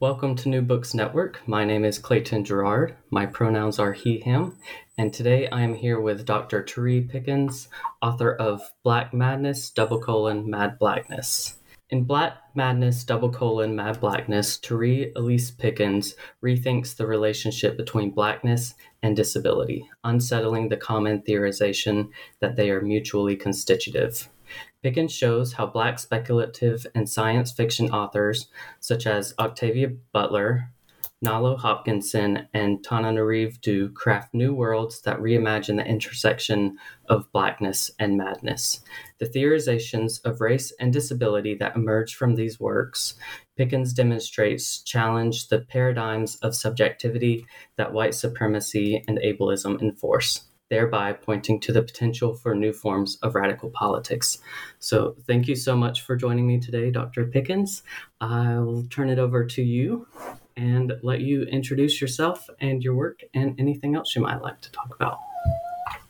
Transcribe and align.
Welcome 0.00 0.34
to 0.36 0.48
New 0.48 0.62
Books 0.62 0.94
Network. 0.94 1.46
My 1.46 1.62
name 1.62 1.84
is 1.84 1.98
Clayton 1.98 2.46
Gerard. 2.46 2.96
My 3.10 3.26
pronouns 3.26 3.78
are 3.78 3.92
he, 3.92 4.18
him, 4.18 4.56
and 4.96 5.12
today 5.12 5.46
I 5.48 5.60
am 5.60 5.74
here 5.74 6.00
with 6.00 6.24
Dr. 6.24 6.66
Therese 6.66 7.10
Pickens, 7.10 7.68
author 8.00 8.34
of 8.34 8.62
Black 8.82 9.12
Madness, 9.12 9.68
double 9.68 10.00
colon, 10.00 10.48
Mad 10.48 10.78
Blackness. 10.78 11.58
In 11.90 12.04
Black 12.04 12.38
Madness, 12.54 13.04
double 13.04 13.28
colon, 13.28 13.76
Mad 13.76 14.00
Blackness, 14.00 14.56
Therese 14.56 15.12
Elise 15.16 15.50
Pickens 15.50 16.14
rethinks 16.42 16.96
the 16.96 17.06
relationship 17.06 17.76
between 17.76 18.12
blackness 18.12 18.72
and 19.02 19.14
disability, 19.14 19.86
unsettling 20.02 20.70
the 20.70 20.78
common 20.78 21.20
theorization 21.20 22.08
that 22.40 22.56
they 22.56 22.70
are 22.70 22.80
mutually 22.80 23.36
constitutive. 23.36 24.30
Pickens 24.82 25.12
shows 25.12 25.54
how 25.54 25.66
Black 25.66 25.98
speculative 25.98 26.86
and 26.94 27.08
science 27.08 27.52
fiction 27.52 27.90
authors 27.90 28.48
such 28.80 29.06
as 29.06 29.34
Octavia 29.38 29.88
Butler, 30.12 30.70
Nalo 31.22 31.58
Hopkinson, 31.58 32.48
and 32.54 32.82
Tananarive 32.82 33.60
Due 33.60 33.90
craft 33.90 34.32
new 34.32 34.54
worlds 34.54 35.02
that 35.02 35.18
reimagine 35.18 35.76
the 35.76 35.86
intersection 35.86 36.78
of 37.10 37.30
blackness 37.30 37.90
and 37.98 38.16
madness. 38.16 38.80
The 39.18 39.26
theorizations 39.26 40.24
of 40.24 40.40
race 40.40 40.72
and 40.80 40.94
disability 40.94 41.54
that 41.56 41.76
emerge 41.76 42.14
from 42.14 42.36
these 42.36 42.58
works, 42.58 43.16
Pickens 43.54 43.92
demonstrates 43.92 44.80
challenge 44.80 45.48
the 45.48 45.60
paradigms 45.60 46.36
of 46.36 46.54
subjectivity 46.54 47.44
that 47.76 47.92
white 47.92 48.14
supremacy 48.14 49.04
and 49.06 49.18
ableism 49.18 49.78
enforce 49.82 50.46
thereby 50.70 51.12
pointing 51.12 51.60
to 51.60 51.72
the 51.72 51.82
potential 51.82 52.32
for 52.32 52.54
new 52.54 52.72
forms 52.72 53.18
of 53.22 53.34
radical 53.34 53.68
politics. 53.70 54.38
So, 54.78 55.16
thank 55.26 55.48
you 55.48 55.56
so 55.56 55.76
much 55.76 56.02
for 56.02 56.16
joining 56.16 56.46
me 56.46 56.58
today, 56.58 56.90
Dr. 56.90 57.26
Pickens. 57.26 57.82
I'll 58.20 58.86
turn 58.88 59.10
it 59.10 59.18
over 59.18 59.44
to 59.44 59.62
you 59.62 60.06
and 60.56 60.92
let 61.02 61.20
you 61.20 61.42
introduce 61.42 62.00
yourself 62.00 62.48
and 62.60 62.82
your 62.82 62.94
work 62.94 63.20
and 63.34 63.58
anything 63.58 63.96
else 63.96 64.14
you 64.14 64.22
might 64.22 64.40
like 64.42 64.60
to 64.62 64.72
talk 64.72 64.94
about. 64.94 65.18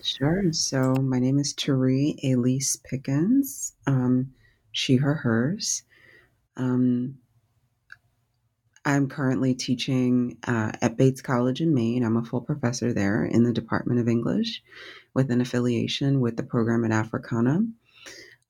Sure. 0.03 0.53
So, 0.53 0.95
my 0.95 1.19
name 1.19 1.39
is 1.39 1.53
Therese 1.53 2.19
Elise 2.23 2.77
Pickens, 2.77 3.75
um, 3.87 4.33
she, 4.73 4.97
her, 4.97 5.15
hers. 5.15 5.83
Um, 6.57 7.19
I'm 8.85 9.09
currently 9.09 9.55
teaching 9.55 10.39
uh, 10.47 10.73
at 10.81 10.97
Bates 10.97 11.21
College 11.21 11.61
in 11.61 11.75
Maine. 11.75 12.03
I'm 12.03 12.17
a 12.17 12.25
full 12.25 12.41
professor 12.41 12.93
there 12.93 13.25
in 13.25 13.45
the 13.45 13.53
Department 13.53 14.01
of 14.01 14.09
English 14.09 14.63
with 15.13 15.31
an 15.31 15.41
affiliation 15.41 16.21
with 16.21 16.37
the 16.37 16.43
program 16.43 16.85
at 16.85 16.91
Africana. 16.91 17.61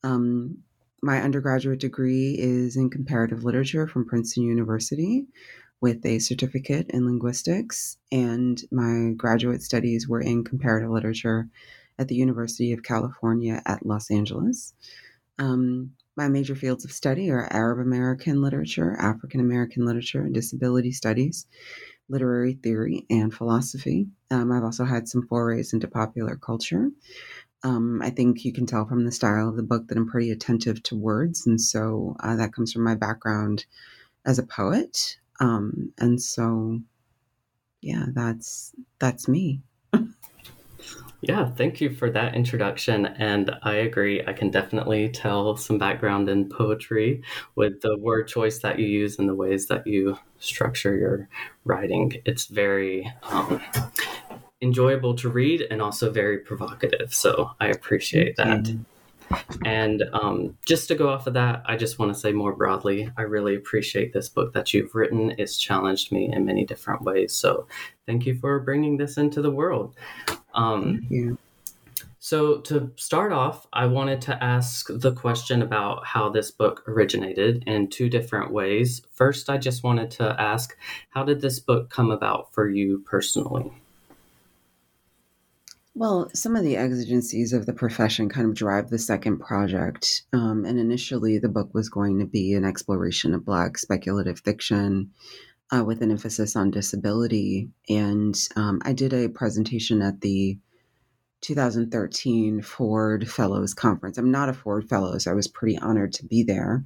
Um, 0.04 0.58
my 1.02 1.20
undergraduate 1.20 1.80
degree 1.80 2.36
is 2.38 2.76
in 2.76 2.90
comparative 2.90 3.42
literature 3.42 3.88
from 3.88 4.06
Princeton 4.06 4.44
University 4.44 5.26
with 5.80 6.04
a 6.04 6.18
certificate 6.18 6.90
in 6.90 7.06
linguistics, 7.06 7.96
and 8.12 8.62
my 8.70 9.12
graduate 9.16 9.62
studies 9.62 10.06
were 10.06 10.20
in 10.20 10.44
comparative 10.44 10.90
literature 10.90 11.48
at 11.98 12.08
the 12.08 12.14
University 12.14 12.72
of 12.72 12.82
California 12.82 13.62
at 13.66 13.84
Los 13.84 14.10
Angeles. 14.10 14.74
Um, 15.38 15.92
my 16.20 16.28
major 16.28 16.54
fields 16.54 16.84
of 16.84 16.92
study 16.92 17.30
are 17.30 17.50
Arab 17.50 17.78
American 17.78 18.42
literature, 18.42 18.94
African 19.00 19.40
American 19.40 19.86
literature, 19.86 20.20
and 20.20 20.34
disability 20.34 20.92
studies, 20.92 21.46
literary 22.10 22.52
theory, 22.62 23.06
and 23.08 23.32
philosophy. 23.32 24.06
Um, 24.30 24.52
I've 24.52 24.62
also 24.62 24.84
had 24.84 25.08
some 25.08 25.26
forays 25.26 25.72
into 25.72 25.88
popular 25.88 26.36
culture. 26.36 26.90
Um, 27.64 28.02
I 28.02 28.10
think 28.10 28.44
you 28.44 28.52
can 28.52 28.66
tell 28.66 28.86
from 28.86 29.06
the 29.06 29.12
style 29.12 29.48
of 29.48 29.56
the 29.56 29.62
book 29.62 29.88
that 29.88 29.96
I'm 29.96 30.10
pretty 30.10 30.30
attentive 30.30 30.82
to 30.84 30.94
words, 30.94 31.46
and 31.46 31.58
so 31.58 32.16
uh, 32.20 32.36
that 32.36 32.52
comes 32.52 32.70
from 32.70 32.84
my 32.84 32.96
background 32.96 33.64
as 34.26 34.38
a 34.38 34.42
poet. 34.46 35.16
Um, 35.40 35.94
and 35.96 36.20
so, 36.20 36.80
yeah, 37.80 38.04
that's 38.12 38.74
that's 38.98 39.26
me. 39.26 39.62
Yeah, 41.22 41.50
thank 41.50 41.80
you 41.80 41.90
for 41.90 42.10
that 42.10 42.34
introduction. 42.34 43.04
And 43.06 43.54
I 43.62 43.74
agree, 43.74 44.24
I 44.26 44.32
can 44.32 44.50
definitely 44.50 45.10
tell 45.10 45.56
some 45.56 45.78
background 45.78 46.28
in 46.28 46.48
poetry 46.48 47.22
with 47.54 47.82
the 47.82 47.98
word 47.98 48.26
choice 48.26 48.60
that 48.60 48.78
you 48.78 48.86
use 48.86 49.18
and 49.18 49.28
the 49.28 49.34
ways 49.34 49.66
that 49.66 49.86
you 49.86 50.18
structure 50.38 50.96
your 50.96 51.28
writing. 51.64 52.14
It's 52.24 52.46
very 52.46 53.12
um, 53.24 53.60
enjoyable 54.62 55.14
to 55.16 55.28
read 55.28 55.66
and 55.70 55.82
also 55.82 56.10
very 56.10 56.38
provocative. 56.38 57.12
So 57.12 57.50
I 57.60 57.66
appreciate 57.66 58.36
that. 58.36 58.74
And 59.64 60.04
um, 60.12 60.56
just 60.66 60.88
to 60.88 60.94
go 60.94 61.08
off 61.08 61.26
of 61.26 61.34
that, 61.34 61.62
I 61.66 61.76
just 61.76 61.98
want 61.98 62.12
to 62.12 62.18
say 62.18 62.32
more 62.32 62.54
broadly, 62.54 63.10
I 63.16 63.22
really 63.22 63.54
appreciate 63.54 64.12
this 64.12 64.28
book 64.28 64.52
that 64.54 64.72
you've 64.72 64.94
written. 64.94 65.34
It's 65.38 65.58
challenged 65.58 66.12
me 66.12 66.32
in 66.32 66.44
many 66.44 66.64
different 66.64 67.02
ways. 67.02 67.32
So 67.32 67.66
thank 68.06 68.26
you 68.26 68.34
for 68.34 68.58
bringing 68.60 68.96
this 68.96 69.16
into 69.18 69.42
the 69.42 69.50
world. 69.50 69.94
Um, 70.54 70.98
thank 70.98 71.10
you. 71.10 71.38
So, 72.22 72.58
to 72.60 72.92
start 72.96 73.32
off, 73.32 73.66
I 73.72 73.86
wanted 73.86 74.20
to 74.22 74.44
ask 74.44 74.88
the 74.90 75.12
question 75.12 75.62
about 75.62 76.04
how 76.04 76.28
this 76.28 76.50
book 76.50 76.84
originated 76.86 77.64
in 77.66 77.88
two 77.88 78.10
different 78.10 78.52
ways. 78.52 79.00
First, 79.14 79.48
I 79.48 79.56
just 79.56 79.82
wanted 79.82 80.10
to 80.12 80.38
ask 80.38 80.76
how 81.08 81.24
did 81.24 81.40
this 81.40 81.60
book 81.60 81.88
come 81.88 82.10
about 82.10 82.52
for 82.52 82.68
you 82.68 83.02
personally? 83.06 83.72
Well, 86.00 86.30
some 86.32 86.56
of 86.56 86.64
the 86.64 86.78
exigencies 86.78 87.52
of 87.52 87.66
the 87.66 87.74
profession 87.74 88.30
kind 88.30 88.48
of 88.48 88.54
drive 88.54 88.88
the 88.88 88.98
second 88.98 89.40
project. 89.40 90.22
Um, 90.32 90.64
and 90.64 90.78
initially, 90.78 91.36
the 91.36 91.50
book 91.50 91.74
was 91.74 91.90
going 91.90 92.20
to 92.20 92.24
be 92.24 92.54
an 92.54 92.64
exploration 92.64 93.34
of 93.34 93.44
Black 93.44 93.76
speculative 93.76 94.40
fiction 94.40 95.10
uh, 95.70 95.84
with 95.84 96.00
an 96.00 96.10
emphasis 96.10 96.56
on 96.56 96.70
disability. 96.70 97.68
And 97.90 98.34
um, 98.56 98.80
I 98.82 98.94
did 98.94 99.12
a 99.12 99.28
presentation 99.28 100.00
at 100.00 100.22
the 100.22 100.56
2013 101.42 102.62
Ford 102.62 103.30
Fellows 103.30 103.74
Conference. 103.74 104.16
I'm 104.16 104.30
not 104.30 104.48
a 104.48 104.54
Ford 104.54 104.88
Fellow, 104.88 105.18
so 105.18 105.30
I 105.30 105.34
was 105.34 105.48
pretty 105.48 105.76
honored 105.76 106.14
to 106.14 106.24
be 106.24 106.44
there. 106.44 106.82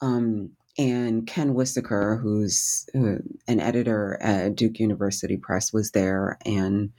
Um, 0.00 0.50
and 0.76 1.28
Ken 1.28 1.54
Wissoker, 1.54 2.18
who's 2.20 2.88
uh, 2.92 3.22
an 3.46 3.60
editor 3.60 4.18
at 4.20 4.56
Duke 4.56 4.80
University 4.80 5.36
Press, 5.36 5.72
was 5.72 5.92
there 5.92 6.38
and 6.44 6.90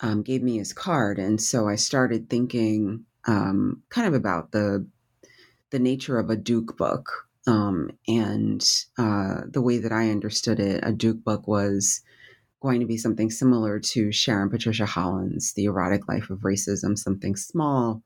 um, 0.00 0.22
gave 0.22 0.42
me 0.42 0.58
his 0.58 0.72
card, 0.72 1.18
and 1.18 1.40
so 1.40 1.68
I 1.68 1.76
started 1.76 2.28
thinking 2.28 3.04
um, 3.26 3.82
kind 3.88 4.06
of 4.06 4.14
about 4.14 4.52
the 4.52 4.86
the 5.70 5.78
nature 5.78 6.18
of 6.18 6.30
a 6.30 6.36
Duke 6.36 6.76
book 6.76 7.28
Um, 7.46 7.90
and 8.06 8.62
uh, 8.98 9.42
the 9.50 9.62
way 9.62 9.78
that 9.78 9.92
I 9.92 10.10
understood 10.10 10.60
it, 10.60 10.80
a 10.82 10.92
Duke 10.92 11.24
book 11.24 11.48
was 11.48 12.02
going 12.60 12.80
to 12.80 12.86
be 12.86 12.98
something 12.98 13.30
similar 13.30 13.78
to 13.80 14.12
Sharon 14.12 14.50
Patricia 14.50 14.84
Holland's 14.84 15.54
The 15.54 15.64
Erotic 15.64 16.08
Life 16.08 16.28
of 16.28 16.40
Racism, 16.40 16.98
something 16.98 17.36
small, 17.36 18.02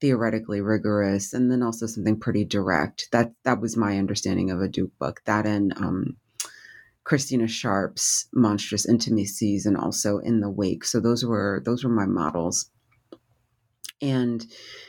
theoretically 0.00 0.60
rigorous, 0.60 1.32
and 1.32 1.50
then 1.50 1.62
also 1.62 1.86
something 1.86 2.20
pretty 2.20 2.44
direct. 2.44 3.08
That 3.10 3.32
that 3.42 3.60
was 3.60 3.76
my 3.76 3.98
understanding 3.98 4.50
of 4.50 4.60
a 4.60 4.68
Duke 4.68 4.96
book. 4.98 5.20
That 5.24 5.46
and 5.46 5.72
um, 5.76 6.16
Christina 7.06 7.46
Sharpe's 7.46 8.26
Monstrous 8.34 8.84
Intimacies, 8.84 9.64
and 9.64 9.76
also 9.76 10.18
In 10.18 10.40
the 10.40 10.50
Wake. 10.50 10.84
So 10.84 10.98
those 10.98 11.24
were 11.24 11.62
those 11.64 11.84
were 11.84 11.90
my 11.90 12.04
models. 12.04 12.68
And 14.02 14.44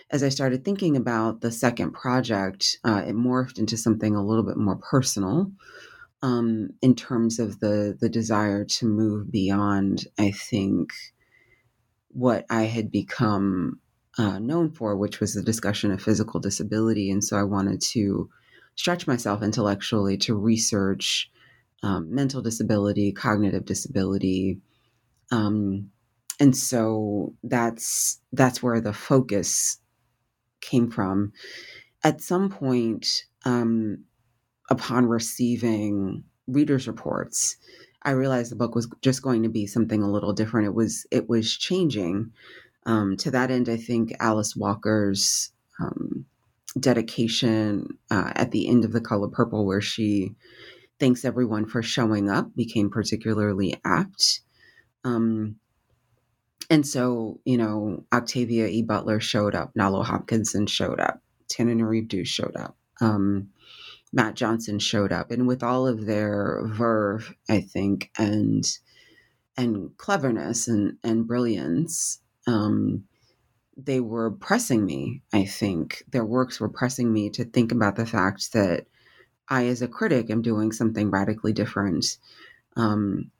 as 0.09 0.23
I 0.23 0.29
started 0.29 0.65
thinking 0.65 0.97
about 0.97 1.41
the 1.41 1.51
second 1.51 1.91
project, 1.91 2.79
uh, 2.83 3.03
it 3.05 3.15
morphed 3.15 3.59
into 3.59 3.77
something 3.77 4.15
a 4.15 4.25
little 4.25 4.43
bit 4.43 4.57
more 4.57 4.77
personal 4.77 5.51
um, 6.23 6.71
in 6.81 6.95
terms 6.95 7.37
of 7.37 7.59
the 7.59 7.95
the 8.01 8.09
desire 8.09 8.65
to 8.65 8.87
move 8.87 9.31
beyond. 9.31 10.07
I 10.17 10.31
think 10.31 10.93
what 12.07 12.47
I 12.49 12.63
had 12.63 12.91
become 12.91 13.79
uh, 14.17 14.39
known 14.39 14.71
for, 14.71 14.97
which 14.97 15.19
was 15.19 15.35
the 15.35 15.43
discussion 15.43 15.91
of 15.91 16.01
physical 16.01 16.39
disability, 16.39 17.11
and 17.11 17.23
so 17.23 17.37
I 17.37 17.43
wanted 17.43 17.79
to 17.93 18.27
stretch 18.73 19.05
myself 19.05 19.43
intellectually 19.43 20.17
to 20.17 20.33
research 20.33 21.29
um, 21.83 22.13
mental 22.13 22.41
disability, 22.41 23.11
cognitive 23.11 23.65
disability. 23.65 24.59
Um, 25.31 25.91
and 26.39 26.55
so 26.55 27.33
that's 27.43 28.19
that's 28.33 28.61
where 28.61 28.81
the 28.81 28.93
focus 28.93 29.79
came 30.61 30.89
from. 30.91 31.33
At 32.03 32.21
some 32.21 32.49
point, 32.49 33.25
um, 33.45 34.03
upon 34.69 35.07
receiving 35.07 36.23
readers' 36.47 36.87
reports, 36.87 37.57
I 38.03 38.11
realized 38.11 38.51
the 38.51 38.55
book 38.55 38.75
was 38.75 38.89
just 39.01 39.21
going 39.21 39.43
to 39.43 39.49
be 39.49 39.67
something 39.67 40.03
a 40.03 40.11
little 40.11 40.33
different. 40.33 40.67
It 40.67 40.75
was 40.75 41.05
it 41.11 41.27
was 41.27 41.55
changing. 41.55 42.31
Um, 42.85 43.17
to 43.17 43.31
that 43.31 43.51
end, 43.51 43.67
I 43.67 43.75
think 43.77 44.15
Alice 44.19 44.55
Walker's 44.55 45.51
um, 45.81 46.25
dedication 46.79 47.97
uh, 48.09 48.31
at 48.35 48.51
the 48.51 48.69
end 48.69 48.85
of 48.85 48.93
The 48.93 49.01
Color 49.01 49.27
Purple, 49.27 49.65
where 49.65 49.81
she 49.81 50.35
thanks 50.99 51.25
everyone 51.25 51.65
for 51.65 51.81
showing 51.83 52.29
up, 52.29 52.55
became 52.55 52.89
particularly 52.89 53.79
apt. 53.85 54.41
Um, 55.03 55.57
and 56.69 56.85
so, 56.85 57.39
you 57.45 57.57
know, 57.57 58.03
Octavia 58.11 58.67
E. 58.67 58.81
Butler 58.81 59.19
showed 59.19 59.55
up, 59.55 59.73
Nalo 59.73 60.03
Hopkinson 60.03 60.67
showed 60.67 60.99
up, 60.99 61.21
Tananarive 61.49 62.07
Due 62.07 62.25
showed 62.25 62.55
up, 62.55 62.75
um, 62.99 63.49
Mat 64.11 64.35
Johnson 64.35 64.79
showed 64.79 65.11
up, 65.11 65.31
and 65.31 65.47
with 65.47 65.63
all 65.63 65.87
of 65.87 66.05
their 66.05 66.61
verve, 66.65 67.33
I 67.49 67.61
think, 67.61 68.11
and 68.17 68.65
and 69.55 69.95
cleverness 69.97 70.67
and 70.67 70.97
and 71.03 71.27
brilliance, 71.27 72.19
um, 72.47 73.05
they 73.77 73.99
were 73.99 74.31
pressing 74.31 74.85
me. 74.85 75.21
I 75.33 75.45
think 75.45 76.03
their 76.11 76.25
works 76.25 76.59
were 76.59 76.69
pressing 76.69 77.13
me 77.13 77.29
to 77.31 77.45
think 77.45 77.71
about 77.71 77.95
the 77.95 78.05
fact 78.05 78.53
that 78.53 78.87
I, 79.49 79.67
as 79.67 79.81
a 79.81 79.87
critic, 79.87 80.29
am 80.29 80.41
doing 80.41 80.71
something 80.71 81.09
radically 81.09 81.53
different. 81.53 82.17
Um, 82.75 83.31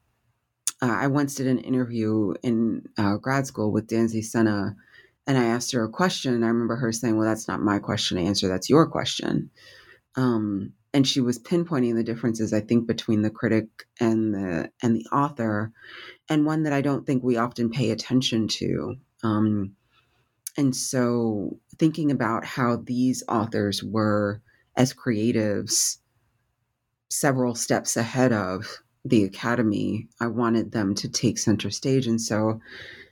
uh, 0.82 0.92
I 0.92 1.08
once 1.08 1.36
did 1.36 1.48
an 1.48 1.60
interview 1.60 2.34
in 2.44 2.84
uh, 2.98 3.18
grad 3.18 3.48
school 3.48 3.72
with 3.72 3.88
Danzy 3.88 4.24
Senna, 4.24 4.76
and 5.26 5.38
I 5.38 5.46
asked 5.46 5.72
her 5.72 5.84
a 5.84 5.90
question. 5.90 6.34
And 6.34 6.46
I 6.46 6.50
remember 6.50 6.76
her 6.76 6.92
saying, 6.92 7.18
"Well, 7.18 7.28
that's 7.28 7.48
not 7.48 7.62
my 7.62 7.80
question 7.80 8.18
to 8.18 8.24
answer. 8.24 8.48
That's 8.48 8.70
your 8.70 8.88
question." 8.88 9.50
Um, 10.16 10.74
and 10.94 11.08
she 11.08 11.22
was 11.22 11.40
pinpointing 11.40 11.96
the 11.96 12.04
differences, 12.04 12.54
I 12.54 12.62
think, 12.62 12.88
between 12.88 13.22
the 13.22 13.30
critic 13.30 13.68
and 14.00 14.34
the 14.34 14.72
and 14.82 14.96
the 14.96 15.06
author, 15.12 15.72
and 16.30 16.46
one 16.46 16.64
that 16.64 16.74
I 16.74 16.82
don't 16.82 17.06
think 17.06 17.24
we 17.24 17.38
often 17.38 17.70
pay 17.70 17.92
attention 17.92 18.48
to. 18.48 18.96
Um, 19.24 19.76
and 20.58 20.76
so, 20.76 21.60
thinking 21.78 22.12
about 22.12 22.46
how 22.46 22.78
these 22.78 23.24
authors 23.28 23.84
were 23.84 24.42
as 24.78 24.94
creatives 24.94 25.98
several 27.10 27.56
steps 27.56 27.98
ahead 27.98 28.32
of 28.32 28.82
the 29.04 29.24
academy, 29.24 30.08
I 30.22 30.28
wanted 30.28 30.72
them 30.72 30.96
to 30.96 31.10
take 31.10 31.38
center 31.40 31.72
stage. 31.72 32.08
And 32.08 32.22
so 32.22 32.62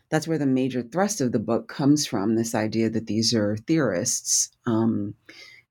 that's 0.09 0.27
where 0.27 0.38
the 0.38 0.45
major 0.45 0.83
thrust 0.83 1.21
of 1.21 1.31
the 1.31 1.39
book 1.39 1.67
comes 1.67 2.06
from 2.06 2.35
this 2.35 2.56
idea 2.56 2.89
that 2.91 3.07
these 3.07 3.33
are 3.33 3.57
theorists 3.57 4.51
um, 4.67 5.15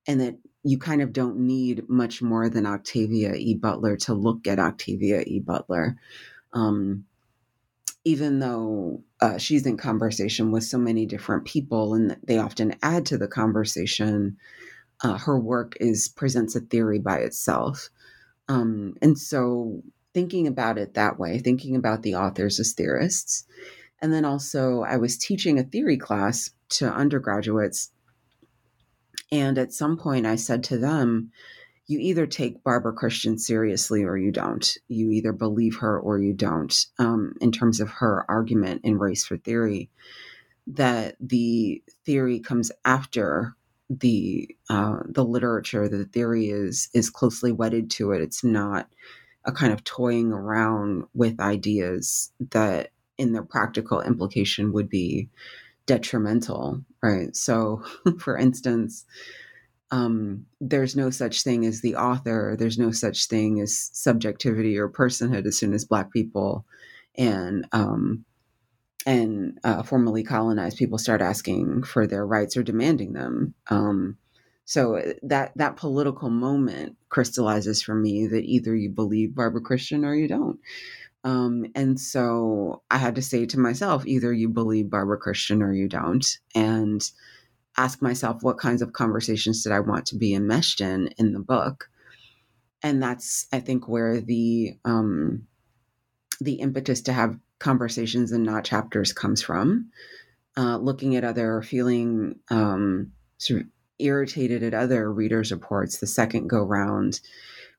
and 0.06 0.20
that 0.20 0.36
you 0.64 0.78
kind 0.78 1.02
of 1.02 1.12
don't 1.12 1.38
need 1.38 1.88
much 1.88 2.22
more 2.22 2.48
than 2.48 2.66
Octavia 2.66 3.34
E. 3.34 3.54
Butler 3.54 3.96
to 3.98 4.14
look 4.14 4.46
at 4.46 4.58
Octavia 4.58 5.22
E. 5.26 5.40
Butler. 5.40 5.96
Um, 6.52 7.04
even 8.04 8.38
though 8.38 9.02
uh, 9.20 9.38
she's 9.38 9.66
in 9.66 9.76
conversation 9.76 10.50
with 10.50 10.64
so 10.64 10.78
many 10.78 11.06
different 11.06 11.44
people 11.44 11.94
and 11.94 12.16
they 12.24 12.38
often 12.38 12.74
add 12.82 13.06
to 13.06 13.18
the 13.18 13.28
conversation, 13.28 14.36
uh, 15.02 15.18
her 15.18 15.38
work 15.38 15.76
is 15.80 16.08
presents 16.08 16.54
a 16.56 16.60
theory 16.60 16.98
by 16.98 17.18
itself. 17.18 17.88
Um, 18.48 18.94
and 19.02 19.18
so 19.18 19.82
thinking 20.12 20.46
about 20.46 20.78
it 20.78 20.94
that 20.94 21.18
way, 21.18 21.38
thinking 21.38 21.76
about 21.76 22.02
the 22.02 22.14
authors 22.14 22.60
as 22.60 22.72
theorists. 22.72 23.44
And 24.00 24.12
then 24.12 24.24
also, 24.24 24.82
I 24.82 24.96
was 24.96 25.18
teaching 25.18 25.58
a 25.58 25.64
theory 25.64 25.96
class 25.96 26.50
to 26.70 26.92
undergraduates. 26.92 27.90
And 29.32 29.58
at 29.58 29.72
some 29.72 29.96
point, 29.96 30.26
I 30.26 30.36
said 30.36 30.64
to 30.64 30.78
them, 30.78 31.32
you 31.86 31.98
either 31.98 32.26
take 32.26 32.64
Barbara 32.64 32.92
Christian 32.92 33.38
seriously 33.38 34.04
or 34.04 34.16
you 34.16 34.30
don't. 34.30 34.76
You 34.88 35.10
either 35.10 35.32
believe 35.32 35.76
her 35.76 35.98
or 35.98 36.18
you 36.18 36.32
don't, 36.32 36.74
um, 36.98 37.34
in 37.40 37.52
terms 37.52 37.80
of 37.80 37.90
her 37.90 38.24
argument 38.28 38.82
in 38.84 38.98
Race 38.98 39.24
for 39.26 39.36
Theory, 39.36 39.90
that 40.66 41.16
the 41.20 41.82
theory 42.06 42.40
comes 42.40 42.72
after 42.84 43.54
the 43.90 44.48
uh, 44.70 44.98
the 45.06 45.24
literature. 45.24 45.88
The 45.88 46.04
theory 46.06 46.48
is 46.50 46.88
is 46.94 47.10
closely 47.10 47.52
wedded 47.52 47.90
to 47.92 48.12
it. 48.12 48.20
It's 48.22 48.44
not 48.44 48.88
a 49.44 49.52
kind 49.52 49.72
of 49.72 49.84
toying 49.84 50.32
around 50.32 51.04
with 51.14 51.40
ideas 51.40 52.32
that 52.50 52.90
in 53.18 53.32
their 53.32 53.42
practical 53.42 54.00
implication 54.00 54.72
would 54.72 54.88
be 54.88 55.28
detrimental, 55.86 56.80
right? 57.02 57.36
So, 57.36 57.82
for 58.18 58.36
instance, 58.38 59.04
um, 59.90 60.46
there's 60.60 60.96
no 60.96 61.10
such 61.10 61.42
thing 61.42 61.66
as 61.66 61.80
the 61.80 61.96
author, 61.96 62.56
there's 62.58 62.78
no 62.78 62.90
such 62.90 63.26
thing 63.26 63.60
as 63.60 63.90
subjectivity 63.92 64.78
or 64.78 64.88
personhood 64.88 65.46
as 65.46 65.58
soon 65.58 65.74
as 65.74 65.84
Black 65.84 66.10
people 66.10 66.64
and 67.16 67.66
um, 67.72 68.24
and 69.06 69.58
uh, 69.64 69.82
formerly 69.82 70.22
colonized 70.22 70.78
people 70.78 70.98
start 70.98 71.20
asking 71.20 71.82
for 71.82 72.06
their 72.06 72.26
rights 72.26 72.56
or 72.56 72.62
demanding 72.62 73.12
them. 73.12 73.54
Um, 73.68 74.16
so 74.64 74.96
uh, 74.96 75.12
that 75.22 75.52
that 75.56 75.76
political 75.76 76.30
moment 76.30 76.96
crystallizes 77.08 77.82
for 77.82 77.94
me 77.94 78.26
that 78.26 78.44
either 78.44 78.74
you 78.74 78.90
believe 78.90 79.34
Barbara 79.34 79.60
Christian 79.60 80.04
or 80.04 80.14
you 80.14 80.28
don't. 80.28 80.58
Um, 81.22 81.66
and 81.74 81.98
so 81.98 82.82
I 82.90 82.98
had 82.98 83.14
to 83.14 83.22
say 83.22 83.46
to 83.46 83.58
myself, 83.58 84.06
either 84.06 84.32
you 84.32 84.48
believe 84.48 84.90
Barbara 84.90 85.16
Christian 85.18 85.62
or 85.62 85.72
you 85.72 85.88
don't, 85.88 86.26
and 86.54 87.02
ask 87.76 88.02
myself 88.02 88.42
what 88.42 88.58
kinds 88.58 88.82
of 88.82 88.92
conversations 88.92 89.62
did 89.62 89.72
I 89.72 89.80
want 89.80 90.06
to 90.06 90.16
be 90.16 90.34
enmeshed 90.34 90.80
in 90.80 91.08
in 91.18 91.32
the 91.32 91.40
book. 91.40 91.90
And 92.82 93.02
that's, 93.02 93.46
I 93.52 93.60
think, 93.60 93.88
where 93.88 94.20
the 94.20 94.76
um, 94.84 95.46
the 96.40 96.54
impetus 96.54 97.00
to 97.02 97.12
have 97.12 97.38
conversations 97.58 98.32
and 98.32 98.44
not 98.44 98.64
chapters 98.64 99.12
comes 99.12 99.42
from. 99.42 99.90
Uh, 100.56 100.76
looking 100.76 101.16
at 101.16 101.24
other, 101.24 101.62
feeling 101.62 102.38
um, 102.48 103.12
sort 103.38 103.62
of 103.62 103.66
irritated 103.98 104.62
at 104.62 104.74
other 104.74 105.12
readers' 105.12 105.50
reports 105.50 105.98
the 105.98 106.06
second 106.06 106.48
go 106.48 106.62
round, 106.62 107.20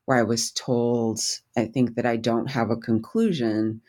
where 0.04 0.18
I 0.18 0.22
was 0.22 0.50
told, 0.52 1.20
I 1.56 1.66
think 1.66 1.94
that 1.94 2.06
I 2.06 2.16
don't 2.16 2.50
have 2.50 2.70
a 2.70 2.76
conclusion. 2.76 3.80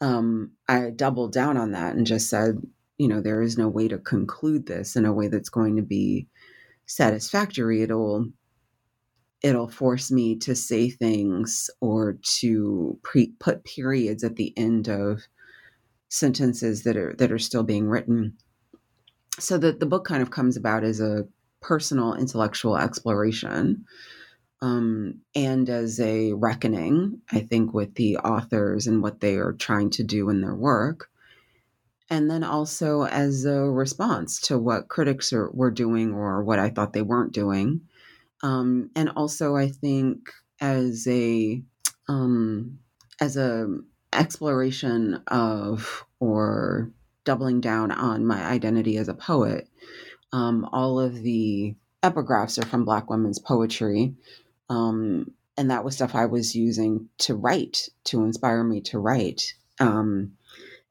Um, 0.00 0.52
I 0.68 0.90
doubled 0.90 1.32
down 1.32 1.56
on 1.56 1.72
that 1.72 1.94
and 1.94 2.06
just 2.06 2.28
said, 2.30 2.60
you 2.98 3.08
know, 3.08 3.20
there 3.20 3.42
is 3.42 3.58
no 3.58 3.68
way 3.68 3.88
to 3.88 3.98
conclude 3.98 4.66
this 4.66 4.96
in 4.96 5.04
a 5.04 5.12
way 5.12 5.28
that's 5.28 5.48
going 5.48 5.76
to 5.76 5.82
be 5.82 6.26
satisfactory. 6.86 7.82
It'll 7.82 8.26
it'll 9.44 9.68
force 9.68 10.10
me 10.10 10.34
to 10.36 10.54
say 10.54 10.88
things 10.88 11.70
or 11.80 12.16
to 12.22 12.98
pre- 13.02 13.34
put 13.38 13.62
periods 13.64 14.24
at 14.24 14.36
the 14.36 14.52
end 14.56 14.88
of 14.88 15.20
sentences 16.08 16.82
that 16.84 16.96
are 16.96 17.14
that 17.18 17.30
are 17.30 17.38
still 17.38 17.62
being 17.62 17.86
written 17.86 18.36
so 19.38 19.58
that 19.58 19.80
the 19.80 19.86
book 19.86 20.04
kind 20.04 20.22
of 20.22 20.30
comes 20.30 20.56
about 20.56 20.82
as 20.82 21.00
a 21.00 21.26
personal 21.60 22.14
intellectual 22.14 22.76
exploration 22.76 23.84
um, 24.62 25.20
and 25.34 25.68
as 25.68 26.00
a 26.00 26.32
reckoning, 26.32 27.20
I 27.30 27.40
think, 27.40 27.74
with 27.74 27.94
the 27.96 28.16
authors 28.18 28.86
and 28.86 29.02
what 29.02 29.20
they 29.20 29.36
are 29.36 29.52
trying 29.52 29.90
to 29.90 30.04
do 30.04 30.30
in 30.30 30.40
their 30.40 30.54
work. 30.54 31.10
And 32.08 32.30
then 32.30 32.44
also 32.44 33.04
as 33.04 33.44
a 33.44 33.60
response 33.60 34.40
to 34.42 34.58
what 34.58 34.88
critics 34.88 35.32
are, 35.32 35.50
were 35.50 35.70
doing 35.70 36.14
or 36.14 36.42
what 36.44 36.58
I 36.58 36.70
thought 36.70 36.92
they 36.92 37.02
weren't 37.02 37.32
doing. 37.32 37.82
Um, 38.44 38.90
and 38.94 39.08
also, 39.16 39.56
I 39.56 39.68
think 39.68 40.18
as 40.60 41.06
a 41.08 41.62
um, 42.08 42.78
as 43.18 43.38
a 43.38 43.66
exploration 44.12 45.22
of 45.28 46.04
or 46.20 46.90
doubling 47.24 47.62
down 47.62 47.90
on 47.90 48.26
my 48.26 48.44
identity 48.44 48.98
as 48.98 49.08
a 49.08 49.14
poet, 49.14 49.66
um, 50.30 50.68
all 50.72 51.00
of 51.00 51.14
the 51.22 51.74
epigraphs 52.02 52.62
are 52.62 52.66
from 52.66 52.84
Black 52.84 53.08
women's 53.08 53.38
poetry. 53.38 54.14
Um, 54.68 55.32
and 55.56 55.70
that 55.70 55.82
was 55.82 55.94
stuff 55.94 56.14
I 56.14 56.26
was 56.26 56.54
using 56.54 57.08
to 57.20 57.34
write, 57.34 57.88
to 58.04 58.24
inspire 58.24 58.62
me 58.62 58.82
to 58.82 58.98
write. 58.98 59.54
Um, 59.80 60.32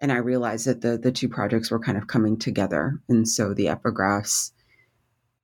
and 0.02 0.12
I 0.12 0.18
realized 0.18 0.66
that 0.66 0.82
the 0.82 0.98
the 0.98 1.12
two 1.12 1.30
projects 1.30 1.70
were 1.70 1.80
kind 1.80 2.00
of 2.00 2.08
coming 2.08 2.38
together, 2.40 3.00
and 3.08 3.30
so 3.30 3.54
the 3.54 3.68
epigraphs 3.68 4.54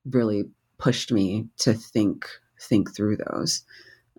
really 0.10 0.46
pushed 0.80 1.12
me 1.12 1.48
to 1.60 1.74
think 1.74 2.28
think 2.60 2.94
through 2.94 3.18
those. 3.18 3.64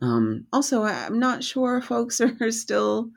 Um, 0.01 0.47
also, 0.53 0.85
I'm 0.85 1.19
not 1.19 1.45
sure 1.45 1.81
folks 1.81 2.21
are 2.41 2.51
still 2.51 3.11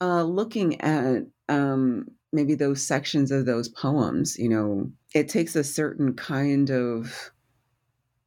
uh, 0.00 0.22
looking 0.22 0.80
at 0.80 1.26
um, 1.48 2.06
maybe 2.32 2.54
those 2.54 2.86
sections 2.86 3.30
of 3.30 3.46
those 3.46 3.68
poems. 3.68 4.38
You 4.38 4.48
know, 4.48 4.92
it 5.14 5.28
takes 5.28 5.56
a 5.56 5.64
certain 5.64 6.14
kind 6.14 6.70
of 6.70 7.32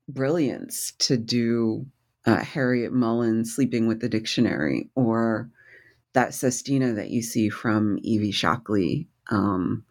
brilliance 0.08 0.94
to 1.00 1.18
do 1.18 1.86
uh, 2.26 2.38
Harryette 2.38 2.92
Mullen 2.92 3.46
sleeping 3.46 3.88
with 3.88 4.02
the 4.02 4.10
dictionary 4.10 4.90
or 4.96 5.50
that 6.14 6.34
Sestina 6.34 6.94
that 6.94 7.10
you 7.10 7.22
see 7.22 7.50
from 7.50 7.98
Evie 8.04 8.32
Shockley 8.32 9.08
um, 9.30 9.86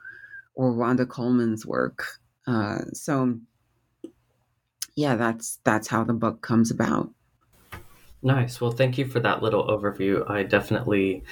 or 0.54 0.73
Wanda 0.73 1.07
Coleman's 1.07 1.64
work. 1.64 2.04
Uh, 2.47 2.80
so 2.92 3.38
yeah, 5.00 5.16
that's 5.16 5.59
that's 5.64 5.88
how 5.88 6.04
the 6.04 6.12
book 6.12 6.42
comes 6.42 6.71
about. 6.71 7.11
Nice. 8.23 8.61
Well, 8.61 8.71
thank 8.71 8.99
you 8.99 9.07
for 9.07 9.19
that 9.21 9.42
little 9.42 9.66
overview. 9.66 10.30
I 10.30 10.42
definitely 10.42 11.25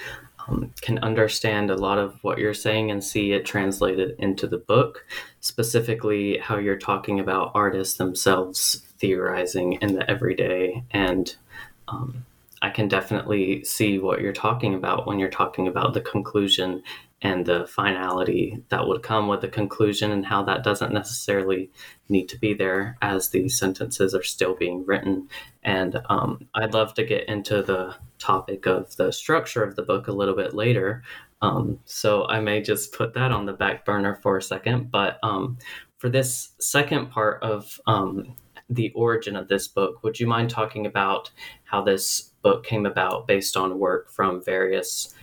um, 0.47 0.73
can 0.81 0.97
understand 0.99 1.69
a 1.69 1.75
lot 1.75 1.99
of 1.99 2.17
what 2.23 2.39
you're 2.39 2.55
saying 2.55 2.89
and 2.89 3.03
see 3.03 3.31
it 3.31 3.45
translated 3.45 4.15
into 4.17 4.47
the 4.47 4.57
book, 4.57 5.05
specifically 5.39 6.39
how 6.39 6.57
you're 6.57 6.79
talking 6.79 7.19
about 7.19 7.51
artists 7.53 7.97
themselves 7.97 8.81
theorizing 8.97 9.73
in 9.73 9.93
the 9.93 10.09
everyday. 10.09 10.83
And 10.89 11.35
um, 11.87 12.25
I 12.63 12.71
can 12.71 12.87
definitely 12.87 13.63
see 13.63 13.99
what 13.99 14.19
you're 14.19 14.33
talking 14.33 14.73
about 14.73 15.05
when 15.05 15.19
you're 15.19 15.29
talking 15.29 15.67
about 15.67 15.93
the 15.93 16.01
conclusion 16.01 16.81
and 17.21 17.45
the 17.45 17.67
finality 17.67 18.63
that 18.69 18.87
would 18.87 19.03
come 19.03 19.27
with 19.27 19.41
the 19.41 19.47
conclusion 19.47 20.11
and 20.11 20.25
how 20.25 20.43
that 20.43 20.63
doesn't 20.63 20.93
necessarily 20.93 21.69
need 22.07 22.27
to 22.29 22.39
be 22.39 22.53
there 22.53 22.97
as 23.01 23.29
these 23.29 23.57
sentences 23.57 24.15
are 24.15 24.23
still 24.23 24.55
being 24.55 24.85
written. 24.85 25.27
And 25.63 26.01
um, 26.09 26.47
I'd 26.55 26.73
love 26.73 26.93
to 26.93 27.03
get 27.03 27.27
into 27.27 27.61
the 27.61 27.95
topic 28.19 28.65
of 28.65 28.95
the 28.95 29.11
structure 29.11 29.63
of 29.63 29.75
the 29.75 29.83
book 29.83 30.07
a 30.07 30.13
little 30.13 30.35
bit 30.35 30.53
later. 30.53 31.03
Um, 31.41 31.79
so 31.85 32.25
I 32.27 32.39
may 32.39 32.61
just 32.61 32.93
put 32.93 33.13
that 33.13 33.31
on 33.31 33.45
the 33.45 33.53
back 33.53 33.85
burner 33.85 34.15
for 34.21 34.37
a 34.37 34.41
second. 34.41 34.91
But 34.91 35.19
um, 35.21 35.57
for 35.97 36.09
this 36.09 36.53
second 36.59 37.11
part 37.11 37.43
of 37.43 37.79
um, 37.85 38.35
the 38.69 38.91
origin 38.91 39.35
of 39.35 39.49
this 39.49 39.67
book, 39.67 40.03
would 40.03 40.19
you 40.19 40.27
mind 40.27 40.49
talking 40.49 40.85
about 40.85 41.31
how 41.63 41.81
this 41.81 42.31
book 42.41 42.65
came 42.65 42.85
about 42.85 43.27
based 43.27 43.57
on 43.57 43.79
work 43.79 44.09
from 44.09 44.43
various 44.43 45.13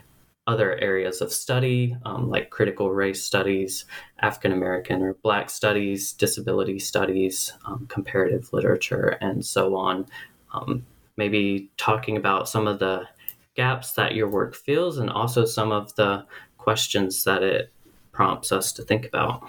other 0.47 0.77
areas 0.79 1.21
of 1.21 1.33
study, 1.33 1.97
um, 2.05 2.29
like 2.29 2.51
critical 2.51 2.93
race 2.93 3.23
studies, 3.23 3.85
African 4.21 4.53
American 4.53 5.03
or 5.03 5.15
Black 5.15 5.51
studies, 5.51 6.13
disability 6.13 6.79
studies, 6.79 7.53
um, 7.67 7.87
comparative 7.89 8.53
literature, 8.53 9.19
and 9.21 9.45
so 9.45 9.75
on. 9.75 10.07
Um, 10.53 10.87
maybe 11.17 11.71
talking 11.77 12.17
about 12.17 12.49
some 12.49 12.67
of 12.67 12.79
the 12.79 13.09
gaps 13.55 13.93
that 13.93 14.15
your 14.15 14.29
work 14.29 14.55
fills 14.55 14.99
and 14.99 15.11
also 15.11 15.45
some 15.45 15.73
of 15.73 15.95
the 15.97 16.25
questions 16.59 17.25
that 17.25 17.43
it 17.43 17.73
prompts 18.13 18.53
us 18.53 18.73
to 18.73 18.83
think 18.83 19.07
about. 19.07 19.49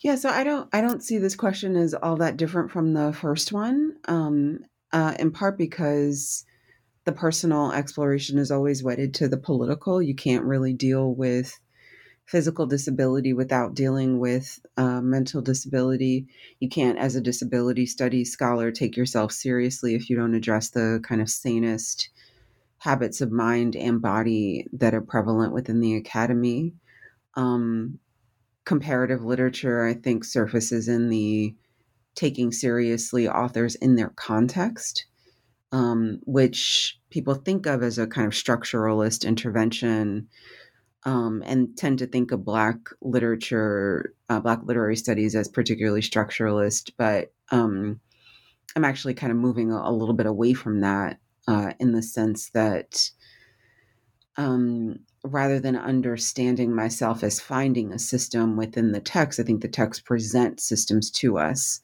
Yeah, 0.00 0.16
so 0.16 0.28
I 0.28 0.44
don't 0.44 0.68
I 0.72 0.80
don't 0.80 1.02
see 1.02 1.18
this 1.18 1.34
question 1.34 1.76
as 1.76 1.94
all 1.94 2.16
that 2.16 2.36
different 2.36 2.70
from 2.70 2.92
the 2.92 3.12
first 3.12 3.52
one. 3.52 3.96
Um, 4.06 4.60
uh, 4.92 5.14
in 5.18 5.32
part 5.32 5.58
because 5.58 6.44
the 7.04 7.12
personal 7.12 7.72
exploration 7.72 8.38
is 8.38 8.50
always 8.50 8.82
wedded 8.82 9.14
to 9.14 9.28
the 9.28 9.36
political. 9.36 10.00
You 10.00 10.14
can't 10.14 10.44
really 10.44 10.72
deal 10.72 11.14
with 11.14 11.58
physical 12.24 12.66
disability 12.66 13.34
without 13.34 13.74
dealing 13.74 14.18
with 14.18 14.58
uh, 14.78 15.02
mental 15.02 15.42
disability. 15.42 16.26
You 16.60 16.70
can't, 16.70 16.98
as 16.98 17.14
a 17.14 17.20
disability 17.20 17.84
studies 17.84 18.32
scholar, 18.32 18.70
take 18.70 18.96
yourself 18.96 19.32
seriously 19.32 19.94
if 19.94 20.08
you 20.08 20.16
don't 20.16 20.34
address 20.34 20.70
the 20.70 21.00
kind 21.02 21.20
of 21.20 21.28
sanist 21.28 22.08
habits 22.78 23.20
of 23.20 23.30
mind 23.30 23.76
and 23.76 24.00
body 24.00 24.66
that 24.72 24.94
are 24.94 25.02
prevalent 25.02 25.52
within 25.52 25.80
the 25.80 25.96
academy. 25.96 26.72
Um, 27.34 27.98
comparative 28.64 29.22
literature, 29.22 29.84
I 29.86 29.92
think, 29.92 30.24
surfaces 30.24 30.88
in 30.88 31.10
the 31.10 31.54
taking 32.14 32.52
seriously 32.52 33.28
authors 33.28 33.74
in 33.74 33.96
their 33.96 34.10
context 34.10 35.04
um, 35.74 36.20
which 36.24 37.00
people 37.10 37.34
think 37.34 37.66
of 37.66 37.82
as 37.82 37.98
a 37.98 38.06
kind 38.06 38.28
of 38.28 38.32
structuralist 38.32 39.26
intervention 39.26 40.28
um, 41.04 41.42
and 41.44 41.76
tend 41.76 41.98
to 41.98 42.06
think 42.06 42.30
of 42.30 42.44
Black 42.44 42.76
literature, 43.02 44.14
uh, 44.28 44.38
Black 44.38 44.60
literary 44.62 44.94
studies 44.94 45.34
as 45.34 45.48
particularly 45.48 46.00
structuralist. 46.00 46.92
But 46.96 47.32
um, 47.50 47.98
I'm 48.76 48.84
actually 48.84 49.14
kind 49.14 49.32
of 49.32 49.36
moving 49.36 49.72
a, 49.72 49.76
a 49.76 49.92
little 49.92 50.14
bit 50.14 50.26
away 50.26 50.54
from 50.54 50.80
that 50.82 51.18
uh, 51.48 51.72
in 51.80 51.90
the 51.90 52.02
sense 52.02 52.50
that 52.50 53.10
um, 54.36 55.00
rather 55.24 55.58
than 55.58 55.74
understanding 55.74 56.72
myself 56.72 57.24
as 57.24 57.40
finding 57.40 57.92
a 57.92 57.98
system 57.98 58.56
within 58.56 58.92
the 58.92 59.00
text, 59.00 59.40
I 59.40 59.42
think 59.42 59.60
the 59.60 59.68
text 59.68 60.04
presents 60.04 60.68
systems 60.68 61.10
to 61.12 61.36
us 61.36 61.80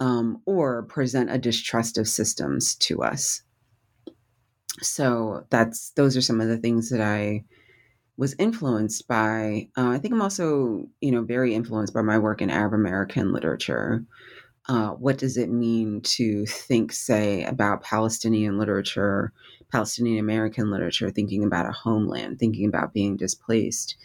um, 0.00 0.42
or 0.46 0.82
present 0.84 1.30
a 1.30 1.38
distrust 1.38 1.98
of 1.98 2.08
systems 2.08 2.74
to 2.76 3.02
us. 3.02 3.42
So 4.82 5.46
that's 5.50 5.90
those 5.90 6.16
are 6.16 6.22
some 6.22 6.40
of 6.40 6.48
the 6.48 6.58
things 6.58 6.90
that 6.90 7.00
I 7.00 7.44
was 8.16 8.34
influenced 8.38 9.08
by. 9.08 9.68
Uh, 9.76 9.88
I 9.88 9.98
think 9.98 10.14
I'm 10.14 10.22
also, 10.22 10.86
you 11.00 11.12
know, 11.12 11.22
very 11.22 11.54
influenced 11.54 11.94
by 11.94 12.02
my 12.02 12.18
work 12.18 12.42
in 12.42 12.50
Arab 12.50 12.74
American 12.74 13.32
literature. 13.32 14.04
Uh, 14.68 14.90
what 14.90 15.16
does 15.16 15.36
it 15.36 15.48
mean 15.48 16.00
to 16.02 16.44
think, 16.46 16.92
say, 16.92 17.44
about 17.44 17.82
Palestinian 17.82 18.58
literature, 18.58 19.32
Palestinian 19.70 20.18
American 20.18 20.70
literature, 20.70 21.10
thinking 21.10 21.44
about 21.44 21.68
a 21.68 21.72
homeland, 21.72 22.38
thinking 22.38 22.66
about 22.66 22.92
being 22.92 23.16
displaced? 23.16 23.96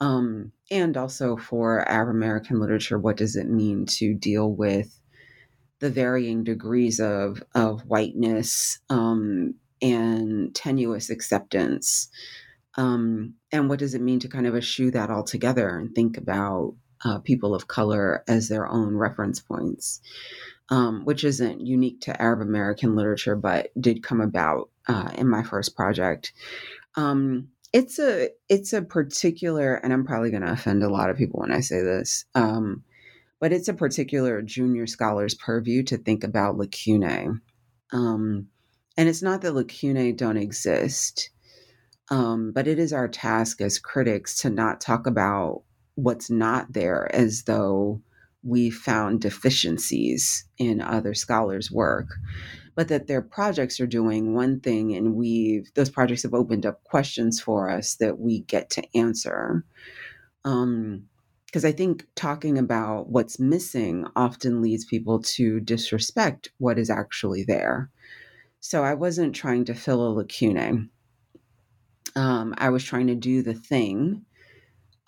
Um, 0.00 0.50
and 0.70 0.96
also 0.96 1.36
for 1.36 1.88
Arab 1.88 2.16
American 2.16 2.58
literature, 2.58 2.98
what 2.98 3.16
does 3.16 3.36
it 3.36 3.48
mean 3.48 3.86
to 3.86 4.14
deal 4.14 4.52
with 4.52 4.98
the 5.82 5.90
varying 5.90 6.44
degrees 6.44 7.00
of 7.00 7.42
of 7.56 7.82
whiteness 7.82 8.78
um, 8.88 9.54
and 9.82 10.54
tenuous 10.54 11.10
acceptance. 11.10 12.08
Um, 12.76 13.34
and 13.50 13.68
what 13.68 13.80
does 13.80 13.92
it 13.94 14.00
mean 14.00 14.20
to 14.20 14.28
kind 14.28 14.46
of 14.46 14.54
eschew 14.54 14.92
that 14.92 15.10
altogether 15.10 15.76
and 15.76 15.92
think 15.92 16.16
about 16.16 16.74
uh, 17.04 17.18
people 17.18 17.52
of 17.52 17.66
color 17.66 18.22
as 18.28 18.48
their 18.48 18.66
own 18.68 18.94
reference 18.94 19.40
points, 19.40 20.00
um, 20.68 21.04
which 21.04 21.24
isn't 21.24 21.66
unique 21.66 22.00
to 22.02 22.22
Arab 22.22 22.40
American 22.40 22.94
literature, 22.94 23.34
but 23.34 23.72
did 23.78 24.04
come 24.04 24.20
about 24.20 24.70
uh, 24.86 25.10
in 25.16 25.28
my 25.28 25.42
first 25.42 25.74
project. 25.74 26.32
Um, 26.94 27.48
it's 27.72 27.98
a 27.98 28.30
it's 28.48 28.72
a 28.72 28.82
particular, 28.82 29.74
and 29.74 29.92
I'm 29.92 30.06
probably 30.06 30.30
going 30.30 30.44
to 30.44 30.52
offend 30.52 30.84
a 30.84 30.88
lot 30.88 31.10
of 31.10 31.16
people 31.16 31.40
when 31.40 31.50
I 31.50 31.58
say 31.58 31.82
this. 31.82 32.24
Um, 32.36 32.84
but 33.42 33.52
it's 33.52 33.66
a 33.66 33.74
particular 33.74 34.40
junior 34.40 34.86
scholar's 34.86 35.34
purview 35.34 35.82
to 35.82 35.96
think 35.96 36.22
about 36.22 36.56
lacunae. 36.56 37.26
Um, 37.92 38.46
and 38.96 39.08
it's 39.08 39.20
not 39.20 39.42
that 39.42 39.52
lacunae 39.52 40.12
don't 40.12 40.36
exist, 40.36 41.30
um, 42.08 42.52
but 42.52 42.68
it 42.68 42.78
is 42.78 42.92
our 42.92 43.08
task 43.08 43.60
as 43.60 43.80
critics 43.80 44.36
to 44.42 44.50
not 44.50 44.80
talk 44.80 45.08
about 45.08 45.64
what's 45.96 46.30
not 46.30 46.72
there 46.72 47.12
as 47.12 47.42
though 47.42 48.00
we 48.44 48.70
found 48.70 49.20
deficiencies 49.20 50.44
in 50.56 50.80
other 50.80 51.12
scholars' 51.12 51.68
work, 51.68 52.10
but 52.76 52.86
that 52.86 53.08
their 53.08 53.22
projects 53.22 53.80
are 53.80 53.88
doing 53.88 54.36
one 54.36 54.60
thing 54.60 54.94
and 54.94 55.16
we've, 55.16 55.68
those 55.74 55.90
projects 55.90 56.22
have 56.22 56.32
opened 56.34 56.64
up 56.64 56.84
questions 56.84 57.40
for 57.40 57.68
us 57.68 57.96
that 57.96 58.20
we 58.20 58.42
get 58.42 58.70
to 58.70 58.96
answer. 58.96 59.64
Um, 60.44 61.08
because 61.52 61.66
I 61.66 61.72
think 61.72 62.06
talking 62.14 62.56
about 62.56 63.10
what's 63.10 63.38
missing 63.38 64.06
often 64.16 64.62
leads 64.62 64.86
people 64.86 65.20
to 65.20 65.60
disrespect 65.60 66.50
what 66.56 66.78
is 66.78 66.88
actually 66.88 67.44
there. 67.44 67.90
So 68.60 68.82
I 68.82 68.94
wasn't 68.94 69.34
trying 69.34 69.66
to 69.66 69.74
fill 69.74 70.00
a 70.06 70.10
lacunae. 70.14 70.88
Um, 72.16 72.54
I 72.56 72.70
was 72.70 72.82
trying 72.82 73.08
to 73.08 73.14
do 73.14 73.42
the 73.42 73.52
thing 73.52 74.24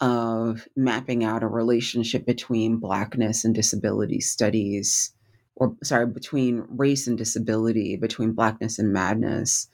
of 0.00 0.68
mapping 0.76 1.24
out 1.24 1.42
a 1.42 1.46
relationship 1.46 2.26
between 2.26 2.76
Blackness 2.76 3.46
and 3.46 3.54
disability 3.54 4.20
studies 4.20 5.14
or 5.56 5.74
sorry, 5.82 6.06
between 6.06 6.64
race 6.68 7.06
and 7.06 7.16
disability, 7.16 7.96
between 7.96 8.32
blackness 8.32 8.78
and 8.78 8.92
madness, 8.92 9.68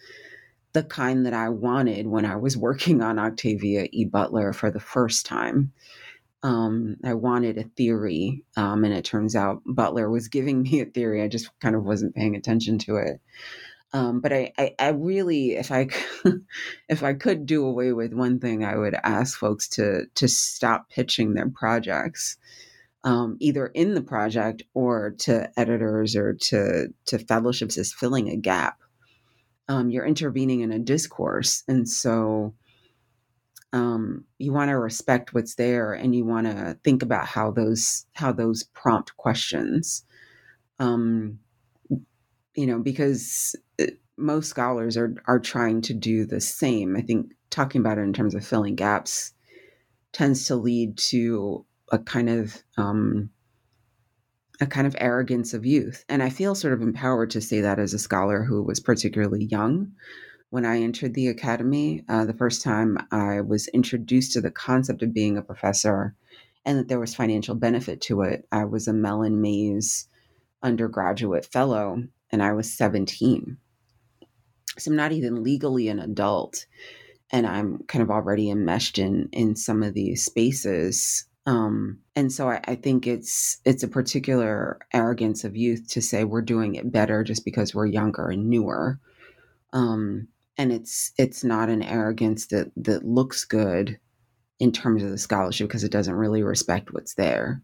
the 0.72 0.82
kind 0.82 1.26
that 1.26 1.32
I 1.32 1.48
wanted 1.48 2.06
when 2.06 2.24
I 2.24 2.36
was 2.36 2.56
working 2.56 3.02
on 3.02 3.18
Octavia 3.18 3.88
E. 3.90 4.04
Butler 4.04 4.52
for 4.52 4.70
the 4.70 4.80
first 4.80 5.26
time. 5.26 5.72
Um, 6.42 6.96
I 7.04 7.14
wanted 7.14 7.58
a 7.58 7.64
theory, 7.64 8.44
um, 8.56 8.84
and 8.84 8.94
it 8.94 9.04
turns 9.04 9.36
out 9.36 9.62
Butler 9.66 10.10
was 10.10 10.28
giving 10.28 10.62
me 10.64 10.80
a 10.80 10.86
theory. 10.86 11.22
I 11.22 11.28
just 11.28 11.50
kind 11.60 11.76
of 11.76 11.84
wasn't 11.84 12.14
paying 12.14 12.36
attention 12.36 12.78
to 12.80 12.96
it. 12.96 13.20
Um, 13.92 14.20
but 14.20 14.32
I, 14.32 14.52
I, 14.56 14.74
I, 14.78 14.88
really, 14.90 15.56
if 15.56 15.72
I, 15.72 15.88
if 16.88 17.02
I 17.02 17.14
could 17.14 17.44
do 17.44 17.66
away 17.66 17.92
with 17.92 18.14
one 18.14 18.38
thing, 18.38 18.64
I 18.64 18.76
would 18.76 18.94
ask 18.94 19.36
folks 19.36 19.68
to 19.70 20.06
to 20.14 20.28
stop 20.28 20.88
pitching 20.90 21.34
their 21.34 21.50
projects, 21.50 22.36
um, 23.02 23.36
either 23.40 23.66
in 23.66 23.94
the 23.94 24.02
project 24.02 24.62
or 24.74 25.16
to 25.18 25.50
editors 25.58 26.14
or 26.14 26.34
to 26.34 26.94
to 27.06 27.18
fellowships 27.18 27.76
as 27.78 27.92
filling 27.92 28.28
a 28.28 28.36
gap. 28.36 28.78
Um, 29.68 29.90
you're 29.90 30.06
intervening 30.06 30.60
in 30.60 30.70
a 30.70 30.78
discourse, 30.78 31.64
and 31.66 31.88
so 31.88 32.54
um, 33.72 34.24
you 34.38 34.52
want 34.52 34.70
to 34.70 34.78
respect 34.78 35.32
what's 35.32 35.54
there, 35.54 35.92
and 35.92 36.14
you 36.14 36.24
want 36.24 36.46
to 36.46 36.76
think 36.82 37.02
about 37.02 37.26
how 37.26 37.50
those 37.50 38.06
how 38.14 38.32
those 38.32 38.64
prompt 38.64 39.16
questions. 39.16 40.04
Um, 40.78 41.38
you 42.54 42.66
know, 42.66 42.80
because 42.80 43.54
uh, 43.80 43.86
most 44.16 44.48
scholars 44.48 44.96
are 44.96 45.14
are 45.26 45.38
trying 45.38 45.82
to 45.82 45.94
do 45.94 46.24
the 46.24 46.40
same. 46.40 46.96
I 46.96 47.02
think 47.02 47.32
talking 47.50 47.80
about 47.80 47.98
it 47.98 48.02
in 48.02 48.12
terms 48.12 48.34
of 48.34 48.44
filling 48.46 48.74
gaps 48.74 49.32
tends 50.12 50.46
to 50.46 50.56
lead 50.56 50.98
to 50.98 51.64
a 51.92 51.98
kind 51.98 52.28
of 52.28 52.56
um, 52.76 53.30
a 54.60 54.66
kind 54.66 54.86
of 54.88 54.96
arrogance 54.98 55.54
of 55.54 55.64
youth, 55.64 56.04
and 56.08 56.24
I 56.24 56.30
feel 56.30 56.56
sort 56.56 56.74
of 56.74 56.82
empowered 56.82 57.30
to 57.30 57.40
say 57.40 57.60
that 57.60 57.78
as 57.78 57.94
a 57.94 58.00
scholar 58.00 58.42
who 58.42 58.64
was 58.64 58.80
particularly 58.80 59.44
young 59.44 59.92
when 60.50 60.66
I 60.66 60.80
entered 60.80 61.14
the 61.14 61.28
academy. 61.28 62.04
Uh, 62.08 62.24
the 62.24 62.34
first 62.34 62.62
time 62.62 62.98
I 63.10 63.40
was 63.40 63.68
introduced 63.68 64.32
to 64.32 64.40
the 64.40 64.50
concept 64.50 65.02
of 65.02 65.14
being 65.14 65.38
a 65.38 65.42
professor, 65.42 66.14
and 66.64 66.78
that 66.78 66.88
there 66.88 67.00
was 67.00 67.14
financial 67.14 67.54
benefit 67.54 68.00
to 68.02 68.22
it. 68.22 68.46
I 68.52 68.64
was 68.64 68.86
a 68.86 68.92
Mellon 68.92 69.40
Mays 69.40 70.06
undergraduate 70.62 71.46
fellow 71.46 72.02
and 72.30 72.42
I 72.42 72.52
was 72.52 72.72
17. 72.72 73.56
So 74.78 74.90
I'm 74.90 74.96
not 74.96 75.12
even 75.12 75.42
legally 75.42 75.88
an 75.88 75.98
adult. 75.98 76.66
And 77.30 77.46
I'm 77.46 77.78
kind 77.86 78.02
of 78.02 78.10
already 78.10 78.50
enmeshed 78.50 78.98
in 78.98 79.28
in 79.32 79.54
some 79.54 79.82
of 79.82 79.94
these 79.94 80.24
spaces. 80.24 81.26
Um, 81.46 82.00
and 82.16 82.32
so 82.32 82.48
I, 82.48 82.60
I 82.64 82.74
think 82.74 83.06
it's 83.06 83.58
it's 83.64 83.84
a 83.84 83.88
particular 83.88 84.80
arrogance 84.92 85.44
of 85.44 85.56
youth 85.56 85.88
to 85.90 86.02
say 86.02 86.24
we're 86.24 86.42
doing 86.42 86.74
it 86.74 86.90
better 86.90 87.22
just 87.22 87.44
because 87.44 87.74
we're 87.74 87.86
younger 87.86 88.28
and 88.28 88.50
newer. 88.50 88.98
Um, 89.72 90.28
and 90.60 90.72
it's 90.72 91.12
it's 91.16 91.42
not 91.42 91.70
an 91.70 91.82
arrogance 91.82 92.48
that 92.48 92.70
that 92.76 93.04
looks 93.04 93.44
good 93.44 93.98
in 94.58 94.72
terms 94.72 95.02
of 95.02 95.10
the 95.10 95.18
scholarship 95.18 95.68
because 95.68 95.84
it 95.84 95.92
doesn't 95.92 96.14
really 96.14 96.42
respect 96.42 96.92
what's 96.92 97.14
there. 97.14 97.62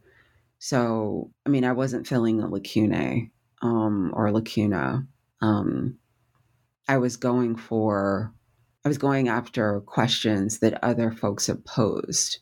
So, 0.59 1.31
I 1.45 1.50
mean, 1.50 1.65
I 1.65 1.73
wasn't 1.73 2.07
filling 2.07 2.41
a 2.41 2.49
lacuna 2.49 3.26
um, 3.62 4.12
or 4.15 4.33
lacuna, 4.33 5.07
um, 5.43 5.99
I 6.88 6.99
was 6.99 7.17
going 7.17 7.57
for, 7.57 8.33
I 8.85 8.88
was 8.88 8.99
going 8.99 9.29
after 9.29 9.81
questions 9.81 10.61
that 10.61 10.83
other 10.83 11.11
folks 11.11 11.49
have 11.49 11.65
posed. 11.65 12.38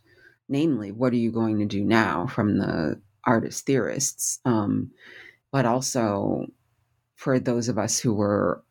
Namely, 0.48 0.92
what 0.92 1.12
are 1.12 1.16
you 1.16 1.32
going 1.32 1.58
to 1.58 1.64
do 1.64 1.82
now 1.82 2.26
from 2.26 2.58
the 2.58 3.00
artist 3.24 3.66
theorists? 3.66 4.38
Um, 4.44 4.90
but 5.50 5.64
also 5.64 6.46
for 7.16 7.40
those 7.40 7.68
of 7.68 7.78
us 7.78 7.98
who 7.98 8.12
were 8.12 8.62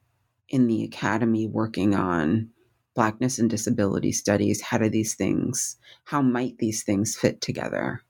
in 0.53 0.67
the 0.67 0.83
academy 0.83 1.47
working 1.47 1.95
on 1.95 2.49
blackness 2.95 3.39
and 3.39 3.49
disability 3.49 4.11
studies 4.11 4.61
how 4.61 4.77
do 4.77 4.89
these 4.89 5.15
things 5.15 5.77
how 6.05 6.21
might 6.21 6.57
these 6.59 6.83
things 6.83 7.15
fit 7.15 7.41
together 7.41 8.01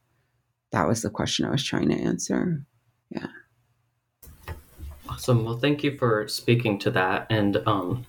that 0.72 0.88
was 0.88 1.02
the 1.02 1.10
question 1.10 1.46
i 1.46 1.52
was 1.52 1.64
trying 1.64 1.90
to 1.90 1.96
answer 1.96 2.62
yeah 3.10 3.28
Awesome. 5.10 5.44
Well, 5.44 5.58
thank 5.58 5.84
you 5.84 5.98
for 5.98 6.28
speaking 6.28 6.80
to 6.80 6.92
that 6.92 7.28
and 7.30 7.58
um, 7.68 8.06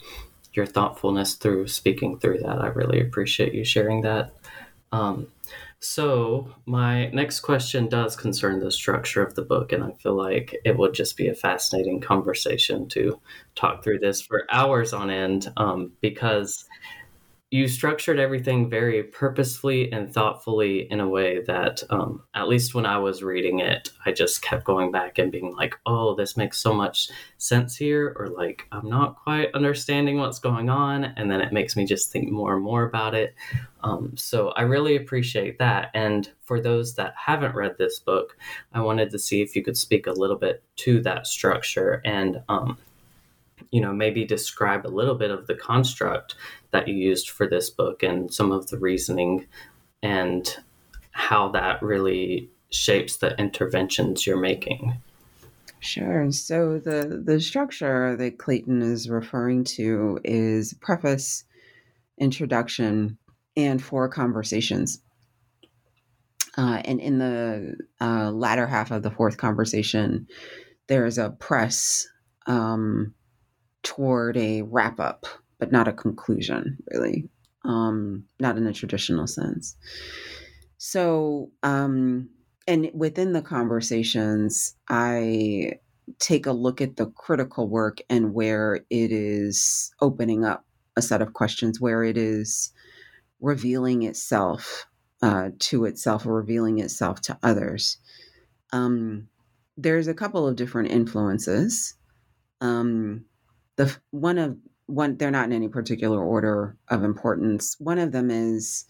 your 0.55 0.65
thoughtfulness 0.65 1.35
through 1.35 1.67
speaking 1.69 2.19
through 2.19 2.39
that. 2.39 2.61
I 2.61 2.69
really 2.69 3.01
appreciate 3.01 3.53
you 3.53 3.65
sharing 3.65 4.03
that. 4.03 4.33
Um, 4.93 5.27
so, 5.85 6.49
my 6.65 7.09
next 7.11 7.41
question 7.41 7.89
does 7.91 8.17
concern 8.17 8.59
the 8.59 8.71
structure 8.71 9.23
of 9.23 9.35
the 9.35 9.43
book, 9.43 9.71
and 9.71 9.85
I 9.85 9.93
feel 9.93 10.15
like 10.15 10.57
it 10.65 10.79
would 10.79 10.95
just 10.95 11.15
be 11.15 11.29
a 11.29 11.35
fascinating 11.35 12.01
conversation 12.01 12.89
to 12.89 13.21
talk 13.55 13.85
through 13.85 13.99
this 13.99 14.23
for 14.23 14.47
hours 14.51 14.95
on 14.95 15.11
end 15.11 15.53
um, 15.59 15.93
because 16.01 16.65
you 17.51 17.69
structured 17.69 18.19
everything 18.19 18.69
very 18.69 19.03
purposefully 19.03 19.93
and 19.93 20.13
thoughtfully 20.13 20.91
in 20.91 20.99
a 20.99 21.09
way 21.09 21.41
that 21.43 21.83
um, 21.91 22.23
at 22.35 22.49
least 22.49 22.75
when 22.75 22.87
i 22.87 22.99
was 22.99 23.23
reading 23.23 23.61
it 23.61 23.91
i 24.07 24.11
just 24.11 24.43
kept 24.43 24.65
going 24.65 24.91
back 24.91 25.19
and 25.19 25.31
being 25.31 25.55
like 25.55 25.77
oh 25.87 26.15
this 26.15 26.37
makes 26.37 26.61
so 26.61 26.75
much 26.75 27.09
sense 27.39 27.77
here 27.77 28.15
or 28.19 28.29
like 28.29 28.67
i'm 28.73 28.89
not 28.89 29.17
quite 29.17 29.55
understanding 29.55 30.19
what's 30.19 30.39
going 30.39 30.69
on 30.69 31.05
and 31.05 31.31
then 31.31 31.41
it 31.41 31.53
makes 31.53 31.77
me 31.77 31.85
just 31.85 32.11
think 32.11 32.31
more 32.31 32.55
and 32.55 32.65
more 32.65 32.85
about 32.85 33.15
it. 33.15 33.35
Um, 33.83 34.17
so 34.17 34.49
i 34.51 34.63
really 34.63 34.97
appreciate 34.97 35.59
that. 35.59 35.91
And 35.95 36.31
for 36.43 36.61
those 36.61 36.95
that 36.95 37.15
haven't 37.17 37.55
read 37.55 37.77
this 37.79 37.99
book 37.99 38.37
i 38.73 38.81
wanted 38.81 39.11
to 39.11 39.19
see 39.19 39.43
if 39.43 39.55
you 39.55 39.63
could 39.63 39.77
speak 39.77 40.07
a 40.07 40.13
little 40.13 40.37
bit 40.37 40.63
to 40.77 41.01
that 41.03 41.27
structure 41.27 42.03
and 42.05 42.43
um, 42.49 42.79
you 43.75 43.81
know 43.81 43.93
maybe 43.93 44.25
describe 44.25 44.87
a 44.87 44.97
little 44.99 45.17
bit 45.17 45.33
of 45.33 45.49
the 45.49 45.55
construct 45.55 46.37
that 46.71 46.87
you 46.87 46.95
used 46.95 47.29
for 47.29 47.49
this 47.49 47.71
book 47.71 48.05
and 48.05 48.33
some 48.33 48.53
of 48.53 48.69
the 48.69 48.79
reasoning 48.79 49.47
and 50.01 50.59
how 51.11 51.49
that 51.49 51.83
really 51.83 52.49
shapes 52.71 53.17
the 53.17 53.37
interventions 53.37 54.27
you're 54.27 54.37
making 54.37 54.97
Sure. 55.81 56.33
So 56.33 56.79
the 56.79 57.23
the 57.23 57.39
structure 57.41 58.17
that 58.17 58.39
Clayton 58.39 58.81
is 58.81 59.11
referring 59.11 59.65
to 59.65 60.19
is 60.25 60.73
preface, 60.81 61.45
introduction, 62.17 63.19
and 63.55 63.85
four 63.85 64.09
conversations. 64.09 65.03
Uh, 66.57 66.81
and 66.87 67.01
in 67.01 67.19
the 67.19 67.77
uh, 68.01 68.31
latter 68.31 68.67
half 68.67 68.93
of 68.93 69.03
the 69.03 69.11
fourth 69.11 69.37
conversation, 69.37 70.27
there's 70.87 71.19
a 71.19 71.29
press 71.29 72.09
um, 72.47 73.13
toward 73.85 74.37
a 74.37 74.63
wrap 74.63 74.99
up, 74.99 75.27
but 75.59 75.71
not 75.71 75.87
a 75.87 75.93
conclusion, 75.93 76.79
really, 76.91 77.29
um, 77.65 78.25
not 78.41 78.57
in 78.57 78.67
a 78.67 78.73
traditional 78.73 79.29
sense. 79.29 79.77
So, 80.79 81.51
um, 81.63 82.29
and 82.67 82.91
within 82.93 83.33
the 83.33 83.43
conversations, 83.43 84.75
I 84.89 85.75
take 86.19 86.47
a 86.47 86.53
look 86.53 86.81
at 86.81 86.97
the 86.97 87.07
critical 87.07 87.69
work 87.69 87.99
and 88.11 88.35
where 88.35 88.81
it 88.91 89.13
is 89.13 89.93
opening 90.01 90.45
up 90.45 90.65
a 90.97 91.03
set 91.03 91.23
of 91.23 91.33
questions, 91.33 91.81
where 91.81 92.03
it 92.03 92.17
is 92.17 92.73
revealing 93.41 94.03
itself 94.03 94.87
uh, 95.23 95.51
to 95.59 95.85
itself 95.85 96.27
or 96.27 96.35
revealing 96.35 96.79
itself 96.81 97.21
to 97.23 97.39
others. 97.43 97.99
Um, 98.73 99.29
there's 99.77 100.09
a 100.09 100.15
couple 100.15 100.47
of 100.47 100.57
different 100.57 100.91
influences. 100.91 101.95
Um, 102.61 103.25
the 103.77 103.97
one 104.11 104.39
of 104.39 104.57
one 104.87 105.17
they're 105.17 105.31
not 105.31 105.47
in 105.47 105.53
any 105.53 105.69
particular 105.69 106.23
order 106.23 106.77
of 106.89 107.03
importance. 107.05 107.77
One 107.79 107.99
of 107.99 108.13
them 108.13 108.31
is 108.31 108.85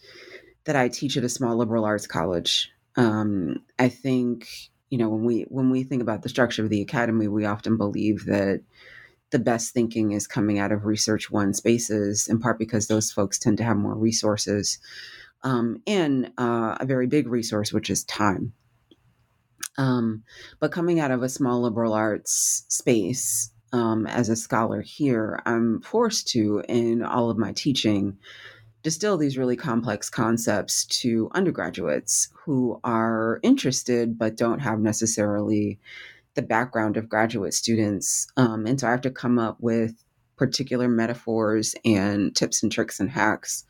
that 0.64 0.76
I 0.76 0.88
teach 0.88 1.16
at 1.16 1.24
a 1.24 1.28
small 1.28 1.56
liberal 1.56 1.84
arts 1.84 2.06
college. 2.06 2.70
Um, 2.96 3.64
I 3.78 3.88
think 3.88 4.48
you 4.90 4.98
know 4.98 5.08
when 5.08 5.24
we 5.24 5.42
when 5.48 5.70
we 5.70 5.84
think 5.84 6.02
about 6.02 6.22
the 6.22 6.28
structure 6.28 6.62
of 6.62 6.70
the 6.70 6.82
academy, 6.82 7.28
we 7.28 7.44
often 7.44 7.76
believe 7.76 8.26
that 8.26 8.62
the 9.30 9.38
best 9.38 9.72
thinking 9.72 10.12
is 10.12 10.26
coming 10.26 10.58
out 10.58 10.72
of 10.72 10.84
research 10.84 11.30
one 11.30 11.54
spaces, 11.54 12.28
in 12.28 12.38
part 12.38 12.58
because 12.58 12.86
those 12.86 13.10
folks 13.10 13.38
tend 13.38 13.58
to 13.58 13.64
have 13.64 13.76
more 13.76 13.96
resources 13.96 14.78
um, 15.44 15.82
and 15.86 16.32
uh, 16.38 16.76
a 16.80 16.86
very 16.86 17.06
big 17.06 17.28
resource, 17.28 17.72
which 17.72 17.90
is 17.90 18.04
time. 18.04 18.52
Um, 19.76 20.24
but 20.60 20.72
coming 20.72 21.00
out 21.00 21.10
of 21.10 21.22
a 21.22 21.28
small 21.28 21.60
liberal 21.60 21.92
arts 21.92 22.64
space, 22.68 23.50
um, 23.74 24.06
as 24.06 24.28
a 24.28 24.36
scholar 24.36 24.80
here, 24.80 25.40
I'm 25.46 25.80
forced 25.80 26.28
to, 26.28 26.62
in 26.68 27.02
all 27.02 27.28
of 27.28 27.36
my 27.36 27.52
teaching, 27.52 28.16
distill 28.84 29.16
these 29.16 29.36
really 29.36 29.56
complex 29.56 30.08
concepts 30.08 30.84
to 31.02 31.28
undergraduates 31.34 32.28
who 32.44 32.78
are 32.84 33.40
interested 33.42 34.16
but 34.16 34.36
don't 34.36 34.60
have 34.60 34.78
necessarily 34.78 35.80
the 36.34 36.42
background 36.42 36.96
of 36.96 37.08
graduate 37.08 37.52
students. 37.52 38.28
Um, 38.36 38.64
and 38.64 38.78
so 38.78 38.86
I 38.86 38.92
have 38.92 39.00
to 39.00 39.10
come 39.10 39.40
up 39.40 39.56
with 39.58 40.04
particular 40.36 40.86
metaphors 40.86 41.74
and 41.84 42.34
tips 42.36 42.62
and 42.62 42.70
tricks 42.70 43.00
and 43.00 43.10
hacks 43.10 43.64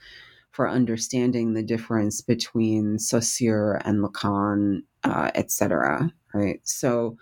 for 0.50 0.68
understanding 0.68 1.54
the 1.54 1.62
difference 1.62 2.20
between 2.20 2.98
Saussure 2.98 3.80
and 3.86 4.04
Lacan, 4.04 4.82
uh, 5.02 5.30
et 5.34 5.50
cetera. 5.50 6.12
Right. 6.34 6.60
So 6.64 7.16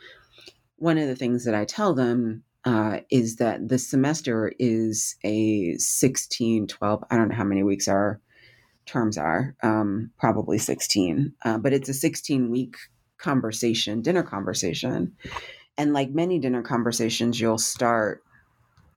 one 0.77 0.99
of 0.99 1.07
the 1.07 1.17
things 1.17 1.45
that 1.45 1.55
I 1.55 1.65
tell 1.65 1.95
them 1.95 2.43
uh, 2.65 3.01
is 3.11 3.37
that 3.37 3.69
the 3.69 3.79
semester 3.79 4.53
is 4.59 5.17
a 5.25 5.75
16, 5.77 6.69
12, 6.69 7.05
I 7.11 7.17
don't 7.17 7.29
know 7.29 7.35
how 7.35 7.45
many 7.45 7.63
weeks 7.63 7.89
our 7.89 8.21
terms 8.87 9.19
are, 9.19 9.57
um, 9.63 10.11
probably 10.19 10.59
16, 10.59 11.33
uh, 11.45 11.59
but 11.59 11.73
it's 11.73 11.89
a 11.89 11.95
16 11.95 12.51
week 12.51 12.77
conversation, 13.19 14.03
dinner 14.03 14.23
conversation. 14.23 15.17
And 15.77 15.93
like 15.93 16.11
many 16.11 16.39
dinner 16.39 16.63
conversations, 16.63 17.41
you'll 17.41 17.59
start, 17.59 18.23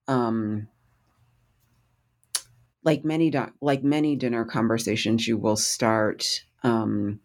um, 0.07 0.67
like 2.83 3.03
many 3.03 3.33
like 3.61 3.83
many 3.83 4.15
dinner 4.15 4.45
conversations, 4.45 5.27
you 5.27 5.37
will 5.37 5.55
start 5.55 6.43
um, 6.63 7.19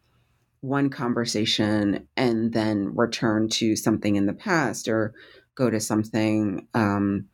one 0.61 0.91
conversation 0.91 2.09
and 2.17 2.53
then 2.53 2.95
return 2.95 3.49
to 3.49 3.77
something 3.77 4.17
in 4.17 4.27
the 4.27 4.33
past 4.33 4.89
or 4.89 5.15
go 5.61 5.69
to 5.69 5.79
something 5.79 6.67
um, 6.73 7.29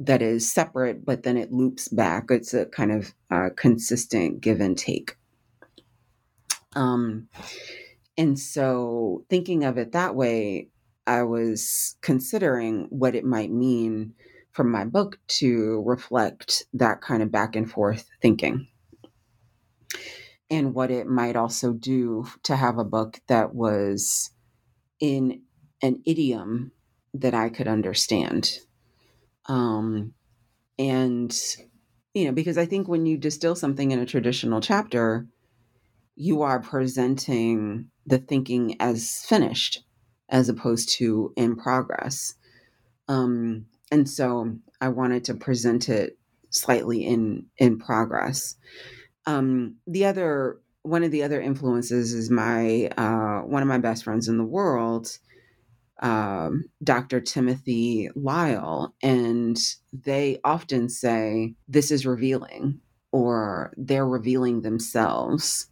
that 0.00 0.22
is 0.22 0.50
separate, 0.50 1.04
but 1.04 1.22
then 1.24 1.36
it 1.36 1.52
loops 1.52 1.88
back. 1.88 2.24
It's 2.30 2.54
a 2.54 2.64
kind 2.64 2.90
of 2.90 3.14
uh, 3.30 3.50
consistent 3.54 4.40
give 4.40 4.60
and 4.60 4.76
take. 4.78 5.16
Um, 6.74 7.28
and 8.16 8.38
so, 8.38 9.24
thinking 9.28 9.64
of 9.64 9.76
it 9.76 9.92
that 9.92 10.14
way, 10.14 10.70
I 11.06 11.22
was 11.24 11.96
considering 12.00 12.86
what 12.88 13.14
it 13.14 13.26
might 13.26 13.52
mean 13.52 14.14
for 14.52 14.64
my 14.64 14.86
book 14.86 15.18
to 15.26 15.82
reflect 15.84 16.64
that 16.72 17.02
kind 17.02 17.22
of 17.22 17.30
back 17.30 17.56
and 17.56 17.70
forth 17.70 18.08
thinking. 18.22 18.68
And 20.50 20.74
what 20.74 20.90
it 20.90 21.06
might 21.06 21.36
also 21.36 21.72
do 21.72 22.26
to 22.44 22.56
have 22.56 22.78
a 22.78 22.84
book 22.84 23.20
that 23.26 23.54
was 23.54 24.30
in 24.98 25.42
an 25.82 26.02
idiom 26.06 26.72
that 27.14 27.34
I 27.34 27.48
could 27.48 27.68
understand. 27.68 28.50
Um, 29.46 30.14
and, 30.78 31.36
you 32.12 32.24
know, 32.26 32.32
because 32.32 32.58
I 32.58 32.66
think 32.66 32.88
when 32.88 33.06
you 33.06 33.16
distill 33.16 33.54
something 33.54 33.90
in 33.90 33.98
a 33.98 34.06
traditional 34.06 34.60
chapter, 34.60 35.26
you 36.16 36.42
are 36.42 36.60
presenting 36.60 37.88
the 38.06 38.18
thinking 38.18 38.76
as 38.80 39.24
finished 39.26 39.84
as 40.28 40.48
opposed 40.48 40.88
to 40.98 41.32
in 41.36 41.56
progress. 41.56 42.34
Um, 43.08 43.66
and 43.90 44.08
so 44.08 44.56
I 44.80 44.88
wanted 44.88 45.24
to 45.24 45.34
present 45.34 45.88
it 45.88 46.18
slightly 46.50 47.04
in 47.04 47.46
in 47.58 47.78
progress. 47.78 48.56
Um, 49.26 49.76
the 49.86 50.06
other 50.06 50.58
one 50.82 51.02
of 51.02 51.10
the 51.10 51.22
other 51.22 51.40
influences 51.40 52.12
is 52.12 52.30
my 52.30 52.86
uh, 52.96 53.40
one 53.40 53.62
of 53.62 53.68
my 53.68 53.78
best 53.78 54.04
friends 54.04 54.28
in 54.28 54.38
the 54.38 54.44
world, 54.44 55.18
um, 56.04 56.66
Dr. 56.84 57.22
Timothy 57.22 58.10
Lyle, 58.14 58.94
and 59.02 59.58
they 59.92 60.38
often 60.44 60.90
say 60.90 61.54
this 61.66 61.90
is 61.90 62.06
revealing, 62.06 62.80
or 63.10 63.72
they're 63.78 64.06
revealing 64.06 64.62
themselves, 64.62 65.68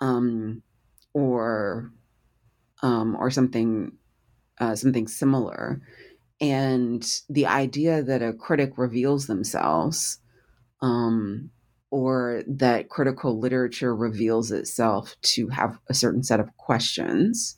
um, 0.00 0.62
or 1.14 1.92
um, 2.82 3.16
or 3.16 3.30
something 3.30 3.92
uh, 4.58 4.74
something 4.74 5.08
similar. 5.08 5.80
And 6.40 7.06
the 7.28 7.46
idea 7.46 8.02
that 8.02 8.22
a 8.22 8.32
critic 8.32 8.72
reveals 8.76 9.28
themselves, 9.28 10.18
um, 10.82 11.50
or 11.90 12.42
that 12.48 12.88
critical 12.88 13.38
literature 13.38 13.94
reveals 13.94 14.50
itself 14.52 15.16
to 15.22 15.48
have 15.48 15.78
a 15.88 15.94
certain 15.94 16.24
set 16.24 16.40
of 16.40 16.56
questions, 16.56 17.56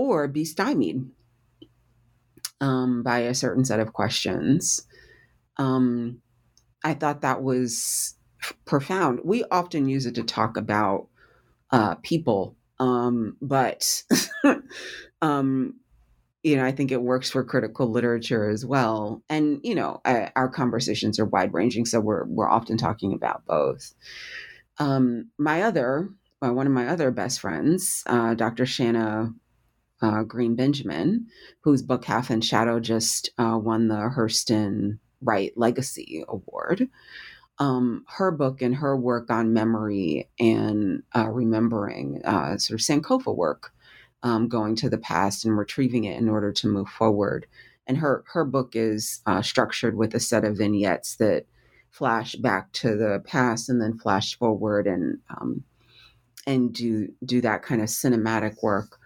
or 0.00 0.28
be 0.28 0.44
stymied 0.44 1.04
um, 2.60 3.02
by 3.02 3.20
a 3.20 3.34
certain 3.34 3.64
set 3.64 3.80
of 3.80 3.92
questions. 3.92 4.86
Um, 5.56 6.22
I 6.82 6.94
thought 6.94 7.20
that 7.20 7.42
was 7.42 8.14
profound. 8.64 9.20
We 9.24 9.44
often 9.50 9.88
use 9.88 10.06
it 10.06 10.14
to 10.14 10.22
talk 10.22 10.56
about 10.56 11.08
uh, 11.70 11.96
people, 11.96 12.56
um, 12.78 13.36
but 13.42 14.02
um, 15.22 15.74
you 16.42 16.56
know, 16.56 16.64
I 16.64 16.72
think 16.72 16.90
it 16.90 17.02
works 17.02 17.30
for 17.30 17.44
critical 17.44 17.90
literature 17.90 18.48
as 18.48 18.64
well. 18.64 19.22
And 19.28 19.60
you 19.62 19.74
know, 19.74 20.00
I, 20.04 20.32
our 20.36 20.48
conversations 20.48 21.18
are 21.18 21.26
wide 21.26 21.52
ranging, 21.52 21.84
so 21.84 22.00
we're 22.00 22.24
we're 22.24 22.48
often 22.48 22.78
talking 22.78 23.12
about 23.12 23.44
both. 23.46 23.92
Um, 24.78 25.30
my 25.38 25.62
other, 25.62 26.08
uh, 26.42 26.52
one 26.54 26.66
of 26.66 26.72
my 26.72 26.88
other 26.88 27.10
best 27.10 27.40
friends, 27.40 28.02
uh, 28.06 28.32
Dr. 28.32 28.64
Shanna 28.64 29.34
uh, 30.02 30.22
Greene 30.22 30.54
Benjamin, 30.54 31.26
whose 31.60 31.82
book 31.82 32.04
Half 32.04 32.30
in 32.30 32.40
Shadow 32.40 32.80
just 32.80 33.30
uh, 33.38 33.58
won 33.60 33.88
the 33.88 34.10
Hurston 34.16 34.98
Wright 35.20 35.52
Legacy 35.56 36.24
Award. 36.28 36.88
Um, 37.58 38.04
her 38.08 38.30
book 38.30 38.62
and 38.62 38.74
her 38.76 38.96
work 38.96 39.30
on 39.30 39.52
memory 39.52 40.30
and 40.38 41.02
uh, 41.14 41.28
remembering, 41.28 42.22
uh, 42.24 42.56
sort 42.56 42.80
of 42.80 42.86
Sankofa 42.86 43.36
work, 43.36 43.72
um, 44.22 44.48
going 44.48 44.76
to 44.76 44.88
the 44.88 44.98
past 44.98 45.44
and 45.44 45.58
retrieving 45.58 46.04
it 46.04 46.18
in 46.18 46.28
order 46.28 46.52
to 46.52 46.68
move 46.68 46.88
forward. 46.88 47.46
And 47.86 47.98
her 47.98 48.24
her 48.32 48.44
book 48.44 48.76
is 48.76 49.20
uh, 49.26 49.42
structured 49.42 49.96
with 49.96 50.14
a 50.14 50.20
set 50.20 50.44
of 50.44 50.56
vignettes 50.56 51.16
that 51.16 51.46
flash 51.90 52.34
back 52.36 52.72
to 52.72 52.96
the 52.96 53.22
past 53.26 53.68
and 53.68 53.80
then 53.82 53.98
flash 53.98 54.38
forward 54.38 54.86
and 54.86 55.18
um, 55.28 55.64
and 56.46 56.72
do 56.72 57.08
do 57.24 57.40
that 57.40 57.62
kind 57.62 57.80
of 57.80 57.88
cinematic 57.88 58.62
work. 58.62 58.99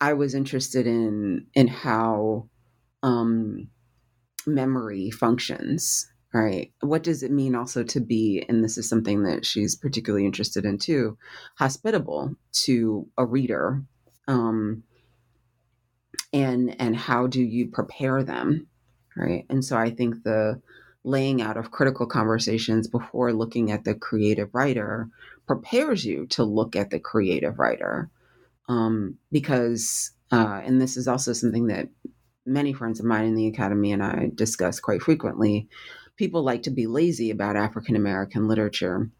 I 0.00 0.14
was 0.14 0.34
interested 0.34 0.86
in 0.86 1.46
in 1.54 1.68
how 1.68 2.48
um, 3.02 3.68
memory 4.46 5.10
functions. 5.10 6.06
Right. 6.32 6.72
What 6.80 7.02
does 7.02 7.24
it 7.24 7.32
mean 7.32 7.56
also 7.56 7.82
to 7.82 7.98
be, 7.98 8.44
and 8.48 8.62
this 8.62 8.78
is 8.78 8.88
something 8.88 9.24
that 9.24 9.44
she's 9.44 9.74
particularly 9.74 10.24
interested 10.24 10.64
in 10.64 10.78
too, 10.78 11.18
hospitable 11.56 12.36
to 12.66 13.08
a 13.18 13.26
reader 13.26 13.82
um, 14.28 14.84
and 16.32 16.80
and 16.80 16.96
how 16.96 17.26
do 17.26 17.42
you 17.42 17.68
prepare 17.68 18.22
them 18.22 18.66
right 19.16 19.44
and 19.50 19.64
so 19.64 19.76
i 19.76 19.90
think 19.90 20.22
the 20.22 20.60
laying 21.02 21.40
out 21.42 21.56
of 21.56 21.70
critical 21.70 22.06
conversations 22.06 22.86
before 22.86 23.32
looking 23.32 23.70
at 23.70 23.84
the 23.84 23.94
creative 23.94 24.54
writer 24.54 25.08
prepares 25.46 26.04
you 26.04 26.26
to 26.26 26.44
look 26.44 26.76
at 26.76 26.90
the 26.90 27.00
creative 27.00 27.58
writer 27.58 28.10
um, 28.70 29.16
because 29.32 30.12
uh, 30.30 30.60
and 30.64 30.80
this 30.80 30.96
is 30.96 31.08
also 31.08 31.32
something 31.32 31.66
that 31.66 31.88
many 32.46 32.72
friends 32.72 33.00
of 33.00 33.06
mine 33.06 33.24
in 33.24 33.34
the 33.34 33.48
academy 33.48 33.92
and 33.92 34.02
i 34.02 34.30
discuss 34.34 34.80
quite 34.80 35.02
frequently. 35.02 35.68
People 36.16 36.42
like 36.42 36.62
to 36.64 36.70
be 36.70 36.86
lazy 36.86 37.30
about 37.30 37.56
african 37.56 37.96
american 37.96 38.46
literature 38.46 39.10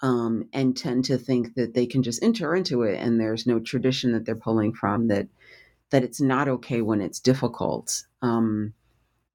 um, 0.00 0.48
and 0.52 0.76
tend 0.76 1.04
to 1.06 1.18
think 1.18 1.54
that 1.54 1.74
they 1.74 1.86
can 1.86 2.02
just 2.02 2.22
enter 2.22 2.56
into 2.56 2.82
it 2.82 2.96
and 2.96 3.20
there's 3.20 3.46
no 3.46 3.58
tradition 3.58 4.12
that 4.12 4.24
they're 4.24 4.34
pulling 4.34 4.72
from 4.72 5.08
that 5.08 5.28
that 5.90 6.02
it's 6.02 6.20
not 6.20 6.48
okay 6.48 6.80
when 6.80 7.00
it's 7.00 7.20
difficult. 7.20 8.04
Um, 8.22 8.72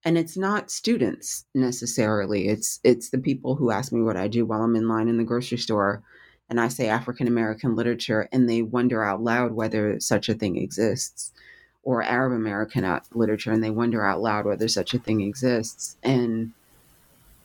and 0.04 0.18
it's 0.18 0.36
not 0.36 0.72
students 0.72 1.46
necessarily. 1.54 2.48
It's 2.48 2.80
it's 2.84 3.12
the 3.12 3.20
people 3.20 3.56
who 3.56 3.70
ask 3.70 3.92
me 3.92 4.02
what 4.02 4.18
i 4.18 4.28
do 4.28 4.46
while 4.46 4.64
i'm 4.64 4.76
in 4.76 4.88
line 4.88 5.08
in 5.08 5.18
the 5.18 5.24
grocery 5.24 5.60
store 5.60 6.02
and 6.52 6.62
i 6.62 6.68
say 6.68 6.88
african 6.88 7.28
american 7.28 7.76
literature 7.76 8.30
and 8.32 8.48
they 8.48 8.62
wonder 8.62 9.04
out 9.04 9.24
loud 9.24 9.54
whether 9.54 10.00
such 10.00 10.30
a 10.30 10.36
thing 10.36 10.58
exists 10.58 11.32
or 11.84 12.04
arab 12.04 12.32
american 12.34 12.86
literature 13.14 13.52
and 13.52 13.64
they 13.64 13.72
wonder 13.72 14.06
out 14.06 14.22
loud 14.22 14.46
whether 14.46 14.68
such 14.68 14.94
a 14.94 15.00
thing 15.00 15.22
exists. 15.22 15.98
And 16.04 16.52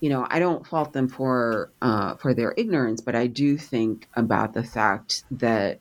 you 0.01 0.11
know, 0.11 0.27
I 0.29 0.39
don't 0.39 0.67
fault 0.67 0.93
them 0.93 1.09
for 1.09 1.71
uh, 1.81 2.17
for 2.17 2.35
their 2.35 2.53
ignorance, 2.57 3.01
but 3.01 3.15
I 3.15 3.27
do 3.27 3.57
think 3.57 4.09
about 4.15 4.53
the 4.53 4.63
fact 4.63 5.25
that 5.31 5.81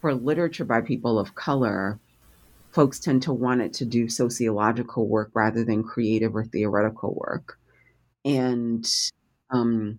for 0.00 0.14
literature 0.14 0.64
by 0.64 0.80
people 0.80 1.18
of 1.18 1.34
color, 1.34 1.98
folks 2.70 3.00
tend 3.00 3.22
to 3.22 3.32
want 3.32 3.62
it 3.62 3.72
to 3.74 3.84
do 3.84 4.08
sociological 4.08 5.08
work 5.08 5.30
rather 5.34 5.64
than 5.64 5.82
creative 5.82 6.36
or 6.36 6.44
theoretical 6.44 7.14
work, 7.14 7.58
and 8.24 8.88
um, 9.50 9.98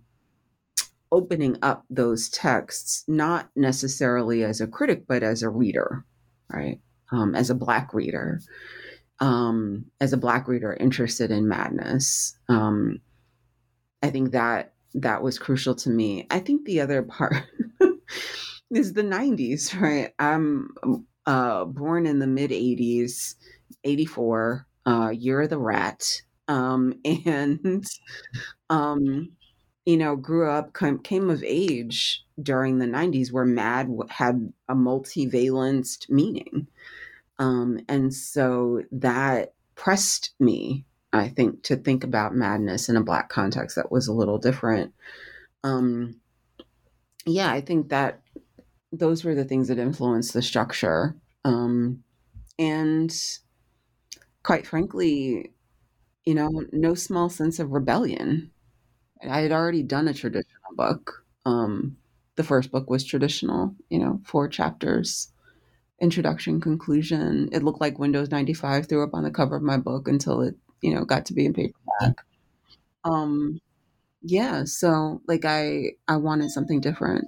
opening 1.12 1.58
up 1.62 1.86
those 1.90 2.30
texts 2.30 3.04
not 3.08 3.50
necessarily 3.56 4.44
as 4.44 4.62
a 4.62 4.68
critic 4.68 5.06
but 5.08 5.24
as 5.24 5.44
a 5.44 5.50
reader, 5.50 6.06
right? 6.52 6.80
Um, 7.12 7.36
as 7.36 7.50
a 7.50 7.56
black 7.56 7.94
reader, 7.94 8.42
um, 9.20 9.86
as 10.02 10.14
a 10.14 10.18
black 10.18 10.48
reader 10.48 10.74
interested 10.74 11.32
in 11.32 11.48
madness. 11.48 12.38
Um, 12.50 13.00
I 14.04 14.10
think 14.10 14.32
that 14.32 14.74
that 14.96 15.22
was 15.22 15.40
crucial 15.40 15.76
to 15.76 15.90
me. 15.90 16.28
I 16.30 16.40
think 16.40 16.66
the 16.66 16.82
other 16.82 17.04
part 17.04 17.36
is 18.72 18.94
the 18.94 19.04
90s, 19.04 19.80
right? 19.80 20.14
I'm 20.20 20.70
uh, 21.26 21.66
born 21.66 22.06
in 22.06 22.20
the 22.20 22.28
mid 22.28 22.52
80s, 22.52 23.36
84, 23.84 24.66
uh, 24.86 25.10
year 25.10 25.42
of 25.42 25.50
the 25.50 25.58
rat. 25.58 26.04
Um, 26.48 26.94
and, 27.06 27.86
um, 28.70 29.30
you 29.88 29.96
know, 29.96 30.18
grew 30.18 30.50
up, 30.50 30.74
came 30.74 31.30
of 31.30 31.42
age 31.46 32.26
during 32.44 32.78
the 32.78 32.86
90s 32.86 33.32
where 33.32 33.46
mad 33.46 33.90
had 34.10 34.52
a 34.68 34.76
multivalenced 34.76 36.10
meaning. 36.10 36.68
Um, 37.40 37.80
and 37.88 38.14
so 38.14 38.84
that 38.92 39.54
pressed 39.76 40.32
me, 40.42 40.84
I 41.14 41.30
think, 41.30 41.64
to 41.64 41.78
think 41.78 42.04
about 42.04 42.36
madness 42.36 42.90
in 42.90 42.98
a 42.98 43.02
Black 43.02 43.30
context 43.30 43.78
that 43.78 43.90
was 43.90 44.10
a 44.10 44.14
little 44.14 44.38
different. 44.38 44.94
Um, 45.64 46.20
yeah, 47.26 47.50
I 47.50 47.62
think 47.62 47.88
that 47.88 48.20
those 48.92 49.24
were 49.24 49.36
the 49.36 49.46
things 49.46 49.70
that 49.70 49.80
influenced 49.80 50.34
the 50.34 50.42
structure. 50.42 51.16
Um, 51.46 52.04
and 52.60 53.16
quite 54.44 54.68
frankly, 54.68 55.54
you 56.26 56.36
know, 56.36 56.66
no 56.74 56.94
small 56.94 57.30
sense 57.30 57.58
of 57.58 57.72
rebellion. 57.72 58.52
I 59.24 59.42
had 59.42 59.52
already 59.52 59.84
done 59.84 60.08
a 60.08 60.14
traditional 60.14 60.74
book. 60.74 61.26
Um, 61.46 61.98
the 62.36 62.44
first 62.44 62.72
book 62.72 62.90
was 62.90 63.04
traditional, 63.04 63.76
you 63.90 64.00
know, 64.00 64.22
four 64.26 64.48
chapters, 64.48 65.32
introduction, 66.02 66.62
conclusion. 66.62 67.50
It 67.52 67.64
looked 67.64 67.82
like 67.82 68.00
Windows 68.00 68.32
95 68.32 68.88
threw 68.88 69.04
up 69.04 69.14
on 69.14 69.24
the 69.24 69.32
cover 69.32 69.56
of 69.56 69.64
my 69.64 69.78
book 69.78 70.08
until 70.08 70.42
it, 70.42 70.56
you 70.82 70.94
know, 70.94 71.06
got 71.06 71.26
to 71.28 71.34
be 71.34 71.46
in 71.46 71.54
paperback. 71.54 72.24
Um, 73.04 73.60
yeah, 74.22 74.64
so 74.66 75.22
like 75.28 75.46
I 75.46 75.94
I 76.08 76.18
wanted 76.18 76.52
something 76.52 76.82
different. 76.82 77.26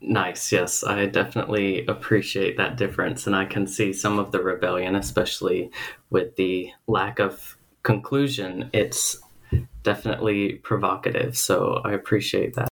Nice. 0.00 0.50
Yes, 0.50 0.82
I 0.82 1.06
definitely 1.06 1.86
appreciate 1.86 2.56
that 2.56 2.76
difference. 2.76 3.26
And 3.26 3.36
I 3.36 3.44
can 3.44 3.68
see 3.68 3.92
some 3.92 4.18
of 4.18 4.32
the 4.32 4.42
rebellion, 4.42 4.96
especially 4.96 5.70
with 6.10 6.34
the 6.34 6.72
lack 6.88 7.20
of 7.20 7.56
conclusion. 7.84 8.68
It's 8.72 9.20
definitely 9.82 10.54
provocative. 10.54 11.36
So 11.36 11.80
I 11.84 11.92
appreciate 11.92 12.54
that. 12.54 12.68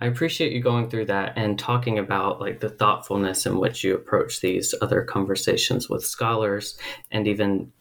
I 0.00 0.06
appreciate 0.06 0.52
you 0.52 0.62
going 0.62 0.88
through 0.88 1.06
that 1.06 1.32
and 1.36 1.58
talking 1.58 1.98
about 1.98 2.40
like 2.40 2.60
the 2.60 2.68
thoughtfulness 2.68 3.46
in 3.46 3.58
which 3.58 3.82
you 3.82 3.94
approach 3.94 4.40
these 4.40 4.72
other 4.80 5.02
conversations 5.02 5.88
with 5.88 6.06
scholars 6.06 6.78
and 7.10 7.26
even 7.26 7.72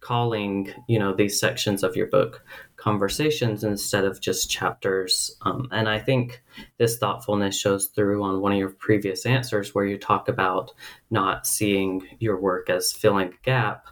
calling 0.00 0.72
you 0.88 0.98
know 0.98 1.12
these 1.12 1.38
sections 1.38 1.82
of 1.82 1.94
your 1.94 2.06
book 2.06 2.42
conversations 2.76 3.62
instead 3.62 4.04
of 4.04 4.20
just 4.20 4.50
chapters 4.50 5.36
um, 5.42 5.68
and 5.72 5.88
i 5.90 5.98
think 5.98 6.42
this 6.78 6.96
thoughtfulness 6.96 7.58
shows 7.58 7.88
through 7.88 8.22
on 8.22 8.40
one 8.40 8.52
of 8.52 8.58
your 8.58 8.70
previous 8.70 9.26
answers 9.26 9.74
where 9.74 9.84
you 9.84 9.98
talk 9.98 10.26
about 10.28 10.72
not 11.10 11.46
seeing 11.46 12.02
your 12.18 12.40
work 12.40 12.70
as 12.70 12.92
filling 12.92 13.28
a 13.28 13.44
gap 13.44 13.86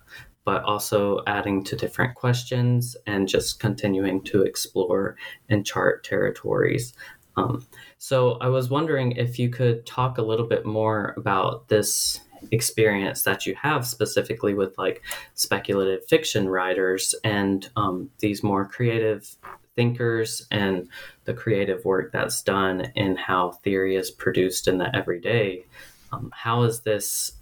but 0.49 0.65
also 0.65 1.21
adding 1.27 1.63
to 1.63 1.77
different 1.77 2.15
questions 2.15 2.97
and 3.07 3.29
just 3.29 3.61
continuing 3.61 4.23
to 4.23 4.41
explore 4.45 5.15
and 5.51 5.67
chart 5.67 6.03
territories. 6.03 6.95
Um, 7.37 7.67
so 7.99 8.39
i 8.41 8.49
was 8.49 8.71
wondering 8.71 9.13
if 9.13 9.39
you 9.39 9.51
could 9.51 9.85
talk 9.85 10.17
a 10.17 10.23
little 10.23 10.47
bit 10.47 10.65
more 10.65 11.13
about 11.19 11.69
this 11.69 12.21
experience 12.51 13.25
that 13.25 13.45
you 13.45 13.55
have 13.57 13.87
specifically 13.87 14.55
with 14.55 14.73
like 14.79 15.03
speculative 15.35 16.07
fiction 16.09 16.49
writers 16.49 17.15
and 17.25 17.69
um, 17.77 18.09
these 18.21 18.43
more 18.43 18.65
creative 18.65 19.37
thinkers 19.77 20.47
and 20.51 20.89
the 21.27 21.35
creative 21.35 21.85
work 21.85 22.11
that's 22.11 22.41
done 22.41 22.91
in 22.95 23.17
how 23.17 23.51
theory 23.51 23.97
is 23.97 24.11
produced 24.11 24.67
in 24.67 24.79
the 24.79 24.97
everyday. 24.97 25.67
Um, 26.11 26.33
how 26.35 26.63
is 26.63 26.81
this 26.81 27.33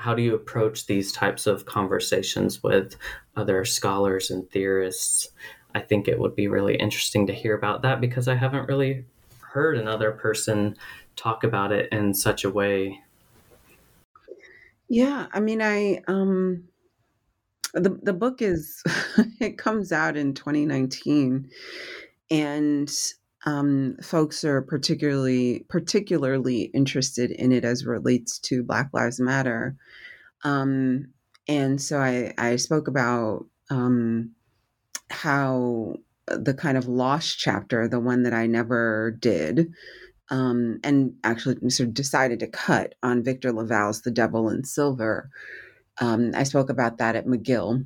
how 0.00 0.14
do 0.14 0.22
you 0.22 0.34
approach 0.34 0.86
these 0.86 1.12
types 1.12 1.46
of 1.46 1.66
conversations 1.66 2.62
with 2.62 2.96
other 3.36 3.66
scholars 3.66 4.30
and 4.30 4.50
theorists? 4.50 5.28
I 5.74 5.80
think 5.80 6.08
it 6.08 6.18
would 6.18 6.34
be 6.34 6.48
really 6.48 6.76
interesting 6.76 7.26
to 7.26 7.34
hear 7.34 7.54
about 7.54 7.82
that 7.82 8.00
because 8.00 8.26
i 8.26 8.34
haven't 8.34 8.66
really 8.66 9.04
heard 9.40 9.76
another 9.76 10.10
person 10.12 10.76
talk 11.16 11.44
about 11.44 11.70
it 11.70 11.92
in 11.92 12.14
such 12.14 12.44
a 12.44 12.50
way. 12.50 13.00
Yeah, 14.88 15.26
I 15.32 15.40
mean, 15.40 15.60
I 15.60 16.02
um 16.08 16.64
the 17.74 18.00
the 18.02 18.14
book 18.14 18.40
is 18.40 18.82
it 19.40 19.58
comes 19.58 19.92
out 19.92 20.16
in 20.16 20.34
2019 20.34 21.50
and 22.30 22.90
um 23.46 23.96
folks 24.02 24.44
are 24.44 24.62
particularly 24.62 25.64
particularly 25.68 26.62
interested 26.74 27.30
in 27.30 27.52
it 27.52 27.64
as 27.64 27.86
relates 27.86 28.38
to 28.38 28.62
Black 28.62 28.90
Lives 28.92 29.20
Matter. 29.20 29.76
Um 30.44 31.08
and 31.48 31.80
so 31.80 31.98
I 31.98 32.34
I 32.38 32.56
spoke 32.56 32.88
about 32.88 33.46
um 33.70 34.32
how 35.10 35.94
the 36.26 36.54
kind 36.54 36.78
of 36.78 36.86
lost 36.88 37.38
chapter, 37.38 37.88
the 37.88 38.00
one 38.00 38.22
that 38.22 38.32
I 38.32 38.46
never 38.46 39.16
did, 39.18 39.72
um, 40.30 40.78
and 40.84 41.14
actually 41.24 41.56
sort 41.70 41.88
of 41.88 41.94
decided 41.94 42.40
to 42.40 42.46
cut 42.46 42.94
on 43.02 43.24
Victor 43.24 43.52
LaValle's 43.52 44.02
The 44.02 44.10
Devil 44.10 44.48
in 44.48 44.64
Silver. 44.64 45.28
Um, 46.00 46.30
I 46.34 46.44
spoke 46.44 46.70
about 46.70 46.98
that 46.98 47.16
at 47.16 47.26
McGill 47.26 47.84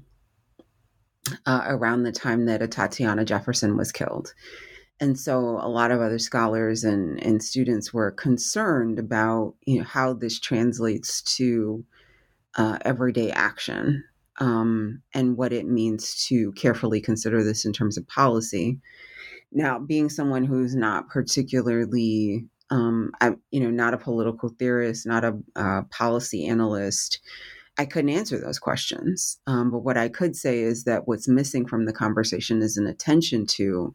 uh, 1.47 1.63
around 1.67 2.03
the 2.03 2.13
time 2.13 2.45
that 2.47 2.61
Atatiana 2.61 3.25
Jefferson 3.25 3.77
was 3.77 3.91
killed. 3.91 4.35
And 5.01 5.19
so 5.19 5.59
a 5.61 5.69
lot 5.69 5.91
of 5.91 6.01
other 6.01 6.19
scholars 6.19 6.85
and, 6.85 7.23
and 7.23 7.43
students 7.43 7.93
were 7.93 8.11
concerned 8.11 8.99
about 8.99 9.55
you 9.67 9.79
know 9.79 9.85
how 9.85 10.13
this 10.13 10.39
translates 10.39 11.21
to 11.37 11.85
uh, 12.57 12.79
everyday 12.83 13.31
action 13.31 14.05
um, 14.39 15.03
and 15.13 15.37
what 15.37 15.53
it 15.53 15.67
means 15.67 16.25
to 16.27 16.53
carefully 16.53 17.01
consider 17.01 17.43
this 17.43 17.65
in 17.65 17.73
terms 17.73 17.97
of 17.97 18.07
policy. 18.07 18.79
Now, 19.53 19.79
being 19.79 20.09
someone 20.09 20.45
who's 20.45 20.75
not 20.75 21.09
particularly, 21.09 22.47
um, 22.71 23.13
I'm, 23.21 23.41
you 23.51 23.61
know, 23.61 23.71
not 23.71 23.95
a 23.95 23.99
political 23.99 24.49
theorist, 24.49 25.07
not 25.07 25.25
a 25.25 25.39
uh, 25.55 25.83
policy 25.91 26.47
analyst, 26.47 27.21
I 27.77 27.85
couldn't 27.85 28.11
answer 28.11 28.39
those 28.39 28.59
questions. 28.59 29.39
Um, 29.47 29.71
but 29.71 29.81
what 29.81 29.97
I 29.97 30.09
could 30.09 30.37
say 30.37 30.61
is 30.61 30.85
that 30.85 31.07
what's 31.09 31.29
missing 31.29 31.67
from 31.67 31.87
the 31.87 31.93
conversation 31.93 32.63
is 32.63 32.77
an 32.77 32.87
attention 32.87 33.47
to 33.47 33.95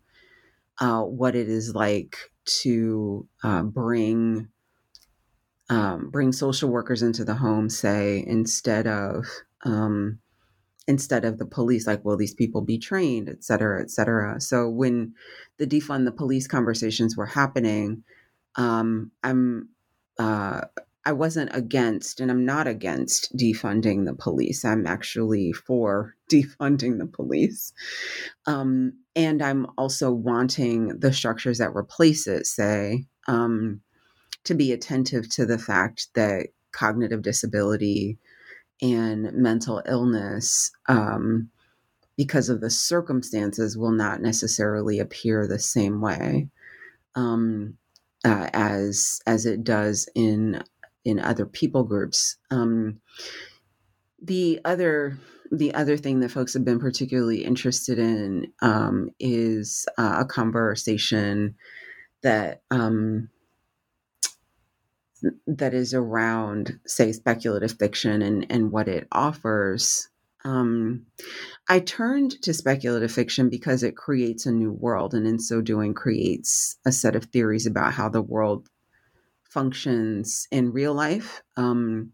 uh, 0.79 1.01
what 1.01 1.35
it 1.35 1.49
is 1.49 1.75
like 1.75 2.15
to 2.63 3.27
uh, 3.43 3.63
bring 3.63 4.49
um, 5.69 6.09
bring 6.09 6.31
social 6.31 6.69
workers 6.69 7.03
into 7.03 7.23
the 7.23 7.35
home, 7.35 7.69
say, 7.69 8.23
instead 8.25 8.87
of 8.87 9.25
um, 9.65 10.19
instead 10.87 11.25
of 11.25 11.37
the 11.37 11.45
police 11.45 11.85
like 11.87 12.03
will 12.03 12.17
these 12.17 12.33
people 12.33 12.61
be 12.61 12.77
trained? 12.79 13.29
et 13.29 13.43
cetera 13.43 13.81
et 13.81 13.91
cetera. 13.91 14.41
So 14.41 14.69
when 14.69 15.13
the 15.57 15.67
defund 15.67 16.05
the 16.05 16.11
police 16.11 16.47
conversations 16.47 17.15
were 17.17 17.27
happening 17.27 18.03
um, 18.55 19.11
i'm 19.23 19.69
uh, 20.19 20.61
i 21.05 21.11
wasn't 21.11 21.49
against 21.55 22.19
and 22.19 22.29
i'm 22.31 22.45
not 22.45 22.67
against 22.67 23.35
defunding 23.35 24.05
the 24.05 24.13
police. 24.13 24.65
I'm 24.65 24.85
actually 24.85 25.51
for 25.53 26.15
defunding 26.31 26.99
the 26.99 27.07
police. 27.07 27.73
Um, 28.45 28.93
and 29.15 29.41
i'm 29.41 29.67
also 29.77 30.11
wanting 30.11 30.99
the 30.99 31.13
structures 31.13 31.57
that 31.57 31.75
replace 31.75 32.27
it 32.27 32.45
say 32.45 33.05
um, 33.27 33.81
to 34.43 34.53
be 34.53 34.71
attentive 34.71 35.29
to 35.29 35.45
the 35.45 35.59
fact 35.59 36.07
that 36.15 36.47
cognitive 36.71 37.21
disability 37.21 38.17
and 38.81 39.33
mental 39.33 39.81
illness 39.85 40.71
um, 40.87 41.49
because 42.17 42.49
of 42.49 42.61
the 42.61 42.69
circumstances 42.69 43.77
will 43.77 43.91
not 43.91 44.21
necessarily 44.21 44.99
appear 44.99 45.47
the 45.47 45.59
same 45.59 46.01
way 46.01 46.47
um, 47.15 47.77
uh, 48.25 48.49
as 48.53 49.21
as 49.25 49.45
it 49.45 49.63
does 49.63 50.09
in 50.15 50.61
in 51.05 51.19
other 51.19 51.45
people 51.45 51.83
groups. 51.83 52.37
Um, 52.51 53.01
the 54.21 54.59
other 54.65 55.17
the 55.51 55.73
other 55.73 55.97
thing 55.97 56.19
that 56.19 56.29
folks 56.29 56.53
have 56.53 56.63
been 56.63 56.79
particularly 56.79 57.43
interested 57.43 57.97
in 57.97 58.53
um, 58.61 59.09
is 59.19 59.87
uh, 59.97 60.17
a 60.19 60.25
conversation 60.25 61.55
that 62.21 62.61
um, 62.69 63.29
that 65.47 65.73
is 65.73 65.93
around, 65.93 66.79
say, 66.85 67.11
speculative 67.11 67.77
fiction 67.77 68.21
and, 68.21 68.45
and 68.49 68.71
what 68.71 68.87
it 68.87 69.07
offers. 69.11 70.07
Um, 70.45 71.05
I 71.67 71.79
turned 71.79 72.41
to 72.43 72.53
speculative 72.53 73.11
fiction 73.11 73.49
because 73.49 73.83
it 73.83 73.97
creates 73.97 74.45
a 74.45 74.51
new 74.51 74.71
world, 74.71 75.13
and 75.13 75.27
in 75.27 75.39
so 75.39 75.61
doing, 75.61 75.93
creates 75.93 76.77
a 76.85 76.91
set 76.91 77.15
of 77.15 77.25
theories 77.25 77.65
about 77.65 77.93
how 77.93 78.07
the 78.07 78.21
world 78.21 78.69
functions 79.49 80.47
in 80.51 80.71
real 80.71 80.93
life. 80.93 81.41
Um, 81.57 82.13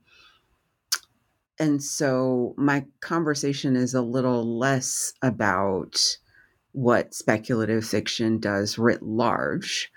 and 1.59 1.81
so 1.81 2.53
my 2.57 2.85
conversation 2.99 3.75
is 3.75 3.93
a 3.93 4.01
little 4.01 4.57
less 4.57 5.13
about 5.21 6.17
what 6.71 7.13
speculative 7.13 7.85
fiction 7.85 8.39
does 8.39 8.77
writ 8.77 9.01
large, 9.01 9.91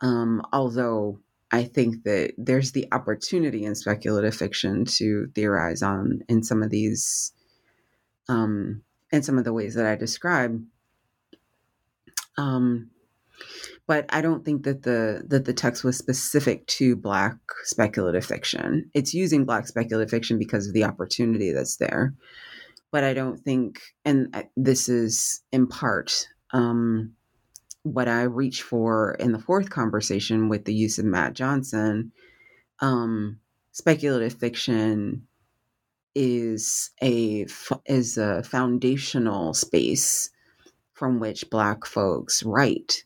um, 0.00 0.42
although 0.52 1.18
I 1.50 1.64
think 1.64 2.04
that 2.04 2.32
there's 2.38 2.72
the 2.72 2.88
opportunity 2.92 3.64
in 3.64 3.74
speculative 3.74 4.34
fiction 4.34 4.86
to 4.86 5.26
theorize 5.34 5.82
on 5.82 6.22
in 6.28 6.42
some 6.42 6.62
of 6.62 6.70
these, 6.70 7.34
um, 8.28 8.82
in 9.10 9.22
some 9.22 9.36
of 9.36 9.44
the 9.44 9.52
ways 9.52 9.74
that 9.74 9.84
I 9.84 9.96
describe. 9.96 10.64
Um, 12.38 12.90
but 13.92 14.06
I 14.08 14.22
don't 14.22 14.42
think 14.42 14.62
that 14.62 14.84
the 14.84 15.22
that 15.28 15.44
the 15.44 15.52
text 15.52 15.84
was 15.84 15.98
specific 15.98 16.66
to 16.78 16.96
black 16.96 17.36
speculative 17.64 18.24
fiction. 18.24 18.90
It's 18.94 19.12
using 19.12 19.44
black 19.44 19.66
speculative 19.66 20.08
fiction 20.08 20.38
because 20.38 20.66
of 20.66 20.72
the 20.72 20.84
opportunity 20.84 21.52
that's 21.52 21.76
there. 21.76 22.14
But 22.90 23.04
I 23.04 23.12
don't 23.12 23.38
think 23.38 23.82
and 24.06 24.34
this 24.56 24.88
is 24.88 25.42
in 25.52 25.66
part 25.66 26.26
um, 26.54 27.12
what 27.82 28.08
I 28.08 28.22
reach 28.22 28.62
for 28.62 29.12
in 29.20 29.32
the 29.32 29.38
fourth 29.38 29.68
conversation 29.68 30.48
with 30.48 30.64
the 30.64 30.74
use 30.74 30.98
of 30.98 31.04
Mat 31.04 31.34
Johnson. 31.34 32.12
Um, 32.80 33.40
speculative 33.72 34.32
fiction 34.32 35.26
is 36.14 36.92
a 37.02 37.44
is 37.84 38.16
a 38.16 38.42
foundational 38.42 39.52
space 39.52 40.30
from 40.94 41.20
which 41.20 41.50
black 41.50 41.84
folks 41.84 42.42
write 42.42 43.04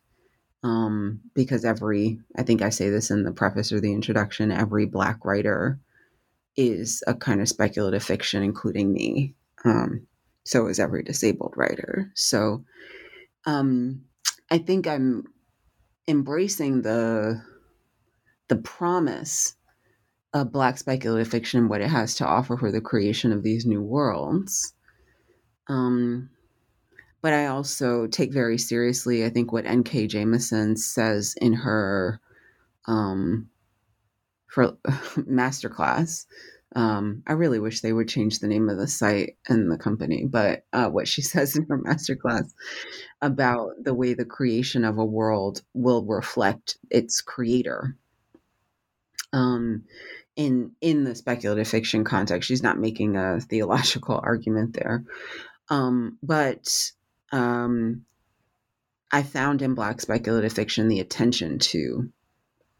um, 0.63 1.21
because 1.35 1.65
every 1.65 2.19
i 2.37 2.43
think 2.43 2.63
i 2.63 2.69
say 2.69 2.91
this 2.91 3.11
in 3.11 3.23
the 3.23 3.33
preface 3.33 3.73
or 3.73 3.81
the 3.81 3.93
introduction 3.93 4.51
every 4.51 4.87
black 4.87 5.25
writer 5.25 5.79
is 6.57 7.03
a 7.07 7.15
kind 7.15 7.41
of 7.41 7.49
speculative 7.49 8.03
fiction 8.03 8.43
including 8.43 8.93
me. 8.93 9.35
Um, 9.65 10.07
so 10.45 10.69
is 10.69 10.79
every 10.81 11.03
disabled 11.03 11.55
writer. 11.57 12.11
So 12.15 12.65
um, 13.45 14.03
i 14.51 14.59
think 14.59 14.87
i'm 14.87 15.25
embracing 16.09 16.83
the 16.83 17.43
the 18.49 18.57
promise 18.57 19.57
of 20.33 20.53
black 20.53 20.79
speculative 20.79 21.29
fiction 21.29 21.69
what 21.69 21.81
it 21.81 21.89
has 21.89 22.15
to 22.17 22.27
offer 22.27 22.57
for 22.57 22.71
the 22.71 22.81
creation 22.81 23.33
of 23.33 23.43
these 23.43 23.67
new 23.67 23.83
worlds. 23.83 24.75
Um, 25.69 26.31
but 27.27 27.33
I 27.33 27.47
also 27.47 28.07
take 28.07 28.33
very 28.33 28.57
seriously, 28.57 29.25
I 29.25 29.31
think, 29.31 29.51
what 29.51 29.67
N.K. 29.67 30.07
Jemisin 30.07 30.79
says 30.79 31.35
in 31.41 31.55
her 31.55 32.21
um, 32.87 33.49
for 34.47 34.75
masterclass. 35.17 36.27
Um, 36.77 37.25
I 37.27 37.33
really 37.33 37.59
wish 37.59 37.81
they 37.81 37.93
would 37.93 38.09
change 38.09 38.39
the 38.39 38.47
name 38.47 38.69
of 38.69 38.79
the 38.79 38.87
site 38.87 39.39
and 39.49 39.73
the 39.73 39.77
company, 39.77 40.25
but 40.25 40.67
uh, 40.73 40.89
what 40.89 41.09
she 41.09 41.21
says 41.33 41.57
in 41.57 41.67
her 41.69 41.79
masterclass 41.79 42.49
about 43.21 43.73
the 43.83 43.93
way 43.93 44.15
the 44.15 44.25
creation 44.25 44.85
of 44.85 44.97
a 44.97 45.05
world 45.05 45.63
will 45.75 46.05
reflect 46.05 46.79
its 46.91 47.23
creator. 47.23 47.97
Um, 49.33 49.83
in 50.37 50.77
in 50.81 51.03
the 51.03 51.17
speculative 51.17 51.67
fiction 51.67 52.05
context, 52.05 52.47
she's 52.47 52.63
not 52.63 52.79
making 52.79 53.17
a 53.17 53.41
theological 53.41 54.21
argument 54.23 54.75
there, 54.75 55.03
um, 55.71 56.19
but 56.23 56.93
um, 57.33 58.05
I 59.13 59.23
found 59.23 59.63
in 59.63 59.75
Black 59.75 60.01
speculative 60.01 60.53
fiction 60.53 60.89
the 60.89 61.01
attention 61.01 61.59
to 61.59 62.11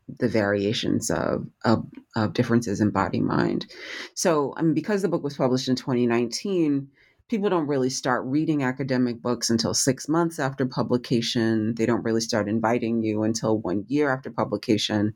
the 0.09 0.29
variations 0.29 1.11
of, 1.11 1.47
of, 1.65 1.85
of 2.15 2.33
differences 2.33 2.81
in 2.81 2.91
body 2.91 3.21
mind. 3.21 3.67
So, 4.15 4.55
I 4.57 4.63
mean, 4.63 4.75
because 4.75 5.03
the 5.03 5.09
book 5.09 5.25
was 5.25 5.37
published 5.37 5.69
in 5.69 5.77
2019, 5.77 6.89
people 7.29 7.51
don't 7.51 7.67
really 7.67 7.91
start 7.91 8.25
reading 8.27 8.63
academic 8.63 9.21
books 9.21 9.51
until 9.51 9.75
six 9.75 10.09
months 10.09 10.39
after 10.39 10.65
publication. 10.65 11.75
They 11.75 11.87
don't 11.87 12.05
really 12.05 12.21
start 12.21 12.49
inviting 12.49 13.03
you 13.03 13.25
until 13.25 13.59
one 13.59 13.85
year 13.89 14.13
after 14.13 14.31
publication. 14.31 15.15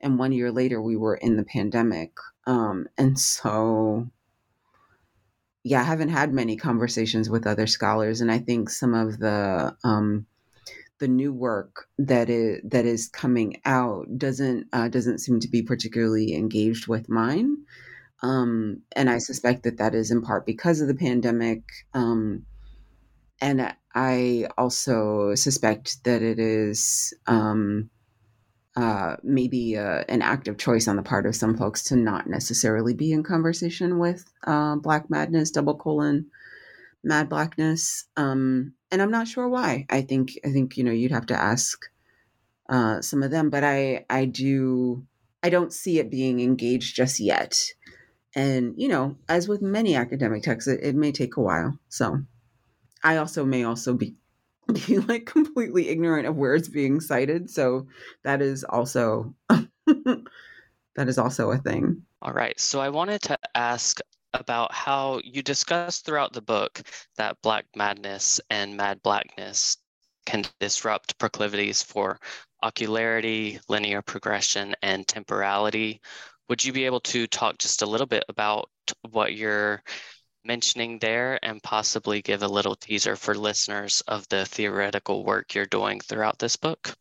And 0.00 0.18
one 0.18 0.32
year 0.32 0.50
later, 0.50 0.80
we 0.80 0.96
were 0.96 1.16
in 1.16 1.36
the 1.36 1.44
pandemic. 1.44 2.12
Um, 2.46 2.88
and 2.96 3.18
so 3.18 4.08
yeah, 5.62 5.80
I 5.80 5.84
haven't 5.84 6.08
had 6.08 6.32
many 6.32 6.56
conversations 6.56 7.28
with 7.28 7.46
other 7.46 7.66
scholars, 7.66 8.20
and 8.20 8.30
I 8.30 8.38
think 8.38 8.70
some 8.70 8.94
of 8.94 9.18
the 9.18 9.76
um, 9.84 10.26
the 10.98 11.08
new 11.08 11.32
work 11.32 11.86
that 11.98 12.30
is 12.30 12.60
that 12.64 12.86
is 12.86 13.08
coming 13.08 13.60
out 13.64 14.06
doesn't 14.16 14.68
uh, 14.72 14.88
doesn't 14.88 15.18
seem 15.18 15.40
to 15.40 15.48
be 15.48 15.62
particularly 15.62 16.34
engaged 16.34 16.88
with 16.88 17.10
mine, 17.10 17.58
um, 18.22 18.82
and 18.96 19.10
I 19.10 19.18
suspect 19.18 19.64
that 19.64 19.78
that 19.78 19.94
is 19.94 20.10
in 20.10 20.22
part 20.22 20.46
because 20.46 20.80
of 20.80 20.88
the 20.88 20.94
pandemic, 20.94 21.62
um, 21.92 22.46
and 23.40 23.74
I 23.94 24.46
also 24.56 25.34
suspect 25.34 26.04
that 26.04 26.22
it 26.22 26.38
is. 26.38 27.12
Um, 27.26 27.90
uh, 28.76 29.16
maybe 29.22 29.76
uh, 29.76 30.04
an 30.08 30.22
active 30.22 30.56
choice 30.56 30.86
on 30.86 30.96
the 30.96 31.02
part 31.02 31.26
of 31.26 31.34
some 31.34 31.56
folks 31.56 31.82
to 31.84 31.96
not 31.96 32.28
necessarily 32.28 32.94
be 32.94 33.12
in 33.12 33.22
conversation 33.22 33.98
with 33.98 34.24
uh, 34.46 34.76
Black 34.76 35.10
Madness, 35.10 35.50
double 35.50 35.76
colon, 35.76 36.26
Mad 37.02 37.28
Blackness, 37.28 38.04
um, 38.16 38.74
and 38.90 39.02
I'm 39.02 39.10
not 39.10 39.28
sure 39.28 39.48
why. 39.48 39.86
I 39.90 40.02
think 40.02 40.38
I 40.44 40.50
think 40.50 40.76
you 40.76 40.84
know 40.84 40.92
you'd 40.92 41.12
have 41.12 41.26
to 41.26 41.40
ask 41.40 41.86
uh, 42.68 43.00
some 43.00 43.22
of 43.22 43.30
them, 43.30 43.50
but 43.50 43.64
I 43.64 44.04
I 44.08 44.26
do 44.26 45.04
I 45.42 45.50
don't 45.50 45.72
see 45.72 45.98
it 45.98 46.10
being 46.10 46.40
engaged 46.40 46.94
just 46.94 47.20
yet. 47.20 47.58
And 48.34 48.74
you 48.76 48.88
know, 48.88 49.16
as 49.28 49.48
with 49.48 49.62
many 49.62 49.96
academic 49.96 50.42
texts, 50.42 50.68
it, 50.68 50.80
it 50.82 50.94
may 50.94 51.10
take 51.10 51.36
a 51.36 51.40
while. 51.40 51.78
So 51.88 52.22
I 53.02 53.16
also 53.16 53.44
may 53.44 53.64
also 53.64 53.94
be 53.94 54.14
be 54.86 54.98
like 54.98 55.26
completely 55.26 55.88
ignorant 55.88 56.26
of 56.26 56.36
where 56.36 56.54
it's 56.54 56.68
being 56.68 57.00
cited. 57.00 57.50
So 57.50 57.86
that 58.24 58.42
is 58.42 58.64
also 58.64 59.34
that 59.86 60.24
is 60.96 61.18
also 61.18 61.50
a 61.50 61.58
thing. 61.58 62.02
All 62.22 62.32
right. 62.32 62.58
So 62.58 62.80
I 62.80 62.90
wanted 62.90 63.22
to 63.22 63.38
ask 63.54 64.00
about 64.34 64.72
how 64.72 65.20
you 65.24 65.42
discuss 65.42 66.00
throughout 66.00 66.32
the 66.32 66.42
book 66.42 66.82
that 67.16 67.40
black 67.42 67.66
madness 67.74 68.40
and 68.50 68.76
mad 68.76 69.02
blackness 69.02 69.76
can 70.26 70.44
disrupt 70.60 71.18
proclivities 71.18 71.82
for 71.82 72.18
ocularity, 72.62 73.58
linear 73.68 74.02
progression, 74.02 74.74
and 74.82 75.06
temporality. 75.08 76.00
Would 76.48 76.64
you 76.64 76.72
be 76.72 76.84
able 76.84 77.00
to 77.00 77.26
talk 77.26 77.58
just 77.58 77.82
a 77.82 77.86
little 77.86 78.06
bit 78.06 78.24
about 78.28 78.68
what 79.10 79.34
you're 79.34 79.82
mentioning 80.44 80.98
there 80.98 81.38
and 81.42 81.62
possibly 81.62 82.22
give 82.22 82.42
a 82.42 82.48
little 82.48 82.76
teaser 82.76 83.16
for 83.16 83.34
listeners 83.34 84.02
of 84.08 84.28
the 84.28 84.44
theoretical 84.46 85.24
work 85.24 85.54
you're 85.54 85.66
doing 85.66 86.00
throughout 86.00 86.38
this 86.38 86.56
book? 86.56 86.94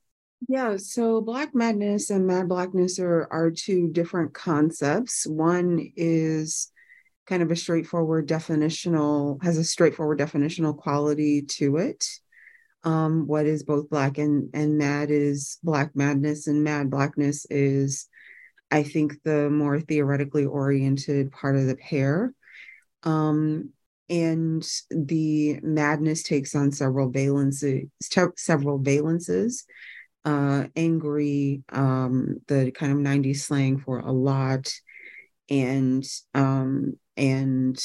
Yeah, 0.47 0.77
so 0.77 1.21
Black 1.21 1.53
Madness 1.53 2.09
and 2.09 2.25
Mad 2.25 2.47
Blackness 2.47 2.99
are, 2.99 3.27
are 3.29 3.51
two 3.51 3.89
different 3.91 4.33
concepts. 4.33 5.27
One 5.27 5.91
is 5.95 6.71
kind 7.27 7.43
of 7.43 7.51
a 7.51 7.55
straightforward 7.55 8.27
definitional, 8.27 9.43
has 9.43 9.57
a 9.57 9.63
straightforward 9.63 10.19
definitional 10.19 10.75
quality 10.75 11.43
to 11.43 11.77
it. 11.77 12.05
Um, 12.83 13.27
what 13.27 13.45
is 13.45 13.63
both 13.63 13.89
black 13.89 14.17
and, 14.17 14.49
and 14.53 14.77
mad 14.77 15.11
is 15.11 15.59
black 15.61 15.95
madness, 15.95 16.47
and 16.47 16.63
mad 16.63 16.89
blackness 16.89 17.45
is, 17.49 18.07
I 18.71 18.83
think, 18.83 19.21
the 19.23 19.49
more 19.49 19.81
theoretically 19.81 20.45
oriented 20.45 21.31
part 21.31 21.57
of 21.57 21.67
the 21.67 21.75
pair. 21.75 22.33
Um, 23.03 23.71
and 24.09 24.67
the 24.89 25.59
madness 25.61 26.23
takes 26.23 26.55
on 26.55 26.71
several 26.71 27.11
valences, 27.11 27.89
several 28.37 28.79
valences. 28.79 29.65
Uh, 30.25 30.65
angry, 30.75 31.63
um, 31.69 32.41
the 32.47 32.71
kind 32.71 32.91
of 32.91 32.97
90s 32.97 33.37
slang 33.37 33.79
for 33.79 33.99
a 33.99 34.11
lot, 34.11 34.69
and 35.49 36.05
um, 36.33 36.97
and 37.15 37.79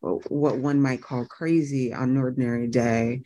what 0.00 0.58
one 0.58 0.80
might 0.80 1.02
call 1.02 1.24
crazy 1.26 1.92
on 1.92 2.10
an 2.10 2.16
ordinary 2.16 2.66
day. 2.66 3.22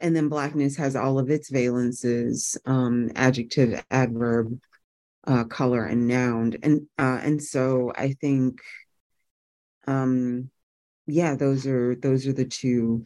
And 0.00 0.14
then 0.14 0.28
blackness 0.28 0.76
has 0.76 0.96
all 0.96 1.18
of 1.18 1.30
its 1.30 1.50
valences, 1.50 2.56
um, 2.66 3.10
adjective, 3.14 3.82
adverb, 3.90 4.58
uh, 5.26 5.44
color, 5.44 5.84
and 5.84 6.06
noun. 6.06 6.54
And 6.62 6.82
uh, 6.98 7.20
and 7.22 7.42
so 7.42 7.92
I 7.96 8.12
think 8.20 8.60
um, 9.86 10.50
yeah, 11.06 11.34
those 11.34 11.66
are 11.66 11.94
those 11.96 12.26
are 12.26 12.32
the 12.32 12.44
two 12.44 13.04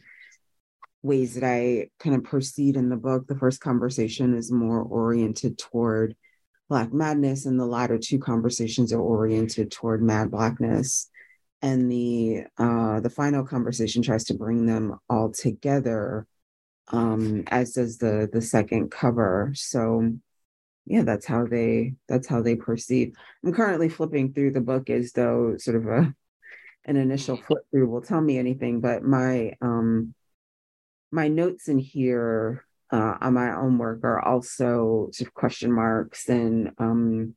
ways 1.01 1.35
that 1.35 1.43
I 1.43 1.89
kind 1.99 2.15
of 2.15 2.23
proceed 2.23 2.75
in 2.75 2.89
the 2.89 2.97
book. 2.97 3.27
The 3.27 3.37
first 3.37 3.61
conversation 3.61 4.35
is 4.35 4.51
more 4.51 4.81
oriented 4.81 5.57
toward 5.57 6.15
Black 6.69 6.93
madness, 6.93 7.45
and 7.45 7.59
the 7.59 7.65
latter 7.65 7.97
two 7.97 8.19
conversations 8.19 8.93
are 8.93 9.01
oriented 9.01 9.71
toward 9.71 10.03
mad 10.03 10.31
blackness. 10.31 11.09
And 11.61 11.91
the 11.91 12.43
uh, 12.57 12.99
the 13.01 13.09
final 13.09 13.43
conversation 13.45 14.01
tries 14.01 14.25
to 14.25 14.33
bring 14.33 14.65
them 14.65 14.97
all 15.09 15.31
together, 15.31 16.25
um, 16.89 17.43
as 17.47 17.73
does 17.73 17.97
the 17.97 18.29
the 18.31 18.41
second 18.41 18.91
cover. 18.91 19.51
So 19.55 20.13
yeah, 20.85 21.03
that's 21.03 21.25
how 21.25 21.45
they 21.47 21.95
that's 22.07 22.27
how 22.27 22.41
they 22.41 22.55
proceed. 22.55 23.15
I'm 23.43 23.53
currently 23.53 23.89
flipping 23.89 24.33
through 24.33 24.51
the 24.51 24.61
book 24.61 24.89
as 24.89 25.11
though 25.11 25.57
sort 25.57 25.77
of 25.77 25.87
a 25.87 26.15
an 26.89 26.97
initial 26.97 27.37
flip 27.37 27.61
through 27.69 27.87
will 27.87 28.01
tell 28.01 28.19
me 28.19 28.39
anything, 28.39 28.81
but 28.81 29.03
my 29.03 29.53
um 29.61 30.13
my 31.11 31.27
notes 31.27 31.67
in 31.67 31.77
here 31.77 32.65
uh, 32.91 33.15
on 33.21 33.35
my 33.35 33.55
own 33.55 33.77
work 33.77 34.03
are 34.03 34.19
also 34.19 35.09
sort 35.11 35.27
of 35.27 35.33
question 35.33 35.71
marks 35.71 36.27
and 36.27 36.71
um 36.79 37.35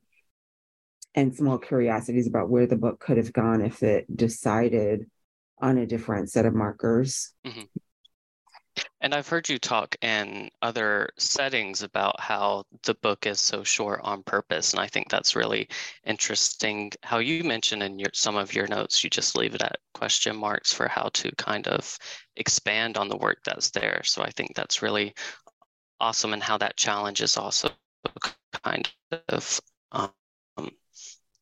and 1.15 1.35
small 1.35 1.59
curiosities 1.59 2.25
about 2.27 2.49
where 2.49 2.65
the 2.65 2.75
book 2.75 2.99
could 2.99 3.17
have 3.17 3.31
gone 3.31 3.61
if 3.61 3.83
it 3.83 4.05
decided 4.15 5.05
on 5.61 5.77
a 5.77 5.85
different 5.85 6.31
set 6.31 6.47
of 6.47 6.55
markers. 6.55 7.31
Mm-hmm. 7.45 7.61
And 9.03 9.13
I've 9.13 9.27
heard 9.27 9.49
you 9.49 9.59
talk 9.59 9.97
in 10.01 10.49
other 10.61 11.09
settings 11.17 11.83
about 11.83 12.21
how 12.21 12.63
the 12.83 12.93
book 12.93 13.27
is 13.27 13.41
so 13.41 13.61
short 13.61 13.99
on 14.01 14.23
purpose. 14.23 14.71
And 14.71 14.79
I 14.79 14.87
think 14.87 15.09
that's 15.09 15.35
really 15.35 15.67
interesting. 16.05 16.89
How 17.03 17.17
you 17.17 17.43
mentioned 17.43 17.83
in 17.83 17.99
your, 17.99 18.11
some 18.13 18.37
of 18.37 18.53
your 18.53 18.65
notes, 18.65 19.03
you 19.03 19.09
just 19.09 19.35
leave 19.35 19.55
it 19.55 19.61
at 19.61 19.75
question 19.93 20.37
marks 20.37 20.71
for 20.71 20.87
how 20.87 21.09
to 21.15 21.29
kind 21.35 21.67
of 21.67 21.97
expand 22.37 22.97
on 22.97 23.09
the 23.09 23.17
work 23.17 23.39
that's 23.43 23.71
there. 23.71 24.01
So 24.05 24.23
I 24.23 24.29
think 24.29 24.55
that's 24.55 24.81
really 24.81 25.13
awesome 25.99 26.31
and 26.31 26.41
how 26.41 26.57
that 26.59 26.77
challenge 26.77 27.21
is 27.21 27.35
also 27.35 27.71
kind 28.63 28.89
of 29.27 29.59
um, 29.91 30.13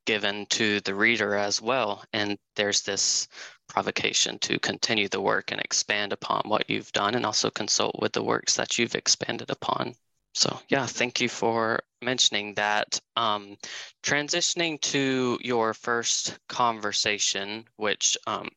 given 0.07 0.47
to 0.47 0.79
the 0.81 0.95
reader 0.95 1.35
as 1.35 1.61
well. 1.61 2.03
And 2.11 2.39
there's 2.55 2.81
this 2.81 3.27
provocation 3.71 4.37
to 4.39 4.59
continue 4.59 5.07
the 5.07 5.21
work 5.21 5.51
and 5.51 5.61
expand 5.61 6.11
upon 6.11 6.41
what 6.45 6.69
you've 6.69 6.91
done 6.91 7.15
and 7.15 7.25
also 7.25 7.49
consult 7.49 7.95
with 8.01 8.11
the 8.11 8.23
works 8.23 8.55
that 8.57 8.77
you've 8.77 8.95
expanded 8.95 9.49
upon. 9.49 9.93
So, 10.33 10.59
yeah, 10.67 10.85
thank 10.85 11.21
you 11.21 11.29
for 11.29 11.79
mentioning 12.01 12.53
that. 12.55 12.99
Um, 13.15 13.57
transitioning 14.03 14.79
to 14.81 15.39
your 15.41 15.73
first 15.73 16.37
conversation, 16.49 17.65
which 17.77 18.17
um, 18.27 18.49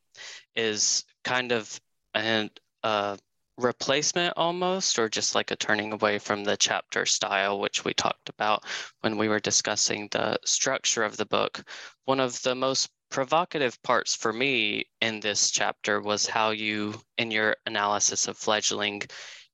is 0.56 1.04
kind 1.22 1.52
of 1.52 1.80
an, 2.14 2.50
a 2.82 3.16
replacement 3.56 4.34
almost, 4.36 4.98
or 4.98 5.08
just 5.08 5.36
like 5.36 5.52
a 5.52 5.56
turning 5.56 5.92
away 5.92 6.18
from 6.18 6.42
the 6.42 6.56
chapter 6.56 7.06
style, 7.06 7.60
which 7.60 7.84
we 7.84 7.94
talked 7.94 8.28
about 8.28 8.64
when 9.02 9.16
we 9.16 9.28
were 9.28 9.40
discussing 9.40 10.08
the 10.10 10.38
structure 10.44 11.04
of 11.04 11.16
the 11.16 11.26
book. 11.26 11.62
One 12.04 12.20
of 12.20 12.40
the 12.42 12.54
most 12.54 12.90
provocative 13.14 13.80
parts 13.84 14.12
for 14.12 14.32
me 14.32 14.84
in 15.00 15.20
this 15.20 15.52
chapter 15.52 16.00
was 16.00 16.26
how 16.26 16.50
you, 16.50 16.92
in 17.16 17.30
your 17.30 17.54
analysis 17.64 18.26
of 18.26 18.36
fledgling, 18.36 19.00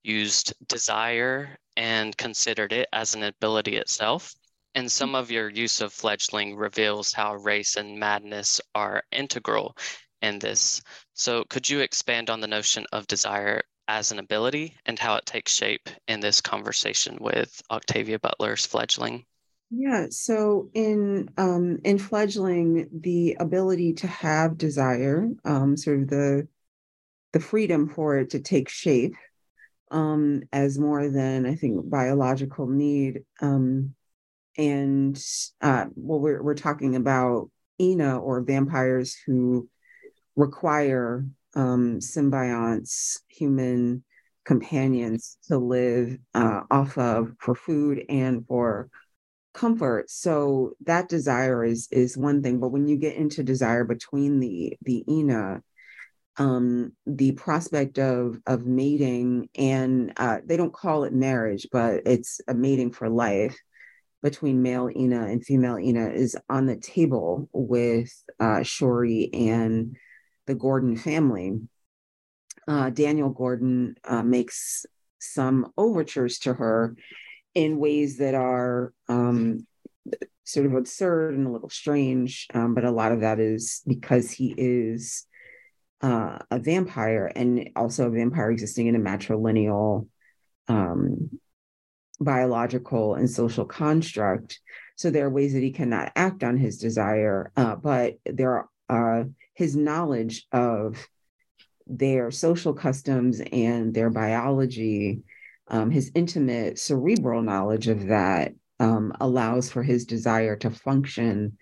used 0.01 0.51
desire 0.67 1.55
and 1.77 2.17
considered 2.17 2.73
it 2.73 2.89
as 2.91 3.13
an 3.13 3.21
ability 3.21 3.75
itself. 3.75 4.33
And 4.73 4.91
some 4.91 5.13
of 5.13 5.29
your 5.29 5.47
use 5.47 5.79
of 5.79 5.93
fledgling 5.93 6.55
reveals 6.55 7.13
how 7.13 7.35
race 7.35 7.75
and 7.75 7.99
madness 7.99 8.59
are 8.73 9.03
integral 9.11 9.77
in 10.23 10.39
this. 10.39 10.81
So, 11.13 11.43
could 11.43 11.69
you 11.69 11.81
expand 11.81 12.31
on 12.31 12.39
the 12.39 12.47
notion 12.47 12.87
of 12.91 13.05
desire 13.05 13.61
as 13.87 14.11
an 14.11 14.17
ability 14.17 14.75
and 14.87 14.97
how 14.97 15.17
it 15.17 15.27
takes 15.27 15.53
shape 15.53 15.87
in 16.07 16.19
this 16.19 16.41
conversation 16.41 17.15
with 17.21 17.61
Octavia 17.69 18.17
Butler's 18.17 18.65
fledgling? 18.65 19.23
Yeah, 19.73 20.07
so 20.09 20.69
in 20.73 21.29
um, 21.37 21.79
in 21.85 21.97
fledgling, 21.97 22.89
the 22.91 23.37
ability 23.39 23.93
to 23.93 24.07
have 24.07 24.57
desire, 24.57 25.29
um, 25.45 25.77
sort 25.77 26.01
of 26.01 26.07
the 26.09 26.47
the 27.33 27.39
freedom 27.39 27.89
for 27.89 28.17
it 28.17 28.31
to 28.31 28.39
take 28.41 28.69
shape 28.69 29.13
um, 29.91 30.43
as 30.53 30.79
more 30.79 31.09
than 31.09 31.45
I 31.45 31.55
think 31.55 31.89
biological 31.89 32.67
need, 32.67 33.23
um, 33.41 33.95
and 34.57 35.21
uh, 35.61 35.85
well, 35.95 36.19
we're 36.19 36.43
we're 36.43 36.55
talking 36.55 36.95
about 36.95 37.51
Ina 37.81 38.19
or 38.19 38.41
vampires 38.41 39.17
who 39.27 39.69
require 40.35 41.25
um, 41.55 41.99
symbionts, 41.99 43.19
human 43.29 44.03
companions 44.45 45.37
to 45.47 45.57
live 45.57 46.17
uh, 46.33 46.61
off 46.71 46.97
of 46.97 47.33
for 47.39 47.55
food 47.55 48.05
and 48.09 48.45
for 48.47 48.89
comfort. 49.53 50.09
So 50.09 50.73
that 50.85 51.09
desire 51.09 51.63
is 51.63 51.87
is 51.91 52.17
one 52.17 52.41
thing 52.41 52.59
but 52.59 52.69
when 52.69 52.87
you 52.87 52.97
get 52.97 53.15
into 53.15 53.43
desire 53.43 53.83
between 53.83 54.39
the 54.39 54.77
the 54.83 55.03
ina 55.11 55.61
um 56.37 56.93
the 57.05 57.33
prospect 57.33 57.99
of 57.99 58.37
of 58.47 58.65
mating 58.65 59.49
and 59.55 60.13
uh 60.17 60.37
they 60.45 60.55
don't 60.55 60.73
call 60.73 61.03
it 61.03 61.13
marriage 61.13 61.67
but 61.71 62.01
it's 62.05 62.39
a 62.47 62.53
mating 62.53 62.91
for 62.91 63.09
life 63.09 63.57
between 64.23 64.61
male 64.61 64.89
ina 64.95 65.25
and 65.25 65.45
female 65.45 65.77
ina 65.77 66.09
is 66.09 66.37
on 66.49 66.65
the 66.65 66.77
table 66.77 67.49
with 67.51 68.11
uh 68.39 68.59
shori 68.59 69.29
and 69.33 69.97
the 70.47 70.55
gordon 70.55 70.95
family. 70.95 71.59
Uh 72.67 72.89
daniel 72.89 73.29
gordon 73.29 73.95
uh, 74.05 74.23
makes 74.23 74.85
some 75.19 75.71
overtures 75.77 76.39
to 76.39 76.53
her 76.53 76.95
in 77.53 77.77
ways 77.77 78.17
that 78.17 78.33
are 78.33 78.93
um, 79.09 79.65
sort 80.43 80.65
of 80.65 80.73
absurd 80.73 81.35
and 81.35 81.47
a 81.47 81.51
little 81.51 81.69
strange. 81.69 82.47
Um, 82.53 82.73
but 82.73 82.83
a 82.83 82.91
lot 82.91 83.11
of 83.11 83.21
that 83.21 83.39
is 83.39 83.81
because 83.87 84.31
he 84.31 84.53
is 84.57 85.25
uh, 86.01 86.39
a 86.49 86.59
vampire 86.59 87.31
and 87.35 87.69
also 87.75 88.07
a 88.07 88.11
vampire 88.11 88.51
existing 88.51 88.87
in 88.87 88.95
a 88.95 88.99
matrilineal 88.99 90.07
um, 90.67 91.29
biological 92.19 93.15
and 93.15 93.29
social 93.29 93.65
construct. 93.65 94.59
So 94.95 95.09
there 95.09 95.25
are 95.25 95.31
ways 95.31 95.53
that 95.53 95.63
he 95.63 95.71
cannot 95.71 96.11
act 96.15 96.43
on 96.43 96.57
his 96.57 96.77
desire, 96.77 97.51
uh, 97.55 97.75
but 97.75 98.15
there 98.25 98.67
are 98.89 99.21
uh, 99.21 99.23
his 99.53 99.75
knowledge 99.75 100.47
of 100.51 101.07
their 101.87 102.31
social 102.31 102.73
customs 102.73 103.41
and 103.51 103.93
their 103.93 104.09
biology 104.09 105.21
um, 105.71 105.89
his 105.89 106.11
intimate 106.13 106.77
cerebral 106.77 107.41
knowledge 107.41 107.87
of 107.87 108.07
that 108.07 108.53
um, 108.79 109.13
allows 109.19 109.71
for 109.71 109.81
his 109.81 110.05
desire 110.05 110.55
to 110.57 110.69
function 110.69 111.57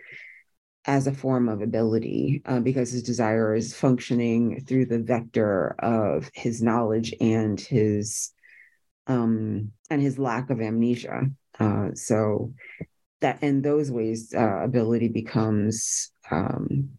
as 0.86 1.06
a 1.06 1.14
form 1.14 1.48
of 1.48 1.62
ability 1.62 2.42
uh, 2.46 2.60
because 2.60 2.92
his 2.92 3.04
desire 3.04 3.54
is 3.54 3.76
functioning 3.76 4.64
through 4.68 4.86
the 4.86 5.00
vector 5.00 5.76
of 5.80 6.30
his 6.34 6.62
knowledge 6.62 7.14
and 7.22 7.60
his 7.60 8.32
um, 9.06 9.72
and 9.90 10.02
his 10.02 10.18
lack 10.18 10.50
of 10.50 10.62
amnesia. 10.62 11.30
Uh, 11.60 11.90
so 11.94 12.54
that 13.22 13.44
in 13.44 13.62
those 13.62 13.92
ways 13.92 14.34
uh, 14.34 14.62
ability 14.64 15.10
becomes 15.10 16.12
um, 16.32 16.90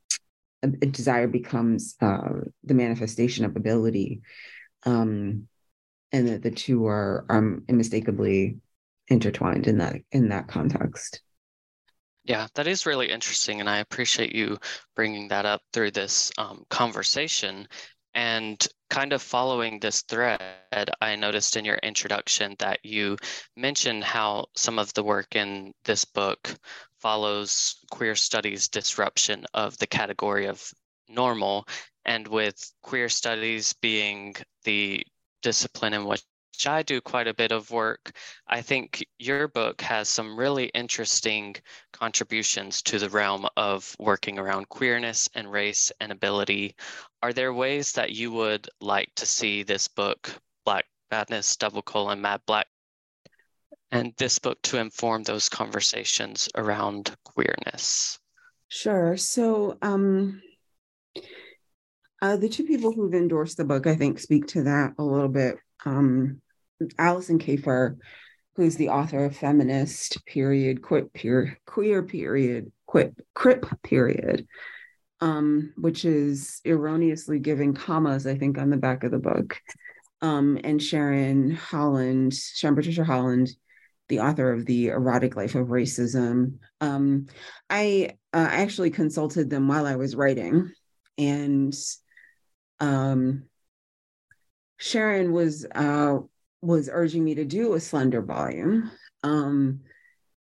desire 0.90 1.26
becomes 1.26 1.96
uh, 2.00 2.40
the 2.62 2.74
manifestation 2.74 3.44
of 3.44 3.56
ability. 3.56 4.20
Um, 4.84 5.48
and 6.12 6.28
that 6.28 6.42
the 6.42 6.50
two 6.50 6.86
are 6.86 7.24
um, 7.28 7.64
unmistakably 7.68 8.58
intertwined 9.08 9.66
in 9.66 9.78
that 9.78 9.96
in 10.12 10.28
that 10.28 10.48
context. 10.48 11.22
Yeah, 12.24 12.46
that 12.54 12.66
is 12.66 12.86
really 12.86 13.10
interesting, 13.10 13.60
and 13.60 13.68
I 13.68 13.78
appreciate 13.78 14.34
you 14.34 14.58
bringing 14.94 15.28
that 15.28 15.46
up 15.46 15.62
through 15.72 15.92
this 15.92 16.30
um, 16.38 16.64
conversation. 16.68 17.66
And 18.12 18.64
kind 18.88 19.12
of 19.12 19.22
following 19.22 19.78
this 19.78 20.02
thread, 20.02 20.90
I 21.00 21.14
noticed 21.14 21.56
in 21.56 21.64
your 21.64 21.76
introduction 21.76 22.56
that 22.58 22.80
you 22.84 23.16
mentioned 23.56 24.02
how 24.02 24.46
some 24.56 24.80
of 24.80 24.92
the 24.94 25.04
work 25.04 25.36
in 25.36 25.72
this 25.84 26.04
book 26.04 26.52
follows 26.98 27.76
queer 27.90 28.16
studies 28.16 28.68
disruption 28.68 29.46
of 29.54 29.78
the 29.78 29.86
category 29.86 30.46
of 30.46 30.62
normal, 31.08 31.66
and 32.04 32.26
with 32.26 32.56
queer 32.82 33.08
studies 33.08 33.72
being 33.74 34.34
the 34.64 35.04
discipline 35.42 35.94
in 35.94 36.04
which 36.04 36.22
I 36.66 36.82
do 36.82 37.00
quite 37.00 37.26
a 37.26 37.34
bit 37.34 37.52
of 37.52 37.70
work, 37.70 38.12
I 38.46 38.60
think 38.60 39.06
your 39.18 39.48
book 39.48 39.80
has 39.80 40.08
some 40.08 40.38
really 40.38 40.66
interesting 40.66 41.56
contributions 41.92 42.82
to 42.82 42.98
the 42.98 43.08
realm 43.08 43.48
of 43.56 43.96
working 43.98 44.38
around 44.38 44.68
queerness 44.68 45.28
and 45.34 45.50
race 45.50 45.90
and 46.00 46.12
ability. 46.12 46.74
Are 47.22 47.32
there 47.32 47.54
ways 47.54 47.92
that 47.92 48.12
you 48.12 48.32
would 48.32 48.68
like 48.80 49.10
to 49.16 49.26
see 49.26 49.62
this 49.62 49.88
book, 49.88 50.30
Black 50.64 50.84
Madness, 51.10 51.56
Double 51.56 51.82
Colon, 51.82 52.20
Mad 52.20 52.42
Black, 52.46 52.66
and 53.90 54.12
this 54.18 54.38
book 54.38 54.60
to 54.62 54.78
inform 54.78 55.22
those 55.22 55.48
conversations 55.48 56.48
around 56.54 57.16
queerness? 57.24 58.18
Sure. 58.68 59.16
So, 59.16 59.78
um, 59.82 60.42
uh, 62.22 62.36
the 62.36 62.48
two 62.48 62.64
people 62.64 62.92
who've 62.92 63.14
endorsed 63.14 63.56
the 63.56 63.64
book, 63.64 63.86
I 63.86 63.96
think, 63.96 64.18
speak 64.18 64.46
to 64.48 64.64
that 64.64 64.94
a 64.98 65.02
little 65.02 65.28
bit. 65.28 65.56
Um, 65.84 66.40
Alison 66.98 67.38
Kafer, 67.38 67.96
who's 68.56 68.76
the 68.76 68.90
author 68.90 69.24
of 69.24 69.36
Feminist 69.36 70.24
Period, 70.26 70.82
Quip, 70.82 71.10
Queer, 71.14 72.02
Period, 72.02 72.72
Quip, 72.86 73.14
Crip 73.34 73.66
Period, 73.82 74.46
um, 75.20 75.72
which 75.76 76.04
is 76.04 76.60
erroneously 76.66 77.38
giving 77.38 77.74
commas, 77.74 78.26
I 78.26 78.36
think, 78.36 78.58
on 78.58 78.70
the 78.70 78.76
back 78.76 79.04
of 79.04 79.10
the 79.10 79.18
book. 79.18 79.58
Um, 80.22 80.58
and 80.64 80.82
Sharon 80.82 81.52
Holland, 81.52 82.34
Sharon 82.34 82.76
Patricia 82.76 83.04
Holland, 83.04 83.50
the 84.10 84.20
author 84.20 84.52
of 84.52 84.66
The 84.66 84.88
Erotic 84.88 85.36
Life 85.36 85.54
of 85.54 85.68
Racism. 85.68 86.58
Um, 86.82 87.28
I, 87.70 88.16
uh, 88.34 88.48
actually 88.50 88.90
consulted 88.90 89.48
them 89.48 89.68
while 89.68 89.86
I 89.86 89.96
was 89.96 90.16
writing. 90.16 90.70
And 91.16 91.74
um, 92.80 93.44
Sharon 94.78 95.32
was 95.32 95.66
uh, 95.74 96.18
was 96.62 96.88
urging 96.92 97.24
me 97.24 97.34
to 97.36 97.44
do 97.44 97.74
a 97.74 97.80
slender 97.80 98.22
volume. 98.22 98.90
Um, 99.22 99.80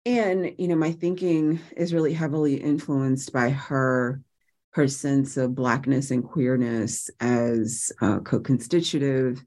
and 0.07 0.55
you 0.59 0.69
know, 0.69 0.77
my 0.77 0.93
thinking 0.93 1.61
is 1.77 1.95
really 1.95 2.13
heavily 2.13 2.55
influenced 2.55 3.33
by 3.33 3.51
her 3.51 4.23
her 4.71 4.89
sense 4.89 5.37
of 5.37 5.55
blackness 5.55 6.11
and 6.11 6.25
queerness 6.25 7.11
as 7.21 7.93
uh, 8.01 8.21
co-constitutive, 8.21 9.45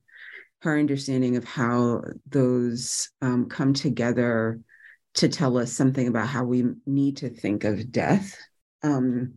her 0.59 0.77
understanding 0.77 1.35
of 1.35 1.43
how 1.43 2.01
those 2.29 3.09
um, 3.21 3.49
come 3.49 3.73
together 3.73 4.59
to 5.15 5.27
tell 5.29 5.57
us 5.57 5.71
something 5.71 6.07
about 6.07 6.27
how 6.27 6.43
we 6.43 6.65
need 6.85 7.17
to 7.17 7.29
think 7.29 7.63
of 7.63 7.91
death. 7.91 8.37
Um, 8.83 9.35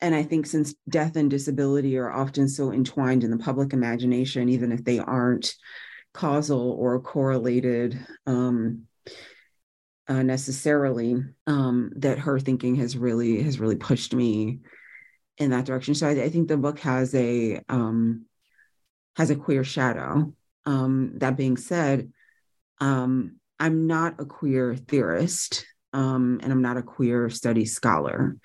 and 0.00 0.14
I 0.14 0.22
think 0.22 0.46
since 0.46 0.74
death 0.88 1.16
and 1.16 1.30
disability 1.30 1.98
are 1.98 2.10
often 2.10 2.48
so 2.48 2.72
entwined 2.72 3.24
in 3.24 3.30
the 3.30 3.38
public 3.38 3.72
imagination, 3.72 4.48
even 4.48 4.72
if 4.72 4.84
they 4.84 4.98
aren't 4.98 5.54
causal 6.14 6.72
or 6.72 7.00
correlated 7.00 7.98
um, 8.26 8.86
uh, 10.08 10.22
necessarily, 10.22 11.22
um, 11.46 11.92
that 11.96 12.18
her 12.18 12.40
thinking 12.40 12.76
has 12.76 12.96
really 12.96 13.42
has 13.42 13.60
really 13.60 13.76
pushed 13.76 14.14
me 14.14 14.60
in 15.38 15.50
that 15.50 15.66
direction. 15.66 15.94
So 15.94 16.08
I, 16.08 16.12
I 16.12 16.28
think 16.30 16.48
the 16.48 16.56
book 16.56 16.80
has 16.80 17.14
a 17.14 17.60
um, 17.68 18.26
has 19.16 19.30
a 19.30 19.36
queer 19.36 19.64
shadow. 19.64 20.32
Um, 20.66 21.14
that 21.16 21.36
being 21.36 21.56
said, 21.56 22.12
um, 22.80 23.36
I'm 23.58 23.86
not 23.86 24.20
a 24.20 24.24
queer 24.24 24.74
theorist, 24.76 25.66
um, 25.92 26.40
and 26.42 26.52
I'm 26.52 26.62
not 26.62 26.76
a 26.76 26.82
queer 26.82 27.28
study 27.28 27.66
scholar. 27.66 28.36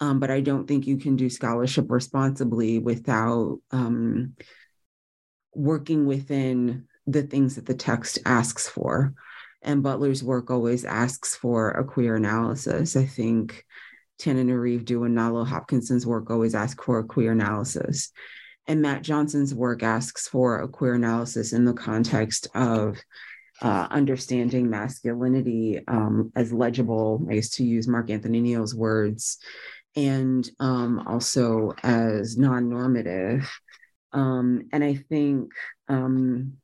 Um, 0.00 0.20
but 0.20 0.30
I 0.30 0.40
don't 0.40 0.66
think 0.66 0.86
you 0.86 0.96
can 0.96 1.16
do 1.16 1.28
scholarship 1.28 1.86
responsibly 1.88 2.78
without 2.78 3.58
um, 3.72 4.34
working 5.54 6.06
within 6.06 6.86
the 7.06 7.22
things 7.22 7.56
that 7.56 7.66
the 7.66 7.74
text 7.74 8.18
asks 8.24 8.68
for. 8.68 9.14
And 9.62 9.82
Butler's 9.82 10.22
work 10.22 10.50
always 10.50 10.84
asks 10.84 11.34
for 11.34 11.70
a 11.70 11.84
queer 11.84 12.14
analysis. 12.14 12.94
I 12.96 13.06
think 13.06 13.64
Tananarive 14.20 14.84
Due 14.84 15.04
and 15.04 15.16
Nalo 15.16 15.46
Hopkinson's 15.46 16.06
work 16.06 16.30
always 16.30 16.54
asks 16.54 16.84
for 16.84 17.00
a 17.00 17.04
queer 17.04 17.32
analysis. 17.32 18.12
And 18.66 18.82
Mat 18.82 19.02
Johnson's 19.02 19.54
work 19.54 19.82
asks 19.82 20.28
for 20.28 20.60
a 20.60 20.68
queer 20.68 20.94
analysis 20.94 21.52
in 21.52 21.64
the 21.64 21.72
context 21.72 22.48
of 22.54 22.98
uh, 23.62 23.88
understanding 23.90 24.70
masculinity 24.70 25.80
um, 25.88 26.30
as 26.36 26.52
legible, 26.52 27.26
I 27.28 27.34
guess 27.34 27.48
to 27.50 27.64
use 27.64 27.88
Mark 27.88 28.10
Anthony 28.10 28.40
Neal's 28.40 28.74
words, 28.74 29.38
and 29.98 30.48
um, 30.60 31.02
also 31.08 31.74
as 31.82 32.38
non-normative. 32.38 33.50
Um, 34.12 34.68
and 34.72 34.84
I 34.84 34.94
think 34.94 35.50
um, 35.88 36.54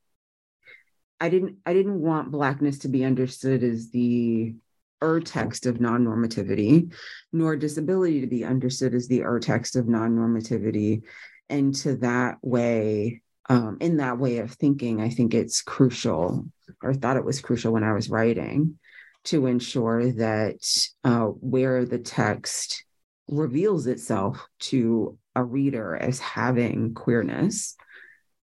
I 1.20 1.28
didn't 1.30 1.57
I 1.66 1.72
didn't 1.72 2.01
want 2.01 2.30
blackness 2.30 2.78
to 2.80 2.89
be 2.89 3.05
understood 3.05 3.64
as 3.64 3.91
the 3.91 4.55
ur 5.03 5.20
text 5.20 5.66
of 5.66 5.80
non-normativity, 5.80 6.95
nor 7.32 7.57
disability 7.57 8.20
to 8.20 8.28
be 8.28 8.45
understood 8.45 8.95
as 8.95 9.09
the 9.09 9.24
ur 9.24 9.41
text 9.41 9.74
of 9.74 9.89
non-normativity. 9.89 11.03
And 11.51 11.74
to 11.76 11.97
that 11.97 12.39
way, 12.41 13.20
um, 13.51 13.78
in 13.80 13.97
that 13.97 14.18
way 14.18 14.39
of 14.39 14.53
thinking, 14.53 15.03
I 15.03 15.11
think 15.11 15.35
it's 15.35 15.61
crucial, 15.61 16.47
or 16.82 16.95
thought 16.95 17.16
it 17.16 17.24
was 17.24 17.41
crucial 17.41 17.72
when 17.72 17.85
I 17.85 17.95
was 17.95 18.09
writing, 18.09 18.78
to 19.24 19.47
ensure 19.47 20.12
that 20.12 20.61
uh, 21.03 21.26
where 21.26 21.85
the 21.85 21.99
text 21.99 22.85
reveals 23.29 23.87
itself 23.87 24.47
to 24.59 25.18
a 25.35 25.43
reader 25.43 25.97
as 25.97 26.18
having 26.18 26.95
queerness 26.95 27.77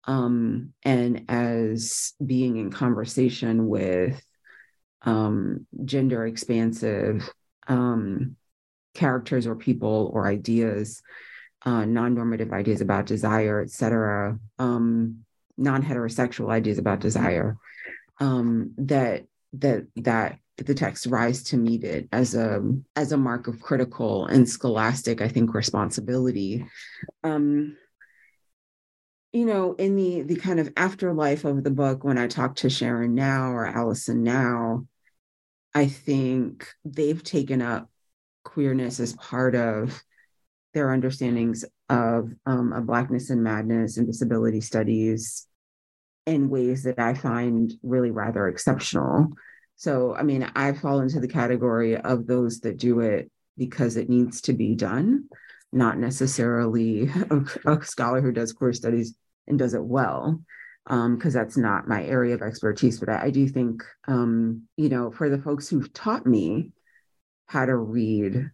um, 0.04 0.72
and 0.82 1.26
as 1.28 2.14
being 2.24 2.56
in 2.56 2.70
conversation 2.70 3.68
with 3.68 4.22
um, 5.02 5.66
gender 5.84 6.26
expansive 6.26 7.30
um, 7.68 8.36
characters 8.94 9.46
or 9.46 9.54
people 9.54 10.10
or 10.12 10.26
ideas, 10.26 11.02
uh, 11.64 11.84
non-normative 11.84 12.52
ideas 12.52 12.80
about 12.80 13.06
desire, 13.06 13.60
et 13.60 13.70
cetera, 13.70 14.38
um, 14.58 15.24
non-heterosexual 15.56 16.50
ideas 16.50 16.78
about 16.78 17.00
desire, 17.00 17.56
um, 18.18 18.72
that 18.78 19.24
that 19.52 20.38
the 20.66 20.74
text 20.74 21.06
rise 21.06 21.42
to 21.44 21.56
meet 21.56 21.84
it 21.84 22.08
as 22.12 22.34
a 22.34 22.60
as 22.96 23.12
a 23.12 23.16
mark 23.16 23.48
of 23.48 23.60
critical 23.60 24.26
and 24.26 24.48
scholastic, 24.48 25.20
I 25.20 25.28
think, 25.28 25.54
responsibility. 25.54 26.66
Um, 27.24 27.76
you 29.32 29.46
know, 29.46 29.74
in 29.74 29.96
the 29.96 30.22
the 30.22 30.36
kind 30.36 30.60
of 30.60 30.72
afterlife 30.76 31.44
of 31.44 31.62
the 31.64 31.70
book, 31.70 32.04
when 32.04 32.18
I 32.18 32.26
talk 32.26 32.56
to 32.56 32.70
Sharon 32.70 33.14
now 33.14 33.50
or 33.50 33.66
Allison 33.66 34.22
now, 34.22 34.86
I 35.74 35.86
think 35.86 36.66
they've 36.84 37.22
taken 37.22 37.62
up 37.62 37.88
queerness 38.44 39.00
as 39.00 39.12
part 39.14 39.54
of 39.54 40.02
their 40.74 40.90
understandings 40.90 41.64
of 41.88 42.32
um, 42.46 42.72
of 42.72 42.86
blackness 42.86 43.30
and 43.30 43.42
madness 43.42 43.96
and 43.96 44.06
disability 44.06 44.60
studies 44.60 45.46
in 46.26 46.48
ways 46.48 46.84
that 46.84 46.98
I 46.98 47.14
find 47.14 47.72
really 47.82 48.10
rather 48.10 48.48
exceptional. 48.48 49.32
So, 49.80 50.14
I 50.14 50.24
mean, 50.24 50.42
I 50.54 50.74
fall 50.74 51.00
into 51.00 51.20
the 51.20 51.26
category 51.26 51.96
of 51.96 52.26
those 52.26 52.60
that 52.60 52.76
do 52.76 53.00
it 53.00 53.30
because 53.56 53.96
it 53.96 54.10
needs 54.10 54.42
to 54.42 54.52
be 54.52 54.74
done, 54.74 55.24
not 55.72 55.96
necessarily 55.96 57.08
a, 57.30 57.40
a 57.64 57.82
scholar 57.82 58.20
who 58.20 58.30
does 58.30 58.52
queer 58.52 58.74
studies 58.74 59.14
and 59.46 59.58
does 59.58 59.72
it 59.72 59.82
well 59.82 60.42
because 60.84 61.24
um, 61.24 61.32
that's 61.32 61.56
not 61.56 61.88
my 61.88 62.04
area 62.04 62.34
of 62.34 62.42
expertise. 62.42 63.00
But 63.00 63.08
I, 63.08 63.22
I 63.24 63.30
do 63.30 63.48
think, 63.48 63.82
um, 64.06 64.64
you 64.76 64.90
know, 64.90 65.10
for 65.10 65.30
the 65.30 65.40
folks 65.40 65.70
who've 65.70 65.90
taught 65.94 66.26
me 66.26 66.72
how 67.46 67.64
to 67.64 67.74
read 67.74 68.50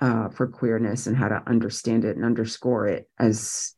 uh, 0.00 0.28
for 0.28 0.46
queerness 0.46 1.08
and 1.08 1.16
how 1.16 1.26
to 1.26 1.42
understand 1.48 2.04
it 2.04 2.14
and 2.14 2.24
underscore 2.24 2.86
it 2.86 3.10
as 3.18 3.74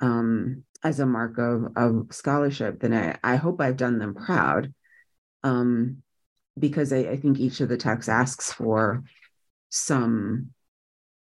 um, 0.00 0.64
as 0.82 0.98
a 0.98 1.06
mark 1.06 1.38
of 1.38 1.76
of 1.76 2.06
scholarship, 2.10 2.80
then 2.80 2.92
I, 2.92 3.18
I 3.22 3.36
hope 3.36 3.60
I've 3.60 3.76
done 3.76 4.00
them 4.00 4.16
proud. 4.16 4.74
Um, 5.44 6.02
because 6.58 6.92
I, 6.92 6.98
I 6.98 7.16
think 7.16 7.38
each 7.40 7.60
of 7.60 7.68
the 7.68 7.76
texts 7.76 8.08
asks 8.08 8.52
for 8.52 9.02
some 9.70 10.50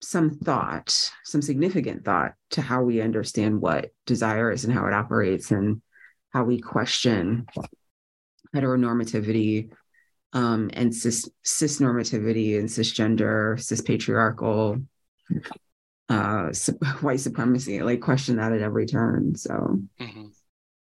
some 0.03 0.31
thought, 0.31 1.11
some 1.25 1.41
significant 1.41 2.05
thought 2.05 2.35
to 2.51 2.61
how 2.61 2.83
we 2.83 3.01
understand 3.01 3.61
what 3.61 3.91
desire 4.05 4.51
is 4.51 4.65
and 4.65 4.73
how 4.73 4.87
it 4.87 4.93
operates 4.93 5.51
and 5.51 5.81
how 6.31 6.45
we 6.45 6.61
question 6.61 7.47
heteronormativity 8.55 9.73
um, 10.35 10.71
and 10.75 10.95
cis 10.95 11.29
cis 11.43 11.81
normativity 11.81 12.59
and 12.59 12.69
cisgender, 12.69 13.61
cis 13.61 13.81
patriarchal, 13.81 14.79
uh, 16.09 16.53
white 17.01 17.21
supremacy. 17.21 17.83
Like 17.83 18.01
question 18.01 18.37
that 18.37 18.53
at 18.53 18.61
every 18.61 18.87
turn. 18.87 19.37
So. 19.37 19.81
Mm-hmm. 20.01 20.27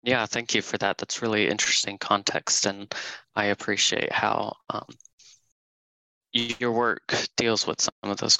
Yeah, 0.05 0.25
thank 0.25 0.53
you 0.55 0.61
for 0.61 0.77
that. 0.77 0.97
That's 0.99 1.21
really 1.21 1.49
interesting 1.49 1.97
context, 1.97 2.65
and 2.65 2.93
I 3.35 3.45
appreciate 3.45 4.11
how 4.11 4.55
um, 4.69 4.87
your 6.33 6.71
work 6.71 7.15
deals 7.37 7.65
with 7.65 7.81
some 7.81 7.93
of 8.11 8.17
those 8.17 8.37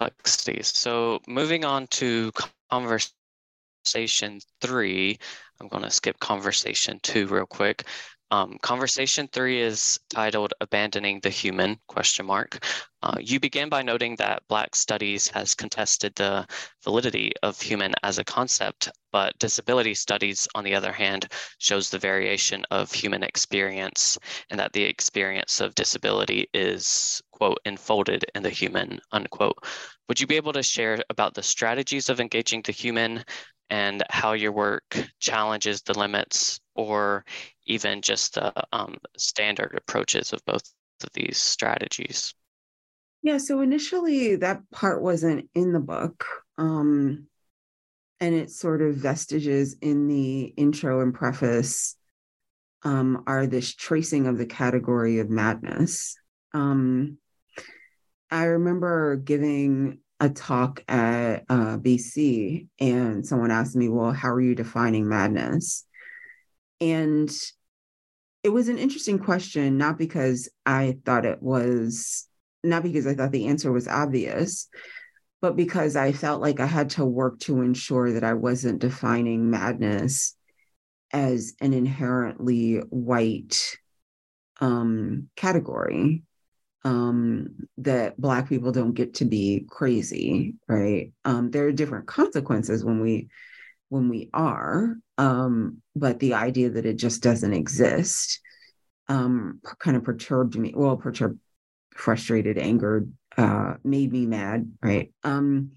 complexities. 0.00 0.68
So 0.68 1.20
moving 1.26 1.64
on 1.64 1.86
to 1.88 2.32
conversation 2.70 4.40
three, 4.60 5.18
I'm 5.60 5.68
going 5.68 5.82
to 5.84 5.90
skip 5.90 6.18
conversation 6.18 6.98
two 7.02 7.26
real 7.26 7.46
quick. 7.46 7.84
Um, 8.32 8.56
conversation 8.62 9.28
three 9.30 9.60
is 9.60 10.00
titled 10.08 10.54
"Abandoning 10.62 11.20
the 11.20 11.28
Human?" 11.28 11.78
Question 11.86 12.24
mark. 12.24 12.64
Uh, 13.02 13.18
you 13.20 13.38
begin 13.38 13.68
by 13.68 13.82
noting 13.82 14.16
that 14.16 14.42
Black 14.48 14.74
Studies 14.74 15.28
has 15.28 15.54
contested 15.54 16.14
the 16.14 16.46
validity 16.82 17.32
of 17.42 17.60
human 17.60 17.94
as 18.02 18.16
a 18.16 18.24
concept, 18.24 18.88
but 19.12 19.38
disability 19.38 19.92
studies, 19.92 20.48
on 20.54 20.64
the 20.64 20.74
other 20.74 20.92
hand, 20.92 21.30
shows 21.58 21.90
the 21.90 21.98
variation 21.98 22.64
of 22.70 22.90
human 22.90 23.22
experience, 23.22 24.16
and 24.48 24.58
that 24.58 24.72
the 24.72 24.82
experience 24.82 25.60
of 25.60 25.74
disability 25.74 26.48
is 26.54 27.20
quote 27.32 27.58
enfolded 27.66 28.24
in 28.34 28.42
the 28.42 28.48
human 28.48 28.98
unquote. 29.12 29.58
Would 30.08 30.22
you 30.22 30.26
be 30.26 30.36
able 30.36 30.54
to 30.54 30.62
share 30.62 31.04
about 31.10 31.34
the 31.34 31.42
strategies 31.42 32.08
of 32.08 32.18
engaging 32.18 32.62
the 32.62 32.72
human 32.72 33.24
and 33.68 34.02
how 34.08 34.32
your 34.32 34.52
work 34.52 34.96
challenges 35.18 35.82
the 35.82 35.98
limits 35.98 36.60
or 36.74 37.24
even 37.66 38.02
just 38.02 38.34
the 38.34 38.52
um, 38.72 38.96
standard 39.16 39.74
approaches 39.76 40.32
of 40.32 40.44
both 40.44 40.62
of 41.02 41.10
these 41.14 41.38
strategies? 41.38 42.34
Yeah, 43.22 43.38
so 43.38 43.60
initially 43.60 44.36
that 44.36 44.62
part 44.70 45.02
wasn't 45.02 45.48
in 45.54 45.72
the 45.72 45.80
book. 45.80 46.24
Um, 46.58 47.26
and 48.20 48.34
it's 48.34 48.58
sort 48.58 48.82
of 48.82 48.96
vestiges 48.96 49.76
in 49.80 50.08
the 50.08 50.44
intro 50.56 51.00
and 51.00 51.14
preface 51.14 51.96
um, 52.84 53.24
are 53.26 53.46
this 53.46 53.74
tracing 53.74 54.26
of 54.26 54.38
the 54.38 54.46
category 54.46 55.18
of 55.18 55.30
madness. 55.30 56.16
Um, 56.52 57.18
I 58.30 58.44
remember 58.44 59.16
giving 59.16 59.98
a 60.18 60.30
talk 60.30 60.84
at 60.88 61.44
uh, 61.48 61.78
BC, 61.78 62.68
and 62.80 63.26
someone 63.26 63.50
asked 63.50 63.76
me, 63.76 63.88
Well, 63.88 64.12
how 64.12 64.30
are 64.30 64.40
you 64.40 64.54
defining 64.54 65.08
madness? 65.08 65.84
And 66.82 67.32
it 68.42 68.48
was 68.48 68.68
an 68.68 68.76
interesting 68.76 69.20
question, 69.20 69.78
not 69.78 69.98
because 69.98 70.48
I 70.66 70.96
thought 71.04 71.24
it 71.24 71.40
was, 71.40 72.26
not 72.64 72.82
because 72.82 73.06
I 73.06 73.14
thought 73.14 73.30
the 73.30 73.46
answer 73.46 73.70
was 73.70 73.86
obvious, 73.86 74.68
but 75.40 75.54
because 75.54 75.94
I 75.94 76.10
felt 76.10 76.42
like 76.42 76.58
I 76.58 76.66
had 76.66 76.90
to 76.90 77.04
work 77.04 77.38
to 77.40 77.60
ensure 77.60 78.12
that 78.12 78.24
I 78.24 78.34
wasn't 78.34 78.80
defining 78.80 79.48
madness 79.48 80.36
as 81.12 81.54
an 81.60 81.72
inherently 81.72 82.78
white 82.90 83.76
um, 84.60 85.28
category 85.36 86.24
um, 86.84 87.68
that 87.78 88.20
Black 88.20 88.48
people 88.48 88.72
don't 88.72 88.94
get 88.94 89.14
to 89.14 89.24
be 89.24 89.66
crazy, 89.70 90.56
right? 90.66 91.12
Um, 91.24 91.52
there 91.52 91.66
are 91.66 91.72
different 91.72 92.08
consequences 92.08 92.84
when 92.84 93.00
we 93.00 93.28
when 93.88 94.08
we 94.08 94.30
are, 94.32 94.96
um, 95.18 95.82
but 95.94 96.18
the 96.18 96.34
idea 96.34 96.70
that 96.70 96.86
it 96.86 96.96
just 96.96 97.22
doesn't 97.22 97.52
exist 97.52 98.40
um, 99.08 99.60
kind 99.78 99.96
of 99.96 100.04
perturbed 100.04 100.56
me. 100.56 100.72
Well, 100.74 100.96
perturbed, 100.96 101.38
frustrated, 101.94 102.58
angered, 102.58 103.12
uh, 103.36 103.74
made 103.84 104.12
me 104.12 104.26
mad, 104.26 104.72
right? 104.82 105.12
Um, 105.24 105.72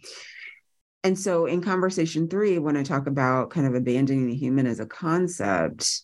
and 1.04 1.18
so 1.20 1.46
in 1.46 1.62
conversation 1.62 2.28
three, 2.28 2.58
when 2.58 2.78
I 2.78 2.84
talk 2.84 3.08
about 3.08 3.52
kind 3.52 3.68
of 3.68 3.76
abandoning 3.76 4.28
the 4.28 4.36
human 4.36 4.66
as 4.66 4.80
a 4.80 4.86
concept, 4.86 6.02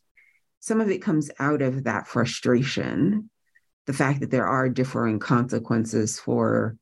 some 0.60 0.80
of 0.80 0.92
it 0.92 1.02
comes 1.02 1.32
out 1.40 1.62
of 1.62 1.86
that 1.86 2.08
frustration, 2.08 3.30
the 3.88 3.94
fact 3.94 4.20
that 4.20 4.30
there 4.30 4.46
are 4.46 4.70
differing 4.70 5.18
consequences 5.18 6.20
for 6.20 6.78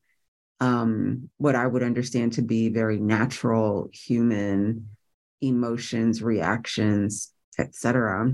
um, 0.60 1.30
what 1.38 1.56
I 1.56 1.66
would 1.66 1.82
understand 1.82 2.34
to 2.34 2.42
be 2.42 2.68
very 2.68 3.00
natural 3.00 3.88
human 3.92 4.90
emotions, 5.40 6.22
reactions, 6.22 7.32
etc. 7.58 8.32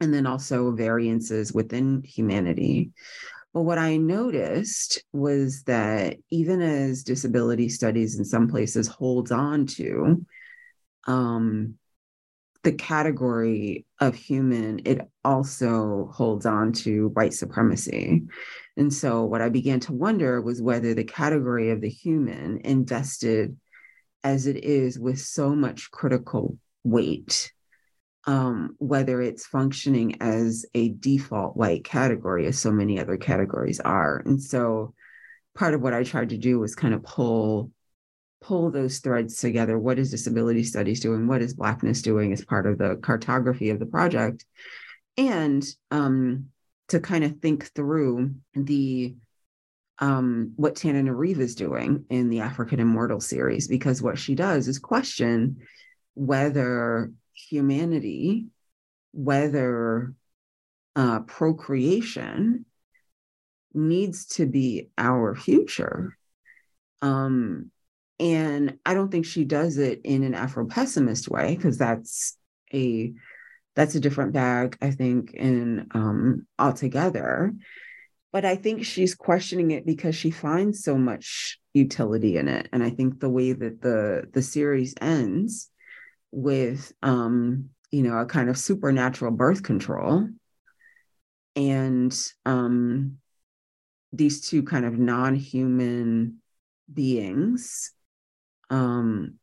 And 0.00 0.14
then 0.14 0.26
also 0.26 0.72
variances 0.72 1.52
within 1.52 2.02
humanity. 2.02 2.92
But 3.54 3.62
what 3.62 3.78
I 3.78 3.96
noticed 3.96 5.02
was 5.12 5.62
that 5.62 6.18
even 6.30 6.60
as 6.60 7.04
disability 7.04 7.70
studies 7.70 8.18
in 8.18 8.24
some 8.24 8.48
places 8.48 8.86
holds 8.86 9.32
on 9.32 9.66
to 9.66 10.26
um, 11.06 11.78
the 12.64 12.72
category 12.72 13.86
of 14.00 14.14
human, 14.14 14.82
it 14.84 15.00
also 15.24 16.10
holds 16.12 16.44
on 16.44 16.72
to 16.72 17.08
white 17.14 17.32
supremacy. 17.32 18.24
And 18.76 18.92
so, 18.92 19.24
what 19.24 19.40
I 19.40 19.48
began 19.48 19.80
to 19.80 19.92
wonder 19.92 20.42
was 20.42 20.60
whether 20.60 20.92
the 20.92 21.04
category 21.04 21.70
of 21.70 21.80
the 21.80 21.88
human, 21.88 22.58
invested 22.58 23.56
as 24.26 24.48
it 24.48 24.64
is 24.64 24.98
with 24.98 25.20
so 25.20 25.54
much 25.54 25.92
critical 25.92 26.58
weight, 26.82 27.52
um, 28.26 28.74
whether 28.78 29.22
it's 29.22 29.46
functioning 29.46 30.20
as 30.20 30.66
a 30.74 30.88
default 30.88 31.56
white 31.56 31.84
category, 31.84 32.44
as 32.46 32.58
so 32.58 32.72
many 32.72 32.98
other 32.98 33.16
categories 33.16 33.78
are. 33.78 34.20
And 34.24 34.42
so, 34.42 34.94
part 35.54 35.74
of 35.74 35.80
what 35.80 35.94
I 35.94 36.02
tried 36.02 36.30
to 36.30 36.38
do 36.38 36.58
was 36.58 36.74
kind 36.74 36.92
of 36.92 37.04
pull 37.04 37.70
pull 38.42 38.72
those 38.72 38.98
threads 38.98 39.36
together. 39.36 39.78
What 39.78 39.98
is 40.00 40.10
disability 40.10 40.64
studies 40.64 40.98
doing? 40.98 41.28
What 41.28 41.40
is 41.40 41.54
Blackness 41.54 42.02
doing 42.02 42.32
as 42.32 42.44
part 42.44 42.66
of 42.66 42.78
the 42.78 42.96
cartography 42.96 43.70
of 43.70 43.78
the 43.78 43.86
project? 43.86 44.44
And 45.16 45.64
um, 45.92 46.46
to 46.88 46.98
kind 46.98 47.22
of 47.22 47.38
think 47.38 47.72
through 47.74 48.34
the 48.54 49.14
um, 49.98 50.52
what 50.56 50.74
Tananarive 50.74 51.38
is 51.38 51.54
doing 51.54 52.04
in 52.10 52.28
the 52.28 52.40
African 52.40 52.80
Immortal 52.80 53.20
series, 53.20 53.68
because 53.68 54.02
what 54.02 54.18
she 54.18 54.34
does 54.34 54.68
is 54.68 54.78
question 54.78 55.58
whether 56.14 57.12
humanity, 57.32 58.46
whether 59.12 60.14
uh, 60.94 61.20
procreation 61.20 62.64
needs 63.74 64.26
to 64.26 64.46
be 64.46 64.88
our 64.96 65.34
future. 65.34 66.16
Um, 67.02 67.70
and 68.18 68.78
I 68.86 68.94
don't 68.94 69.10
think 69.10 69.26
she 69.26 69.44
does 69.44 69.76
it 69.76 70.00
in 70.04 70.22
an 70.22 70.34
Afro 70.34 70.66
pessimist 70.66 71.28
way 71.28 71.54
because 71.54 71.76
that's 71.76 72.36
a 72.72 73.12
that's 73.74 73.94
a 73.94 74.00
different 74.00 74.32
bag, 74.32 74.78
I 74.80 74.90
think, 74.90 75.34
in 75.34 75.88
um, 75.90 76.46
altogether. 76.58 77.52
But 78.36 78.44
I 78.44 78.56
think 78.56 78.84
she's 78.84 79.14
questioning 79.14 79.70
it 79.70 79.86
because 79.86 80.14
she 80.14 80.30
finds 80.30 80.84
so 80.84 80.98
much 80.98 81.58
utility 81.72 82.36
in 82.36 82.48
it, 82.48 82.68
and 82.70 82.82
I 82.82 82.90
think 82.90 83.18
the 83.18 83.30
way 83.30 83.54
that 83.54 83.80
the 83.80 84.28
the 84.30 84.42
series 84.42 84.94
ends 85.00 85.70
with, 86.32 86.92
um, 87.02 87.70
you 87.90 88.02
know, 88.02 88.18
a 88.18 88.26
kind 88.26 88.50
of 88.50 88.58
supernatural 88.58 89.30
birth 89.30 89.62
control, 89.62 90.28
and 91.56 92.14
um, 92.44 93.16
these 94.12 94.42
two 94.42 94.62
kind 94.64 94.84
of 94.84 94.98
non-human 94.98 96.42
beings 96.92 97.90
um, 98.68 99.36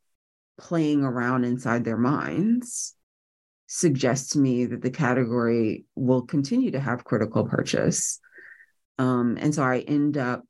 playing 0.56 1.02
around 1.02 1.42
inside 1.42 1.82
their 1.82 1.98
minds 1.98 2.94
suggests 3.66 4.34
to 4.34 4.38
me 4.38 4.66
that 4.66 4.82
the 4.82 4.90
category 4.90 5.84
will 5.96 6.22
continue 6.22 6.70
to 6.70 6.78
have 6.78 7.02
critical 7.02 7.44
purchase. 7.44 8.20
Um, 8.98 9.36
and 9.40 9.54
so 9.54 9.62
I 9.62 9.80
end 9.80 10.16
up 10.16 10.44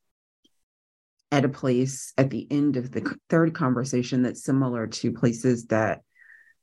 at 1.30 1.45
a 1.45 1.49
place 1.49 2.12
at 2.16 2.30
the 2.30 2.47
end 2.51 2.76
of 2.76 2.92
the 2.92 3.16
third 3.28 3.55
conversation 3.55 4.22
that's 4.22 4.45
similar 4.45 4.86
to 4.86 5.12
places 5.12 5.66
that 5.66 6.03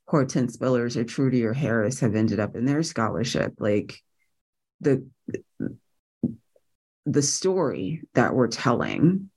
Hortense 0.06 0.56
Spillers 0.56 0.96
or 0.96 1.04
Trudier 1.04 1.54
Harris 1.54 2.00
have 2.00 2.14
ended 2.14 2.40
up 2.40 2.56
in 2.56 2.64
their 2.64 2.82
scholarship. 2.82 3.54
Like 3.58 3.98
the 4.80 5.06
the 7.04 7.22
story 7.22 8.02
that 8.14 8.34
we're 8.34 8.48
telling 8.48 9.30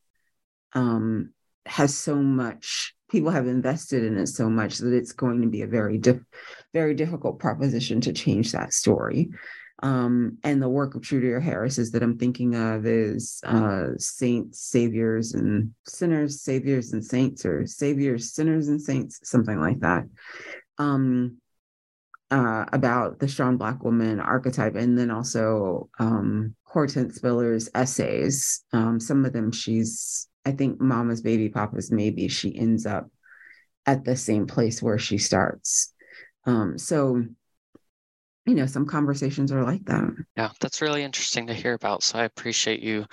um, 0.74 1.32
has 1.66 1.98
so 1.98 2.16
much 2.16 2.96
people 3.10 3.32
have 3.32 3.48
invested 3.48 4.04
in 4.04 4.18
it 4.18 4.28
so 4.28 4.50
much 4.50 4.80
that 4.80 4.93
it's 4.93 5.12
going 5.12 5.41
to 5.41 5.48
be 5.48 5.62
a 5.62 5.68
very 5.68 5.98
diff, 5.98 6.20
very 6.74 6.93
difficult 6.93 7.39
proposition 7.39 8.02
to 8.02 8.14
change 8.14 8.52
that 8.52 8.74
story. 8.74 9.30
Um, 9.84 10.38
and 10.44 10.62
the 10.62 10.70
work 10.70 10.96
of 10.96 11.02
Trudier 11.02 11.42
Harris 11.42 11.78
is 11.78 11.92
that 11.92 12.02
I'm 12.04 12.18
thinking 12.18 12.56
of 12.56 12.86
is 12.86 13.42
uh, 13.44 13.90
saints, 13.98 14.62
saviors, 14.62 15.34
and 15.34 15.74
sinners, 15.86 16.42
saviors 16.42 16.94
and 16.94 17.04
saints, 17.04 17.46
or 17.46 17.68
saviors, 17.68 18.34
sinners, 18.34 18.70
and 18.70 18.82
saints, 18.82 19.20
something 19.24 19.60
like 19.60 19.80
that. 19.82 20.06
Um, 20.78 21.38
uh, 22.32 22.66
about 22.74 23.20
the 23.20 23.28
strong 23.28 23.58
Black 23.58 23.84
woman 23.84 24.20
archetype, 24.20 24.76
and 24.76 24.98
then 24.98 25.12
also 25.12 25.90
um, 26.00 26.56
Hortense 26.64 27.20
Spillers' 27.20 27.70
essays. 27.76 28.64
Um, 28.74 29.00
some 29.00 29.26
of 29.26 29.34
them 29.34 29.52
she's 29.52 30.28
I 30.46 30.52
think 30.52 30.80
Mama's 30.80 31.22
Baby 31.22 31.50
Papa's 31.50 31.92
maybe 31.92 32.28
she 32.28 32.56
ends 32.56 32.86
up 32.86 33.10
at 33.86 34.06
the 34.06 34.16
same 34.16 34.48
place 34.48 34.82
where 34.82 35.00
she 35.00 35.18
starts. 35.18 35.94
Um, 36.46 36.78
so, 36.78 37.24
you 38.46 38.56
know, 38.56 38.66
some 38.66 38.86
conversations 38.86 39.52
are 39.52 39.64
like 39.64 39.86
that. 39.86 40.14
Yeah, 40.38 40.52
that's 40.60 40.82
really 40.82 41.04
interesting 41.04 41.48
to 41.48 41.54
hear 41.54 41.74
about. 41.74 42.04
So 42.04 42.20
I 42.20 42.24
appreciate 42.26 42.82
you 42.82 43.06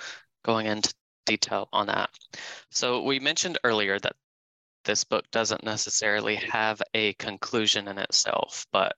going 0.43 0.67
into 0.67 0.93
detail 1.25 1.69
on 1.73 1.87
that. 1.87 2.09
So 2.69 3.03
we 3.03 3.19
mentioned 3.19 3.57
earlier 3.63 3.99
that 3.99 4.15
this 4.85 5.03
book 5.03 5.25
doesn't 5.31 5.63
necessarily 5.63 6.35
have 6.35 6.81
a 6.93 7.13
conclusion 7.13 7.87
in 7.87 7.97
itself, 7.97 8.65
but 8.71 8.95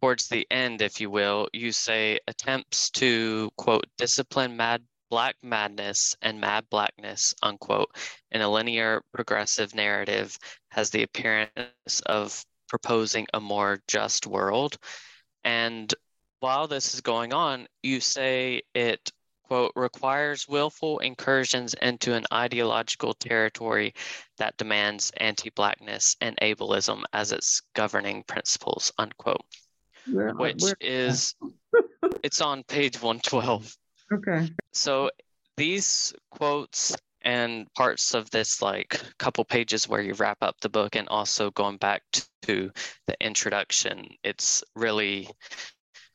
towards 0.00 0.28
the 0.28 0.46
end, 0.50 0.82
if 0.82 1.00
you 1.00 1.10
will, 1.10 1.48
you 1.52 1.72
say 1.72 2.18
attempts 2.28 2.90
to 2.90 3.50
quote 3.56 3.86
discipline 3.96 4.56
mad 4.56 4.82
Black 5.08 5.36
Madness 5.42 6.16
and 6.20 6.40
Mad 6.40 6.64
Blackness, 6.68 7.32
unquote, 7.42 7.94
in 8.32 8.40
a 8.40 8.48
linear 8.48 9.02
progressive 9.14 9.74
narrative 9.74 10.36
has 10.70 10.90
the 10.90 11.04
appearance 11.04 12.00
of 12.06 12.44
proposing 12.68 13.26
a 13.32 13.40
more 13.40 13.80
just 13.86 14.26
world. 14.26 14.76
And 15.46 15.94
while 16.40 16.66
this 16.66 16.92
is 16.92 17.00
going 17.00 17.32
on, 17.32 17.68
you 17.84 18.00
say 18.00 18.62
it, 18.74 19.12
quote, 19.44 19.70
requires 19.76 20.48
willful 20.48 20.98
incursions 20.98 21.74
into 21.74 22.14
an 22.14 22.24
ideological 22.32 23.14
territory 23.14 23.94
that 24.38 24.56
demands 24.56 25.12
anti 25.18 25.50
Blackness 25.50 26.16
and 26.20 26.36
ableism 26.42 27.04
as 27.12 27.30
its 27.30 27.62
governing 27.74 28.24
principles, 28.24 28.92
unquote. 28.98 29.44
Where, 30.10 30.34
which 30.34 30.62
where? 30.62 30.76
is, 30.80 31.36
it's 32.24 32.40
on 32.40 32.64
page 32.64 33.00
112. 33.00 33.76
Okay. 34.14 34.50
So 34.72 35.10
these 35.56 36.12
quotes 36.30 36.96
and 37.26 37.66
parts 37.74 38.14
of 38.14 38.30
this 38.30 38.62
like 38.62 39.00
couple 39.18 39.44
pages 39.44 39.88
where 39.88 40.00
you 40.00 40.14
wrap 40.14 40.38
up 40.42 40.54
the 40.60 40.68
book 40.68 40.94
and 40.94 41.08
also 41.08 41.50
going 41.50 41.76
back 41.76 42.02
to 42.42 42.70
the 43.08 43.16
introduction 43.20 44.06
it's 44.22 44.62
really 44.76 45.28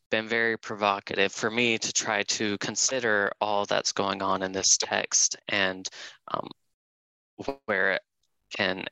been 0.10 0.28
very 0.28 0.58
provocative 0.58 1.32
for 1.32 1.52
me 1.52 1.78
to 1.78 1.92
try 1.92 2.24
to 2.24 2.58
consider 2.60 3.32
all 3.42 3.66
that's 3.66 3.92
going 3.92 4.22
on 4.22 4.42
in 4.42 4.54
this 4.54 4.78
text 4.78 5.36
and 5.50 5.90
um, 6.34 6.48
where 7.66 7.94
it 7.94 8.02
can 8.56 8.86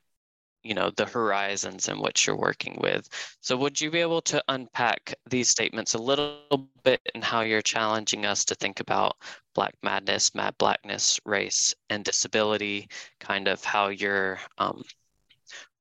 you 0.70 0.76
know 0.76 0.92
the 0.92 1.06
horizons 1.06 1.88
in 1.88 2.00
which 2.00 2.28
you're 2.28 2.38
working 2.38 2.78
with. 2.80 3.10
So 3.42 3.58
would 3.58 3.82
you 3.82 3.90
be 3.90 4.02
able 4.02 4.22
to 4.22 4.44
unpack 4.50 5.16
these 5.28 5.50
statements 5.50 5.96
a 5.96 5.98
little 5.98 6.70
bit 6.84 7.02
and 7.16 7.24
how 7.24 7.42
you're 7.42 7.64
challenging 7.64 8.28
us 8.28 8.46
to 8.46 8.56
think 8.56 8.80
about 8.80 9.18
black 9.56 9.74
madness 9.82 10.36
mad 10.36 10.54
blackness 10.60 11.20
race 11.26 11.74
and 11.90 12.06
disability 12.06 12.88
kind 13.20 13.48
of 13.48 13.64
how 13.64 13.88
you're 13.88 14.40
um, 14.60 14.84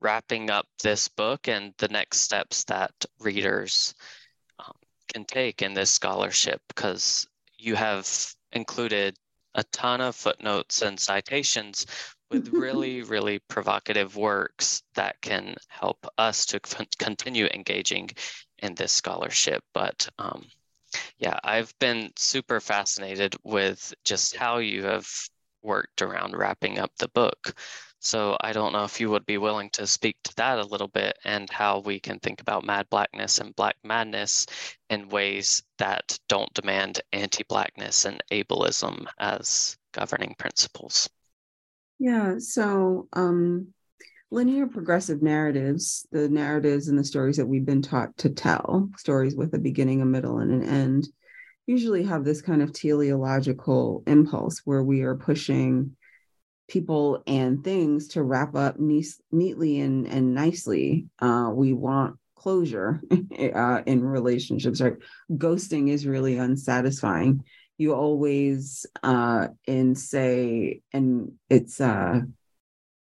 wrapping 0.00 0.48
up 0.48 0.66
this 0.82 1.06
book 1.06 1.48
and 1.48 1.74
the 1.76 1.88
next 1.88 2.22
steps 2.22 2.64
that 2.64 2.92
readers 3.20 3.94
um, 4.58 4.72
can 5.12 5.26
take 5.26 5.60
in 5.60 5.74
this 5.74 5.90
scholarship? 5.90 6.62
Because 6.66 7.28
you 7.58 7.74
have 7.74 8.08
included 8.52 9.18
a 9.54 9.64
ton 9.64 10.00
of 10.00 10.16
footnotes 10.16 10.80
and 10.80 10.98
citations 10.98 11.84
with 12.30 12.48
really, 12.52 13.02
really 13.02 13.38
provocative 13.48 14.16
works 14.16 14.82
that 14.94 15.20
can 15.20 15.54
help 15.68 16.06
us 16.18 16.46
to 16.46 16.60
continue 16.98 17.46
engaging 17.46 18.10
in 18.58 18.74
this 18.74 18.92
scholarship. 18.92 19.62
But 19.72 20.08
um, 20.18 20.46
yeah, 21.18 21.38
I've 21.42 21.72
been 21.78 22.10
super 22.16 22.60
fascinated 22.60 23.36
with 23.44 23.94
just 24.04 24.36
how 24.36 24.58
you 24.58 24.84
have 24.84 25.08
worked 25.62 26.02
around 26.02 26.36
wrapping 26.36 26.78
up 26.78 26.92
the 26.98 27.08
book. 27.08 27.54
So 28.00 28.36
I 28.40 28.52
don't 28.52 28.72
know 28.72 28.84
if 28.84 29.00
you 29.00 29.10
would 29.10 29.26
be 29.26 29.38
willing 29.38 29.70
to 29.70 29.86
speak 29.86 30.16
to 30.24 30.36
that 30.36 30.60
a 30.60 30.64
little 30.64 30.88
bit 30.88 31.18
and 31.24 31.50
how 31.50 31.80
we 31.80 31.98
can 31.98 32.20
think 32.20 32.40
about 32.40 32.64
mad 32.64 32.88
blackness 32.90 33.38
and 33.38 33.56
black 33.56 33.76
madness 33.82 34.46
in 34.88 35.08
ways 35.08 35.64
that 35.78 36.16
don't 36.28 36.52
demand 36.54 37.00
anti-blackness 37.12 38.04
and 38.04 38.22
ableism 38.30 39.06
as 39.18 39.76
governing 39.92 40.36
principles. 40.38 41.10
Yeah, 41.98 42.36
so 42.38 43.08
um, 43.12 43.68
linear 44.30 44.66
progressive 44.66 45.22
narratives, 45.22 46.06
the 46.12 46.28
narratives 46.28 46.88
and 46.88 46.98
the 46.98 47.04
stories 47.04 47.36
that 47.38 47.46
we've 47.46 47.66
been 47.66 47.82
taught 47.82 48.16
to 48.18 48.30
tell, 48.30 48.88
stories 48.96 49.34
with 49.34 49.54
a 49.54 49.58
beginning, 49.58 50.00
a 50.02 50.06
middle, 50.06 50.38
and 50.38 50.52
an 50.52 50.62
end, 50.62 51.08
usually 51.66 52.04
have 52.04 52.24
this 52.24 52.40
kind 52.40 52.62
of 52.62 52.72
teleological 52.72 54.02
impulse 54.06 54.60
where 54.64 54.82
we 54.82 55.02
are 55.02 55.16
pushing 55.16 55.96
people 56.68 57.22
and 57.26 57.64
things 57.64 58.08
to 58.08 58.22
wrap 58.22 58.54
up 58.54 58.78
ne- 58.78 59.04
neatly 59.32 59.80
and, 59.80 60.06
and 60.06 60.34
nicely. 60.34 61.06
Uh, 61.18 61.50
we 61.52 61.72
want 61.72 62.16
closure 62.36 63.02
uh, 63.54 63.82
in 63.86 64.04
relationships, 64.04 64.80
right? 64.80 64.94
Ghosting 65.32 65.88
is 65.88 66.06
really 66.06 66.38
unsatisfying. 66.38 67.42
You 67.78 67.94
always, 67.94 68.86
uh, 69.02 69.48
in 69.66 69.94
say, 69.94 70.82
and 70.92 71.32
it's, 71.48 71.80
uh, 71.80 72.20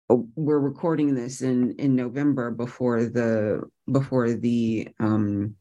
oh, 0.08 0.28
we're 0.34 0.58
recording 0.58 1.14
this 1.14 1.42
in 1.42 1.76
in 1.78 1.96
November 1.96 2.50
before 2.50 3.04
the 3.04 3.62
before 3.90 4.32
the 4.32 4.88
um 5.00 5.56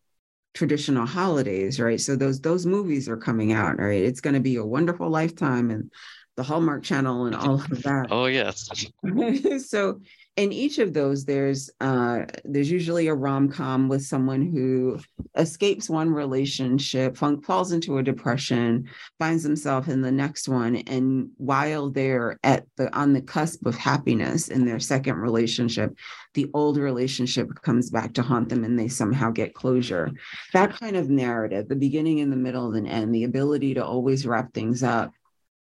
traditional 0.54 1.06
holidays 1.06 1.80
right 1.80 2.02
so 2.02 2.14
those 2.14 2.42
those 2.42 2.66
movies 2.66 3.08
are 3.08 3.16
coming 3.16 3.54
out 3.54 3.80
right 3.80 4.04
it's 4.04 4.20
going 4.20 4.34
to 4.34 4.42
be 4.42 4.58
a 4.58 4.66
wonderful 4.66 5.10
lifetime 5.10 5.72
and 5.72 5.90
the 6.38 6.44
Hallmark 6.44 6.84
Channel 6.84 7.26
and 7.26 7.36
all 7.36 7.56
of 7.56 7.84
that. 7.84 8.08
Oh 8.12 8.26
yes. 8.26 8.70
so 9.68 10.02
in 10.38 10.54
each 10.54 10.80
of 10.80 10.94
those, 10.94 11.26
there's 11.26 11.70
uh, 11.82 12.22
there's 12.46 12.72
usually 12.72 13.08
a 13.08 13.14
rom 13.14 13.50
com 13.50 13.90
with 13.90 14.02
someone 14.04 14.42
who 14.42 14.98
escapes 15.36 15.90
one 15.90 16.10
relationship, 16.10 17.18
falls 17.18 17.74
into 17.74 17.98
a 17.98 18.04
depression, 18.04 18.88
finds 19.20 19.44
himself 19.44 19.90
in 19.90 20.02
the 20.02 20.12
next 20.12 20.48
one, 20.48 20.78
and 20.78 21.30
while 21.38 21.90
they're 21.90 22.40
at 22.44 22.66
the 22.78 22.94
on 22.98 23.12
the 23.12 23.22
cusp 23.22 23.66
of 23.66 23.76
happiness 23.76 24.48
in 24.48 24.66
their 24.66 24.80
second 24.80 25.18
relationship, 25.18 25.94
the 26.34 26.50
old 26.54 26.78
relationship 26.78 27.50
comes 27.62 27.90
back 27.90 28.14
to 28.14 28.22
haunt 28.22 28.48
them, 28.48 28.64
and 28.64 28.80
they 28.80 28.88
somehow 28.88 29.32
get 29.32 29.54
closure. 29.54 30.10
That 30.54 30.72
kind 30.80 30.96
of 30.96 31.10
narrative, 31.10 31.68
the 31.68 31.76
beginning 31.76 32.22
and 32.22 32.32
the 32.32 32.38
middle 32.38 32.74
and 32.74 32.88
end, 32.88 33.14
the 33.14 33.26
ability 33.26 33.74
to 33.74 33.86
always 33.86 34.26
wrap 34.26 34.54
things 34.54 34.82
up 34.82 35.12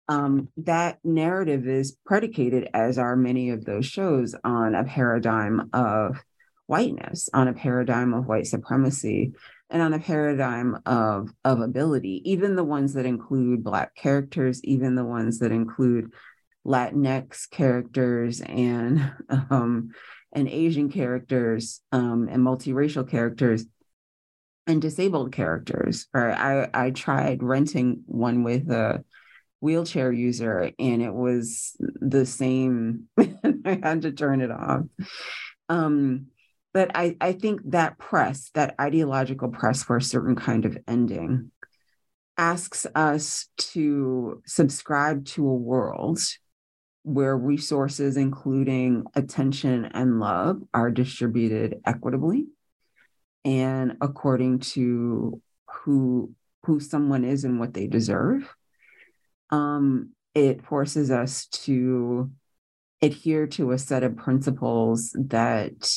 um, 0.10 0.50
that 0.58 0.98
narrative 1.04 1.68
is 1.68 1.96
predicated, 2.04 2.68
as 2.74 2.98
are 2.98 3.16
many 3.16 3.52
of 3.52 3.64
those 3.64 3.86
shows, 3.86 4.36
on 4.44 4.74
a 4.74 4.84
paradigm 4.84 5.70
of 5.72 6.18
whiteness, 6.66 7.30
on 7.32 7.48
a 7.48 7.54
paradigm 7.54 8.16
of 8.16 8.26
white 8.26 8.48
supremacy, 8.48 9.34
and 9.70 9.84
on 9.84 9.94
a 9.94 10.00
paradigm 10.00 10.80
of, 10.88 11.30
of 11.46 11.62
ability, 11.62 12.24
even 12.26 12.56
the 12.56 12.64
ones 12.64 12.96
that 12.96 13.06
include 13.06 13.64
Black 13.64 13.94
characters, 13.94 14.64
even 14.64 14.96
the 14.96 15.06
ones 15.06 15.40
that 15.40 15.52
include 15.52 16.12
Latinx 16.66 17.48
characters 17.52 18.42
and 18.42 19.12
um, 19.52 19.92
and 20.34 20.48
Asian 20.48 20.92
characters 20.92 21.82
um, 21.92 22.28
and 22.30 22.44
multiracial 22.44 23.08
characters 23.08 23.66
and 24.66 24.82
disabled 24.82 25.32
characters. 25.32 26.08
Right? 26.14 26.36
I 26.36 26.70
I 26.74 26.90
tried 26.92 27.44
renting 27.44 28.04
one 28.06 28.44
with 28.44 28.70
a 28.72 29.04
wheelchair 29.62 30.12
user 30.12 30.72
and 30.80 31.02
it 31.02 31.14
was 31.14 31.76
the 31.80 32.26
same 32.26 33.04
i 33.18 33.80
had 33.84 34.02
to 34.04 34.12
turn 34.12 34.42
it 34.42 34.52
off. 34.52 34.82
Um, 35.68 36.28
but 36.74 36.92
I, 36.96 37.16
I 37.20 37.34
think 37.34 37.62
that 37.72 37.98
press 37.98 38.52
that 38.54 38.76
ideological 38.80 39.50
press 39.50 39.84
for 39.84 39.98
a 39.98 40.02
certain 40.02 40.36
kind 40.36 40.66
of 40.66 40.78
ending 40.88 41.52
asks 42.38 42.88
us 42.96 43.48
to 43.58 44.42
subscribe 44.46 45.26
to 45.26 45.48
a 45.48 45.56
world 45.56 46.20
where 47.04 47.36
resources 47.36 48.18
including 48.18 49.04
attention 49.16 49.86
and 49.86 50.20
love 50.20 50.62
are 50.74 50.92
distributed 50.92 51.80
equitably 51.86 52.46
and 53.46 53.98
according 54.02 54.60
to 54.60 55.42
who 55.66 56.34
who 56.64 56.80
someone 56.80 57.24
is 57.24 57.46
and 57.46 57.60
what 57.60 57.74
they 57.74 57.88
deserve 57.88 58.54
um, 59.50 60.12
it 60.36 60.64
forces 60.64 61.12
us 61.12 61.48
to 61.48 62.32
adhere 63.02 63.48
to 63.48 63.72
a 63.72 63.78
set 63.78 64.04
of 64.04 64.18
principles 64.18 65.16
that 65.18 65.90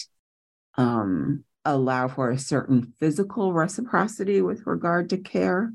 um, 0.76 1.44
allow 1.64 2.08
for 2.08 2.30
a 2.30 2.38
certain 2.38 2.92
physical 2.98 3.52
reciprocity 3.52 4.40
with 4.40 4.66
regard 4.66 5.10
to 5.10 5.18
care. 5.18 5.72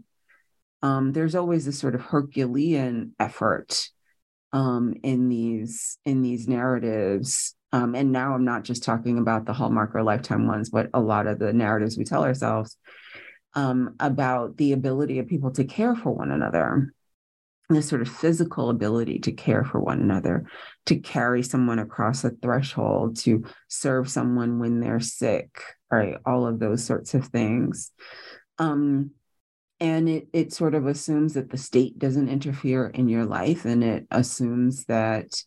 Um, 0.82 1.12
there's 1.12 1.36
always 1.36 1.68
a 1.68 1.74
sort 1.74 1.96
of 1.96 2.02
Herculean 2.02 3.14
effort 3.20 3.90
um, 4.54 4.94
in 5.04 5.30
these 5.30 5.98
in 6.06 6.22
these 6.22 6.48
narratives. 6.48 7.56
Um, 7.74 7.96
and 7.96 8.12
now 8.12 8.34
I'm 8.34 8.46
not 8.46 8.64
just 8.64 8.84
talking 8.84 9.18
about 9.18 9.46
the 9.46 9.54
Hallmark 9.54 9.94
or 9.94 10.04
Lifetime 10.04 10.48
ones, 10.48 10.70
but 10.70 10.90
a 10.94 11.02
lot 11.02 11.28
of 11.28 11.38
the 11.38 11.52
narratives 11.52 11.98
we 11.98 12.06
tell 12.06 12.24
ourselves 12.24 12.78
um, 13.56 13.96
about 14.00 14.56
the 14.56 14.72
ability 14.72 15.20
of 15.20 15.28
people 15.28 15.52
to 15.52 15.66
care 15.66 15.96
for 15.96 16.14
one 16.14 16.32
another 16.32 16.94
this 17.70 17.90
sort 17.90 18.02
of 18.02 18.08
physical 18.08 18.70
ability 18.70 19.20
to 19.20 19.32
care 19.32 19.64
for 19.64 19.80
one 19.82 20.00
another, 20.00 20.46
to 20.86 20.98
carry 20.98 21.44
someone 21.44 21.80
across 21.80 22.24
a 22.24 22.30
threshold, 22.30 23.18
to 23.18 23.44
serve 23.68 24.10
someone 24.10 24.60
when 24.60 24.80
they're 24.80 25.02
sick, 25.02 25.62
right? 25.92 26.16
All 26.26 26.48
of 26.48 26.60
those 26.60 26.84
sorts 26.84 27.14
of 27.14 27.26
things. 27.28 27.92
Um, 28.58 29.12
and 29.80 30.10
it 30.10 30.28
it 30.34 30.54
sort 30.54 30.74
of 30.74 30.88
assumes 30.88 31.34
that 31.34 31.52
the 31.52 31.58
state 31.58 32.00
doesn't 32.00 32.30
interfere 32.30 32.88
in 32.88 33.10
your 33.10 33.26
life, 33.26 33.66
and 33.66 33.84
it 33.84 34.08
assumes 34.10 34.86
that 34.86 35.44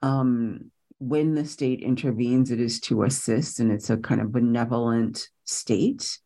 um, 0.00 0.70
when 0.98 1.34
the 1.34 1.44
state 1.44 1.80
intervenes, 1.80 2.50
it 2.50 2.60
is 2.60 2.80
to 2.82 3.02
assist, 3.02 3.60
and 3.60 3.70
it's 3.70 3.90
a 3.90 3.96
kind 3.98 4.20
of 4.20 4.32
benevolent 4.32 5.28
state. 5.44 6.18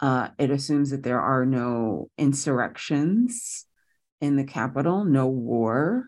Uh, 0.00 0.28
it 0.38 0.50
assumes 0.50 0.90
that 0.90 1.02
there 1.02 1.20
are 1.20 1.44
no 1.44 2.08
insurrections 2.16 3.66
in 4.20 4.36
the 4.36 4.44
capital, 4.44 5.04
no 5.04 5.26
war, 5.26 6.06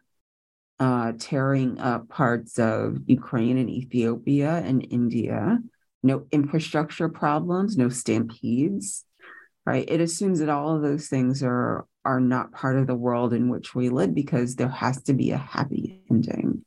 uh, 0.79 1.13
tearing 1.19 1.79
up 1.79 2.09
parts 2.09 2.59
of 2.59 2.99
Ukraine 3.07 3.57
and 3.59 3.71
Ethiopia 3.71 4.63
and 4.65 4.87
India, 4.91 5.59
no 6.03 6.27
infrastructure 6.33 7.09
problems, 7.09 7.77
no 7.77 7.89
stampedes, 7.89 9.05
right? 9.65 9.85
It 9.89 10.01
assumes 10.01 10.41
that 10.41 10.49
all 10.49 10.75
of 10.75 10.83
those 10.83 11.09
things 11.09 11.43
are 11.43 11.87
are 12.05 12.21
not 12.21 12.51
part 12.51 12.77
of 12.77 12.89
the 12.89 12.97
world 12.97 13.33
in 13.33 13.49
which 13.49 13.77
we 13.77 13.89
live 13.89 14.13
because 14.13 14.57
there 14.57 14.69
has 14.69 15.03
to 15.05 15.15
be 15.15 15.31
a 15.31 15.39
happy 15.39 16.03
ending. 16.11 16.65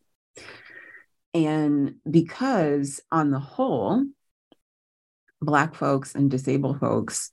And 1.34 1.96
because 2.10 3.02
on 3.12 3.32
the 3.32 3.40
whole, 3.40 4.06
Black 5.42 5.76
folks 5.76 6.16
and 6.16 6.32
disabled 6.32 6.80
folks 6.80 7.30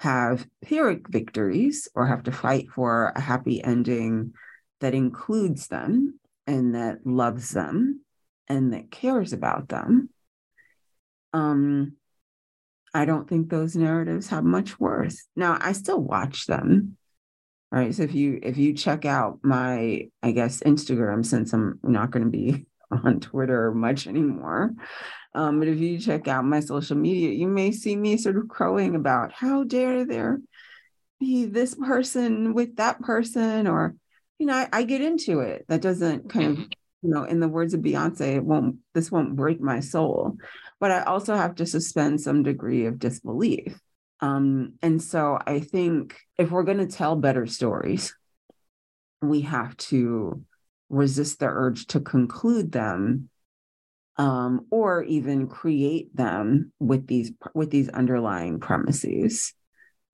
have 0.00 0.46
Pyrrhic 0.62 1.08
victories 1.08 1.86
or 1.94 2.06
have 2.06 2.22
to 2.22 2.32
fight 2.32 2.70
for 2.74 3.12
a 3.14 3.20
happy 3.20 3.62
ending 3.62 4.32
that 4.80 4.94
includes 4.94 5.66
them 5.66 6.18
and 6.46 6.74
that 6.74 7.06
loves 7.06 7.50
them 7.50 8.00
and 8.48 8.72
that 8.72 8.90
cares 8.90 9.34
about 9.34 9.68
them. 9.68 10.08
Um, 11.34 11.96
I 12.94 13.04
don't 13.04 13.28
think 13.28 13.50
those 13.50 13.76
narratives 13.76 14.28
have 14.28 14.42
much 14.42 14.80
worth. 14.80 15.18
Now, 15.36 15.58
I 15.60 15.72
still 15.72 16.00
watch 16.00 16.46
them. 16.46 16.96
Right. 17.70 17.94
So 17.94 18.02
if 18.02 18.14
you 18.14 18.40
if 18.42 18.56
you 18.56 18.72
check 18.72 19.04
out 19.04 19.40
my, 19.42 20.08
I 20.22 20.30
guess, 20.32 20.60
Instagram, 20.60 21.24
since 21.26 21.52
I'm 21.52 21.78
not 21.82 22.10
going 22.10 22.24
to 22.24 22.30
be 22.30 22.64
on 22.90 23.20
Twitter 23.20 23.70
much 23.70 24.06
anymore, 24.06 24.72
um, 25.34 25.58
but 25.58 25.68
if 25.68 25.78
you 25.78 25.98
check 25.98 26.28
out 26.28 26.44
my 26.44 26.60
social 26.60 26.96
media, 26.96 27.30
you 27.30 27.46
may 27.46 27.70
see 27.70 27.94
me 27.96 28.16
sort 28.16 28.36
of 28.36 28.48
crowing 28.48 28.94
about 28.94 29.32
how 29.32 29.64
dare 29.64 30.04
there 30.04 30.40
be 31.20 31.44
this 31.44 31.74
person 31.74 32.54
with 32.54 32.76
that 32.76 33.00
person, 33.00 33.66
or 33.66 33.94
you 34.38 34.46
know, 34.46 34.54
I, 34.54 34.68
I 34.72 34.82
get 34.84 35.02
into 35.02 35.40
it. 35.40 35.66
That 35.68 35.82
doesn't 35.82 36.30
kind 36.30 36.58
of 36.58 36.58
you 37.02 37.10
know, 37.10 37.24
in 37.24 37.40
the 37.40 37.48
words 37.48 37.72
of 37.72 37.80
Beyonce, 37.80 38.36
it 38.36 38.44
won't 38.44 38.76
this 38.94 39.10
won't 39.10 39.36
break 39.36 39.60
my 39.60 39.80
soul. 39.80 40.36
But 40.78 40.90
I 40.90 41.02
also 41.02 41.34
have 41.34 41.56
to 41.56 41.66
suspend 41.66 42.20
some 42.20 42.42
degree 42.42 42.86
of 42.86 42.98
disbelief. 42.98 43.78
Um, 44.20 44.74
and 44.82 45.02
so 45.02 45.38
I 45.46 45.60
think 45.60 46.18
if 46.36 46.50
we're 46.50 46.62
going 46.62 46.78
to 46.78 46.86
tell 46.86 47.16
better 47.16 47.46
stories, 47.46 48.14
we 49.22 49.42
have 49.42 49.76
to 49.76 50.44
resist 50.90 51.38
the 51.38 51.46
urge 51.46 51.86
to 51.88 52.00
conclude 52.00 52.72
them 52.72 53.29
um, 54.16 54.66
or 54.70 55.02
even 55.04 55.48
create 55.48 56.14
them 56.14 56.72
with 56.78 57.06
these 57.06 57.32
with 57.54 57.70
these 57.70 57.88
underlying 57.88 58.60
premises. 58.60 59.54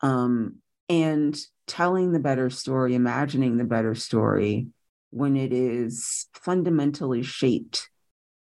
Um, 0.01 0.57
and 0.89 1.37
telling 1.67 2.13
the 2.13 2.21
better 2.21 2.49
story 2.49 2.95
imagining 2.95 3.57
the 3.57 3.65
better 3.65 3.95
story 3.95 4.69
when 5.11 5.37
it 5.37 5.53
is 5.53 6.27
fundamentally 6.33 7.23
shaped 7.23 7.89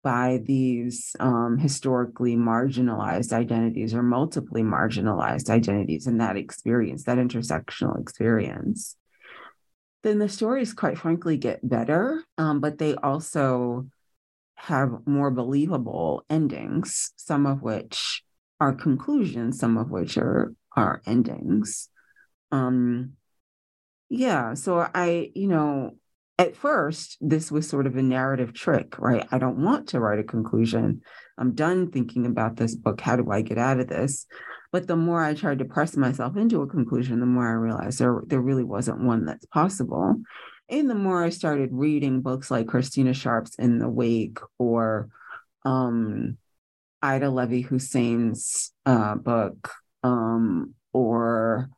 by 0.03 0.41
these 0.45 1.15
um, 1.19 1.57
historically 1.57 2.35
marginalized 2.35 3.33
identities 3.33 3.93
or 3.93 4.01
multiply 4.01 4.61
marginalized 4.61 5.49
identities 5.49 6.07
in 6.07 6.17
that 6.17 6.37
experience, 6.37 7.03
that 7.03 7.17
intersectional 7.17 7.99
experience, 7.99 8.95
then 10.03 10.17
the 10.17 10.29
stories, 10.29 10.73
quite 10.73 10.97
frankly, 10.97 11.37
get 11.37 11.67
better, 11.67 12.23
um, 12.37 12.59
but 12.59 12.79
they 12.79 12.95
also 12.95 13.87
have 14.61 14.91
more 15.05 15.31
believable 15.31 16.23
endings, 16.29 17.13
some 17.15 17.47
of 17.47 17.63
which 17.63 18.23
are 18.59 18.73
conclusions, 18.73 19.57
some 19.57 19.77
of 19.77 19.89
which 19.89 20.17
are 20.17 20.53
are 20.75 21.01
endings. 21.05 21.89
Um, 22.51 23.13
yeah, 24.09 24.53
so 24.53 24.87
I, 24.93 25.31
you 25.33 25.47
know, 25.47 25.91
at 26.37 26.55
first, 26.55 27.17
this 27.21 27.51
was 27.51 27.67
sort 27.67 27.87
of 27.87 27.95
a 27.95 28.03
narrative 28.03 28.53
trick, 28.53 28.99
right? 28.99 29.27
I 29.31 29.39
don't 29.39 29.63
want 29.63 29.89
to 29.89 29.99
write 29.99 30.19
a 30.19 30.23
conclusion. 30.23 31.01
I'm 31.37 31.55
done 31.55 31.91
thinking 31.91 32.25
about 32.25 32.57
this 32.57 32.75
book. 32.75 33.01
How 33.01 33.15
do 33.15 33.31
I 33.31 33.41
get 33.41 33.57
out 33.57 33.79
of 33.79 33.87
this? 33.87 34.27
But 34.71 34.87
the 34.87 34.95
more 34.95 35.23
I 35.23 35.33
tried 35.33 35.59
to 35.59 35.65
press 35.65 35.97
myself 35.97 36.37
into 36.37 36.61
a 36.61 36.67
conclusion, 36.67 37.19
the 37.19 37.25
more 37.25 37.47
I 37.47 37.53
realized 37.53 37.99
there, 37.99 38.21
there 38.27 38.41
really 38.41 38.63
wasn't 38.63 39.03
one 39.03 39.25
that's 39.25 39.45
possible. 39.45 40.15
And 40.71 40.89
the 40.89 40.95
more 40.95 41.21
I 41.21 41.29
started 41.29 41.69
reading 41.73 42.21
books 42.21 42.49
like 42.49 42.67
Christina 42.67 43.13
Sharpe's 43.13 43.55
In 43.59 43.77
the 43.77 43.89
Wake 43.89 44.39
or 44.57 45.09
um, 45.65 46.37
Ida 47.01 47.29
Levy 47.29 47.61
Hussein's 47.61 48.71
uh, 48.85 49.15
book 49.15 49.69
um, 50.01 50.73
or 50.93 51.69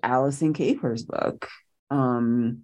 Alison 0.00 0.54
Kafer's 0.54 1.02
book, 1.02 1.48
um, 1.90 2.62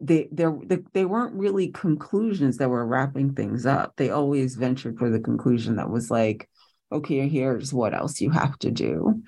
they 0.00 0.28
there 0.30 0.54
they 0.92 1.06
weren't 1.06 1.34
really 1.34 1.68
conclusions 1.68 2.58
that 2.58 2.68
were 2.68 2.84
wrapping 2.84 3.34
things 3.34 3.64
up. 3.64 3.94
They 3.96 4.10
always 4.10 4.56
ventured 4.56 4.98
for 4.98 5.08
the 5.08 5.20
conclusion 5.20 5.76
that 5.76 5.88
was 5.88 6.10
like, 6.10 6.48
okay, 6.90 7.26
here's 7.28 7.72
what 7.72 7.94
else 7.94 8.20
you 8.20 8.30
have 8.30 8.58
to 8.58 8.70
do. 8.70 9.22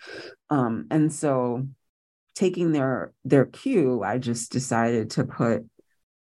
Um, 0.51 0.87
and 0.91 1.11
so 1.11 1.67
taking 2.35 2.73
their 2.73 3.13
their 3.25 3.47
cue, 3.47 4.03
I 4.03 4.19
just 4.19 4.53
decided 4.53 5.11
to 5.11 5.25
put 5.25 5.65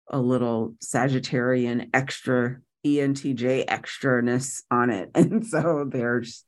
a 0.08 0.20
little 0.20 0.76
Sagittarian 0.84 1.90
extra 1.94 2.58
ENTJ 2.86 3.66
extraness 3.68 4.62
on 4.70 4.90
it. 4.90 5.12
And 5.16 5.46
so 5.46 5.86
there's 5.88 6.44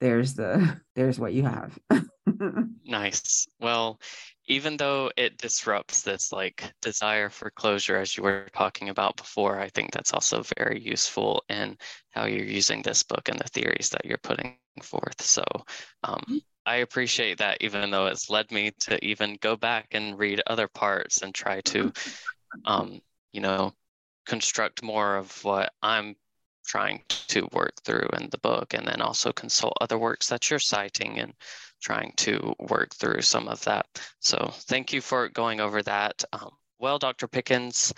there's 0.00 0.34
the 0.34 0.80
there's 0.94 1.18
what 1.18 1.32
you 1.32 1.44
have. 1.44 1.78
nice. 2.84 3.46
Well, 3.60 4.00
even 4.48 4.76
though 4.78 5.10
it 5.16 5.38
disrupts 5.38 6.02
this 6.02 6.32
like 6.32 6.64
desire 6.80 7.28
for 7.28 7.50
closure 7.50 7.96
as 7.96 8.16
you 8.16 8.22
were 8.22 8.48
talking 8.54 8.88
about 8.88 9.16
before 9.16 9.60
i 9.60 9.68
think 9.68 9.92
that's 9.92 10.12
also 10.12 10.42
very 10.56 10.80
useful 10.80 11.44
in 11.48 11.76
how 12.10 12.24
you're 12.24 12.44
using 12.44 12.82
this 12.82 13.02
book 13.02 13.28
and 13.28 13.38
the 13.38 13.48
theories 13.48 13.90
that 13.90 14.04
you're 14.04 14.18
putting 14.18 14.56
forth 14.82 15.20
so 15.20 15.44
um, 16.02 16.20
mm-hmm. 16.20 16.36
I 16.68 16.76
appreciate 16.76 17.38
that 17.38 17.58
even 17.60 17.90
though 17.90 18.06
it's 18.06 18.30
led 18.30 18.50
me 18.50 18.70
to 18.78 19.02
even 19.04 19.38
go 19.40 19.56
back 19.56 19.88
and 19.92 20.18
read 20.18 20.42
other 20.46 20.68
parts 20.68 21.22
and 21.22 21.34
try 21.34 21.60
to 21.62 21.92
um, 22.64 23.00
you 23.32 23.40
know 23.40 23.72
construct 24.26 24.82
more 24.82 25.16
of 25.16 25.44
what 25.44 25.72
i'm 25.82 26.14
trying 26.66 27.02
to 27.08 27.48
work 27.52 27.72
through 27.82 28.08
in 28.20 28.28
the 28.30 28.38
book 28.38 28.74
and 28.74 28.86
then 28.86 29.00
also 29.00 29.32
consult 29.32 29.72
other 29.80 29.98
works 29.98 30.28
that 30.28 30.50
you're 30.50 30.58
citing 30.58 31.18
and 31.18 31.32
trying 31.80 32.12
to 32.16 32.54
work 32.58 32.94
through 32.94 33.22
some 33.22 33.48
of 33.48 33.62
that. 33.64 33.86
So 34.20 34.50
thank 34.52 34.92
you 34.92 35.00
for 35.00 35.28
going 35.28 35.60
over 35.60 35.82
that. 35.82 36.22
Um, 36.32 36.50
well, 36.78 36.98
Dr. 36.98 37.26
Pickens, 37.26 37.92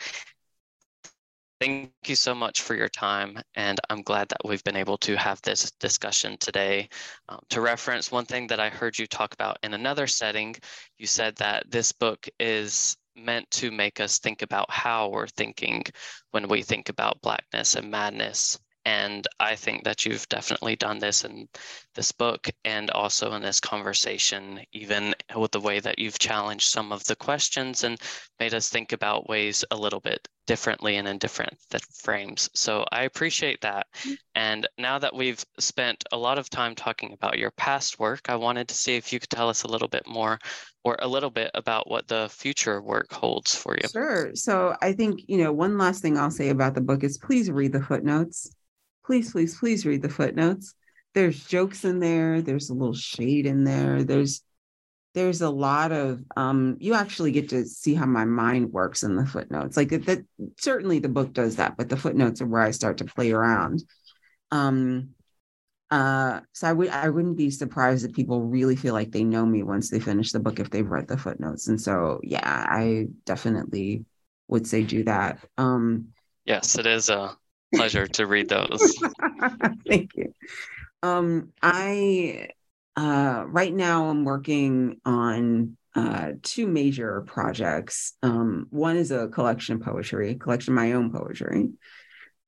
thank 1.60 1.92
you 2.06 2.16
so 2.16 2.34
much 2.34 2.62
for 2.62 2.74
your 2.74 2.88
time. 2.88 3.38
And 3.54 3.78
I'm 3.90 4.02
glad 4.02 4.28
that 4.30 4.40
we've 4.44 4.64
been 4.64 4.76
able 4.76 4.96
to 4.98 5.16
have 5.16 5.40
this 5.42 5.70
discussion 5.72 6.36
today. 6.38 6.88
Um, 7.28 7.40
to 7.50 7.60
reference 7.60 8.10
one 8.10 8.24
thing 8.24 8.46
that 8.48 8.60
I 8.60 8.70
heard 8.70 8.98
you 8.98 9.06
talk 9.06 9.34
about 9.34 9.58
in 9.62 9.74
another 9.74 10.06
setting, 10.06 10.56
you 10.98 11.06
said 11.06 11.36
that 11.36 11.70
this 11.70 11.92
book 11.92 12.26
is 12.38 12.96
meant 13.14 13.50
to 13.50 13.70
make 13.70 14.00
us 14.00 14.18
think 14.18 14.42
about 14.42 14.70
how 14.70 15.08
we're 15.08 15.26
thinking 15.26 15.84
when 16.30 16.48
we 16.48 16.62
think 16.62 16.88
about 16.88 17.20
blackness 17.20 17.74
and 17.74 17.90
madness 17.90 18.58
and 18.86 19.26
I 19.38 19.56
think 19.56 19.84
that 19.84 20.06
you've 20.06 20.28
definitely 20.28 20.74
done 20.76 20.98
this 20.98 21.24
in 21.24 21.48
this 21.94 22.12
book 22.12 22.48
and 22.64 22.90
also 22.90 23.32
in 23.34 23.42
this 23.42 23.60
conversation, 23.60 24.60
even 24.72 25.14
with 25.36 25.50
the 25.50 25.60
way 25.60 25.80
that 25.80 25.98
you've 25.98 26.18
challenged 26.18 26.68
some 26.70 26.90
of 26.90 27.04
the 27.04 27.16
questions 27.16 27.84
and 27.84 28.00
made 28.38 28.54
us 28.54 28.70
think 28.70 28.92
about 28.92 29.28
ways 29.28 29.64
a 29.70 29.76
little 29.76 30.00
bit 30.00 30.26
differently 30.46 30.96
and 30.96 31.06
in 31.06 31.18
different 31.18 31.56
frames. 31.94 32.50
So 32.54 32.84
I 32.90 33.04
appreciate 33.04 33.60
that. 33.60 33.86
Mm-hmm. 34.02 34.14
And 34.34 34.68
now 34.78 34.98
that 34.98 35.14
we've 35.14 35.44
spent 35.58 36.04
a 36.12 36.16
lot 36.16 36.38
of 36.38 36.50
time 36.50 36.74
talking 36.74 37.12
about 37.12 37.38
your 37.38 37.50
past 37.52 37.98
work, 37.98 38.28
I 38.28 38.36
wanted 38.36 38.68
to 38.68 38.74
see 38.74 38.96
if 38.96 39.12
you 39.12 39.20
could 39.20 39.30
tell 39.30 39.48
us 39.48 39.62
a 39.62 39.68
little 39.68 39.88
bit 39.88 40.06
more 40.06 40.38
or 40.82 40.96
a 41.00 41.08
little 41.08 41.30
bit 41.30 41.50
about 41.54 41.90
what 41.90 42.08
the 42.08 42.28
future 42.30 42.80
work 42.80 43.12
holds 43.12 43.54
for 43.54 43.76
you. 43.76 43.88
Sure. 43.88 44.34
So 44.34 44.74
I 44.80 44.92
think, 44.92 45.20
you 45.28 45.38
know, 45.38 45.52
one 45.52 45.78
last 45.78 46.02
thing 46.02 46.18
I'll 46.18 46.30
say 46.30 46.48
about 46.48 46.74
the 46.74 46.80
book 46.80 47.04
is 47.04 47.18
please 47.18 47.50
read 47.50 47.72
the 47.72 47.82
footnotes 47.82 48.54
please, 49.10 49.32
please, 49.32 49.58
please 49.58 49.84
read 49.84 50.02
the 50.02 50.08
footnotes. 50.08 50.74
There's 51.14 51.44
jokes 51.44 51.84
in 51.84 51.98
there. 51.98 52.40
There's 52.42 52.70
a 52.70 52.74
little 52.74 52.94
shade 52.94 53.44
in 53.44 53.64
there. 53.64 54.04
There's 54.04 54.42
there's 55.14 55.40
a 55.40 55.50
lot 55.50 55.92
of 55.92 56.22
um 56.36 56.76
you 56.80 56.94
actually 56.94 57.32
get 57.32 57.48
to 57.48 57.64
see 57.64 57.94
how 57.94 58.06
my 58.06 58.24
mind 58.24 58.72
works 58.72 59.02
in 59.02 59.16
the 59.16 59.26
footnotes 59.26 59.76
like 59.76 59.90
that 59.90 60.24
certainly 60.58 60.98
the 60.98 61.08
book 61.08 61.32
does 61.32 61.56
that 61.56 61.76
but 61.76 61.88
the 61.88 61.96
footnotes 61.96 62.40
are 62.40 62.46
where 62.46 62.62
i 62.62 62.70
start 62.70 62.98
to 62.98 63.04
play 63.04 63.32
around 63.32 63.82
um 64.50 65.10
uh 65.90 66.40
so 66.52 66.68
i 66.68 66.72
would 66.72 66.88
i 66.90 67.08
wouldn't 67.08 67.36
be 67.36 67.50
surprised 67.50 68.04
if 68.04 68.12
people 68.14 68.42
really 68.42 68.76
feel 68.76 68.94
like 68.94 69.10
they 69.10 69.24
know 69.24 69.44
me 69.44 69.62
once 69.62 69.90
they 69.90 70.00
finish 70.00 70.32
the 70.32 70.40
book 70.40 70.60
if 70.60 70.70
they've 70.70 70.90
read 70.90 71.08
the 71.08 71.18
footnotes 71.18 71.68
and 71.68 71.80
so 71.80 72.20
yeah 72.22 72.66
i 72.68 73.06
definitely 73.24 74.04
would 74.48 74.66
say 74.66 74.82
do 74.82 75.02
that 75.04 75.38
um 75.58 76.06
yes 76.44 76.78
it 76.78 76.86
is 76.86 77.08
a 77.08 77.36
pleasure 77.74 78.06
to 78.06 78.26
read 78.26 78.48
those. 78.48 78.96
Thank 79.86 80.10
you. 80.16 80.34
Um, 81.02 81.52
I 81.62 82.50
uh, 83.00 83.44
right 83.46 83.72
now 83.72 84.10
I'm 84.10 84.24
working 84.24 85.00
on 85.06 85.78
uh, 85.94 86.32
two 86.42 86.66
major 86.66 87.22
projects. 87.22 88.12
Um, 88.22 88.66
one 88.68 88.98
is 88.98 89.10
a 89.10 89.28
collection 89.28 89.76
of 89.76 89.80
poetry, 89.80 90.32
a 90.32 90.34
collection 90.34 90.74
of 90.74 90.76
my 90.76 90.92
own 90.92 91.10
poetry. 91.10 91.70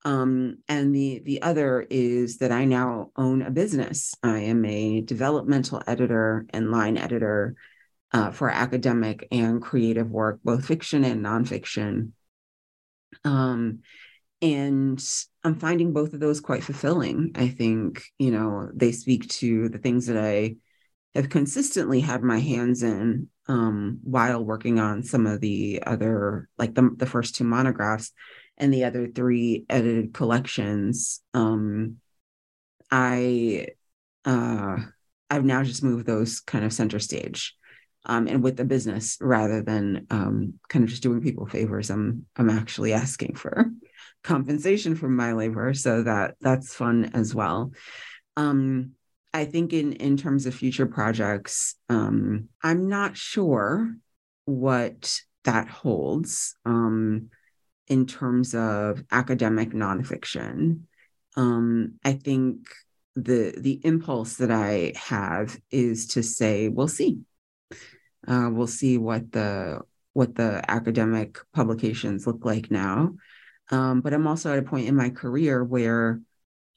Um, 0.04 0.58
and 0.68 0.94
the 0.94 1.22
the 1.24 1.40
other 1.40 1.86
is 1.88 2.38
that 2.38 2.52
I 2.52 2.66
now 2.66 3.12
own 3.16 3.40
a 3.40 3.50
business. 3.50 4.14
I 4.22 4.40
am 4.40 4.62
a 4.66 5.00
developmental 5.00 5.82
editor 5.86 6.44
and 6.50 6.70
line 6.70 6.98
editor 6.98 7.54
uh, 8.12 8.30
for 8.30 8.50
academic 8.50 9.26
and 9.32 9.62
creative 9.62 10.10
work, 10.10 10.40
both 10.44 10.66
fiction 10.66 11.02
and 11.02 11.24
nonfiction. 11.24 12.10
Um, 13.24 13.80
and 14.42 15.02
i'm 15.44 15.58
finding 15.58 15.92
both 15.92 16.12
of 16.12 16.20
those 16.20 16.40
quite 16.40 16.64
fulfilling 16.64 17.30
i 17.36 17.48
think 17.48 18.02
you 18.18 18.30
know 18.30 18.68
they 18.74 18.92
speak 18.92 19.28
to 19.28 19.68
the 19.68 19.78
things 19.78 20.06
that 20.06 20.18
i 20.18 20.54
have 21.14 21.28
consistently 21.28 22.00
had 22.00 22.22
my 22.22 22.38
hands 22.38 22.82
in 22.82 23.28
um, 23.48 23.98
while 24.02 24.42
working 24.44 24.78
on 24.78 25.02
some 25.02 25.26
of 25.26 25.40
the 25.40 25.82
other 25.84 26.48
like 26.58 26.74
the, 26.74 26.90
the 26.96 27.06
first 27.06 27.34
two 27.34 27.44
monographs 27.44 28.12
and 28.56 28.72
the 28.72 28.84
other 28.84 29.08
three 29.08 29.64
edited 29.68 30.14
collections. 30.14 31.20
Um, 31.34 31.96
i 32.90 33.66
uh, 34.24 34.76
i've 35.30 35.44
now 35.44 35.62
just 35.62 35.82
moved 35.82 36.06
those 36.06 36.40
kind 36.40 36.64
of 36.64 36.72
center 36.72 36.98
stage 36.98 37.56
um, 38.04 38.26
and 38.26 38.42
with 38.42 38.56
the 38.56 38.64
business 38.64 39.16
rather 39.20 39.62
than 39.62 40.06
um, 40.10 40.54
kind 40.68 40.84
of 40.84 40.90
just 40.90 41.02
doing 41.02 41.22
people 41.22 41.46
favors 41.46 41.90
i'm 41.90 42.26
i'm 42.36 42.50
actually 42.50 42.92
asking 42.92 43.34
for 43.34 43.70
compensation 44.22 44.94
for 44.94 45.08
my 45.08 45.32
labor 45.32 45.74
so 45.74 46.02
that 46.02 46.34
that's 46.40 46.74
fun 46.74 47.10
as 47.14 47.34
well 47.34 47.72
um, 48.36 48.92
i 49.34 49.44
think 49.44 49.72
in 49.72 49.92
in 49.94 50.16
terms 50.16 50.46
of 50.46 50.54
future 50.54 50.86
projects 50.86 51.74
um, 51.88 52.48
i'm 52.62 52.88
not 52.88 53.16
sure 53.16 53.94
what 54.44 55.20
that 55.44 55.68
holds 55.68 56.56
um, 56.64 57.30
in 57.88 58.06
terms 58.06 58.54
of 58.54 59.02
academic 59.10 59.70
nonfiction. 59.70 60.82
Um, 61.36 61.94
I 62.04 62.12
think 62.12 62.68
the 63.16 63.54
the 63.56 63.80
impulse 63.84 64.36
that 64.36 64.50
I 64.50 64.92
have 64.96 65.58
is 65.70 66.08
to 66.08 66.22
say, 66.22 66.68
we'll 66.68 66.88
see. 66.88 67.18
Uh, 68.26 68.48
we'll 68.52 68.66
see 68.66 68.98
what 68.98 69.32
the 69.32 69.80
what 70.12 70.34
the 70.34 70.62
academic 70.68 71.38
publications 71.52 72.26
look 72.26 72.44
like 72.44 72.70
now. 72.70 73.14
Um, 73.72 74.02
but 74.02 74.12
I'm 74.12 74.26
also 74.26 74.52
at 74.52 74.58
a 74.58 74.62
point 74.62 74.86
in 74.86 74.94
my 74.94 75.10
career 75.10 75.64
where 75.64 76.20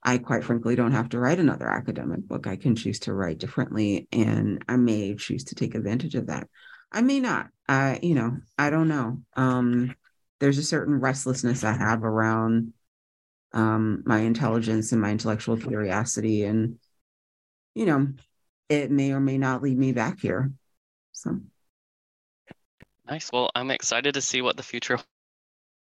I 0.02 0.18
quite 0.18 0.43
frankly 0.43 0.76
don't 0.76 0.93
have 0.93 1.10
to 1.10 1.20
write 1.20 1.39
another 1.39 1.70
academic 1.70 2.26
book. 2.28 2.48
I 2.48 2.56
can 2.56 2.76
choose 2.76 3.00
to 3.02 3.14
write 3.14 3.38
differently, 3.38 4.08
and 4.12 4.64
I 4.70 4.78
may 4.78 5.14
choose 5.16 5.43
to 5.46 5.56
take 5.56 5.76
advantage 5.76 6.16
of 6.16 6.28
that. 6.28 6.48
I 6.91 7.02
may 7.02 7.20
not. 7.20 7.50
I, 7.68 8.00
you 8.02 8.16
know, 8.16 8.38
I 8.58 8.70
don't 8.70 8.88
know. 8.88 9.22
Um, 9.36 9.93
there's 10.39 10.58
a 10.58 10.64
certain 10.64 11.00
restlessness 11.00 11.64
I 11.64 11.74
have 11.74 12.04
around 12.04 12.74
um, 13.52 14.04
my 14.06 14.20
intelligence 14.20 14.91
and 14.91 15.02
my 15.02 15.12
intellectual 15.12 15.58
curiosity, 15.58 16.43
and 16.43 16.80
you 17.74 17.86
know, 17.86 18.08
it 18.70 18.89
may 18.89 19.12
or 19.12 19.20
may 19.20 19.38
not 19.38 19.62
lead 19.62 19.78
me 19.78 19.91
back 19.91 20.20
here. 20.22 20.52
So. 21.12 21.39
Nice. 23.10 23.32
Well, 23.32 23.52
I'm 23.54 23.72
excited 23.72 24.14
to 24.14 24.22
see 24.22 24.41
what 24.41 24.56
the 24.56 24.64
future 24.64 25.00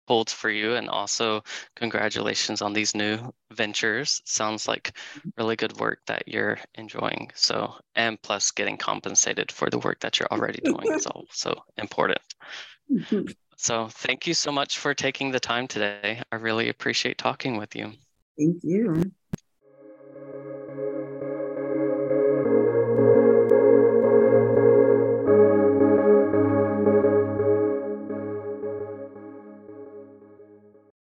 holds 0.09 0.33
for 0.33 0.49
you 0.49 0.73
and 0.73 0.89
also 0.89 1.43
congratulations 1.75 2.63
on 2.63 2.73
these 2.73 2.95
new 2.95 3.31
ventures. 3.53 4.21
Sounds 4.25 4.67
like 4.67 4.91
mm-hmm. 5.15 5.29
really 5.37 5.55
good 5.55 5.79
work 5.79 5.99
that 6.07 6.23
you're 6.27 6.57
enjoying 6.73 7.29
so 7.35 7.75
and 7.95 8.19
plus 8.23 8.49
getting 8.49 8.75
compensated 8.75 9.51
for 9.51 9.69
the 9.69 9.77
work 9.77 9.99
that 9.99 10.19
you're 10.19 10.31
already 10.31 10.59
doing 10.63 10.91
is 10.93 11.05
also 11.15 11.53
important. 11.77 12.21
Mm-hmm. 12.91 13.31
So 13.55 13.87
thank 13.87 14.25
you 14.25 14.33
so 14.33 14.51
much 14.51 14.79
for 14.79 14.95
taking 14.95 15.29
the 15.29 15.39
time 15.39 15.67
today. 15.67 16.23
I 16.31 16.35
really 16.37 16.69
appreciate 16.69 17.19
talking 17.19 17.57
with 17.57 17.75
you. 17.75 17.91
Thank 18.35 18.63
you 18.63 19.11